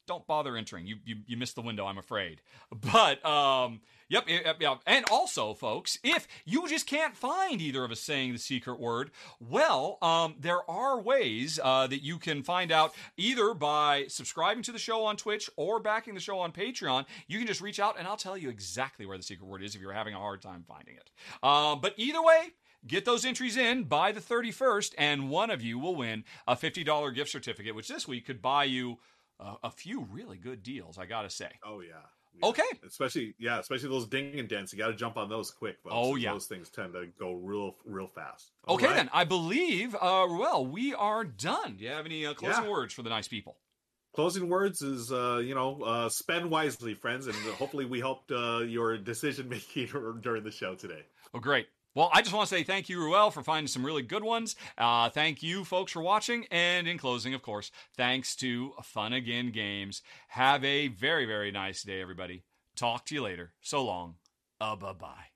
don't 0.07 0.27
bother 0.27 0.57
entering. 0.57 0.87
You 0.87 0.97
you, 1.05 1.17
you 1.27 1.37
missed 1.37 1.55
the 1.55 1.63
window, 1.63 1.87
I'm 1.87 1.99
afraid. 1.99 2.41
But 2.93 3.25
um, 3.25 3.81
yep, 4.09 4.25
yep, 4.29 4.57
yep. 4.61 4.81
And 4.87 5.05
also, 5.11 5.55
folks, 5.55 5.99
if 6.05 6.29
you 6.45 6.69
just 6.69 6.87
can't 6.87 7.17
find 7.17 7.61
either 7.61 7.85
of 7.85 7.91
us 7.91 8.01
saying 8.01 8.33
the 8.33 8.39
secret 8.39 8.79
word, 8.79 9.11
well, 9.41 9.99
um, 10.03 10.37
there 10.39 10.69
are 10.71 11.01
ways 11.01 11.59
uh, 11.63 11.87
that 11.87 12.03
you 12.03 12.19
can 12.19 12.43
find 12.43 12.71
out 12.71 12.95
either 13.17 13.55
by 13.55 14.07
subscribing 14.09 14.63
to 14.65 14.73
the 14.73 14.79
show 14.79 15.05
on 15.05 15.17
Twitch 15.17 15.51
or 15.57 15.81
backing 15.81 16.15
the 16.15 16.21
show 16.21 16.39
on 16.39 16.53
Patreon. 16.53 17.07
You 17.29 17.39
can 17.39 17.47
just 17.47 17.61
reach 17.61 17.81
out 17.81 17.99
and 17.99 18.07
I'll 18.07 18.17
tell 18.17 18.37
you 18.37 18.51
exactly 18.51 19.07
where 19.07 19.17
the 19.17 19.25
secret 19.25 19.47
word 19.47 19.63
is 19.63 19.75
if 19.75 19.81
you're 19.81 19.93
having 19.93 20.15
a 20.15 20.19
hard 20.19 20.43
time 20.43 20.65
finding 20.67 20.97
it. 20.97 21.11
Um, 21.43 21.81
but 21.81 21.95
either 21.97 22.23
way. 22.23 22.51
Get 22.87 23.05
those 23.05 23.25
entries 23.25 23.57
in 23.57 23.85
by 23.85 24.13
the 24.13 24.21
31st, 24.21 24.95
and 24.97 25.29
one 25.29 25.51
of 25.51 25.61
you 25.61 25.77
will 25.77 25.97
win 25.97 26.23
a 26.47 26.55
$50 26.55 27.13
gift 27.17 27.31
certificate, 27.31 27.75
which 27.75 27.89
this 27.89 28.07
week 28.07 28.27
could 28.27 28.41
buy 28.41 28.63
you 28.63 28.99
uh, 29.41 29.55
a 29.63 29.71
few 29.71 30.03
really 30.11 30.39
good 30.39 30.63
deals, 30.63 30.99
I 30.99 31.07
gotta 31.07 31.31
say. 31.31 31.51
Oh 31.65 31.81
yeah. 31.81 32.03
Yeah. 32.39 32.49
Okay. 32.49 32.63
Especially 32.87 33.35
yeah, 33.39 33.59
especially 33.59 33.89
those 33.89 34.07
ding 34.07 34.39
and 34.39 34.47
dents. 34.47 34.71
You 34.73 34.79
got 34.79 34.89
to 34.89 34.95
jump 34.95 35.17
on 35.17 35.31
those 35.31 35.51
quick. 35.51 35.79
Folks, 35.83 35.95
Oh, 35.97 36.17
yeah. 36.17 36.33
Those 36.33 36.45
things 36.47 36.69
tend 36.69 36.93
to 36.93 37.07
go 37.19 37.33
real, 37.33 37.77
real 37.87 38.07
fast. 38.07 38.53
All 38.65 38.75
Okay, 38.75 38.89
right. 38.89 38.97
then. 38.97 39.09
I 39.11 39.25
believe, 39.25 39.95
uh, 39.95 40.27
well, 40.29 40.67
we 40.67 40.93
are 40.93 41.25
done. 41.25 41.77
Do 41.77 41.85
you 41.85 41.91
have 41.91 42.05
any 42.05 42.27
uh, 42.27 42.35
closing 42.35 42.65
Yeah. 42.65 42.71
words 42.71 42.93
for 42.93 43.03
the 43.03 43.09
nice 43.09 43.27
people? 43.27 43.57
Closing 44.15 44.49
words 44.51 44.83
is 44.83 45.11
uh, 45.13 45.39
you 45.45 45.55
know 45.55 45.81
uh, 45.83 46.09
spend 46.11 46.51
wisely, 46.51 46.93
friends, 46.95 47.27
and 47.27 47.37
hopefully 47.55 47.87
we 47.87 48.01
helped 48.01 48.31
uh, 48.31 48.59
your 48.59 48.99
decision 48.99 49.49
making 49.49 49.87
during 50.21 50.43
the 50.45 50.51
show 50.51 50.75
today. 50.75 51.05
Oh, 51.33 51.39
great. 51.41 51.69
Well, 51.97 52.11
I 52.13 52.21
just 52.21 52.35
want 52.35 52.47
to 52.47 52.55
say 52.55 52.63
thank 52.63 52.91
you, 52.91 53.01
Ruel, 53.01 53.31
for 53.31 53.43
finding 53.43 53.69
some 53.69 53.85
really 53.85 54.03
good 54.03 54.23
ones. 54.23 54.55
Uh, 54.77 55.09
thank 55.09 55.43
you, 55.43 55.65
folks, 55.65 55.93
for 55.93 56.03
watching. 56.03 56.47
And 56.51 56.87
in 56.87 56.99
closing, 56.99 57.33
of 57.33 57.41
course, 57.41 57.71
thanks 57.97 58.37
to 58.37 58.75
Fun 58.83 59.15
Again 59.15 59.51
Games. 59.51 60.03
Have 60.29 60.63
a 60.63 60.89
very, 60.89 61.25
very 61.25 61.51
nice 61.51 61.83
day, 61.83 62.03
everybody. 62.03 62.43
Talk 62.77 63.07
to 63.07 63.15
you 63.15 63.23
later. 63.23 63.55
So 63.63 63.83
long. 63.83 64.17
Uh, 64.61 64.77
bye 64.77 64.93
bye. 64.93 65.36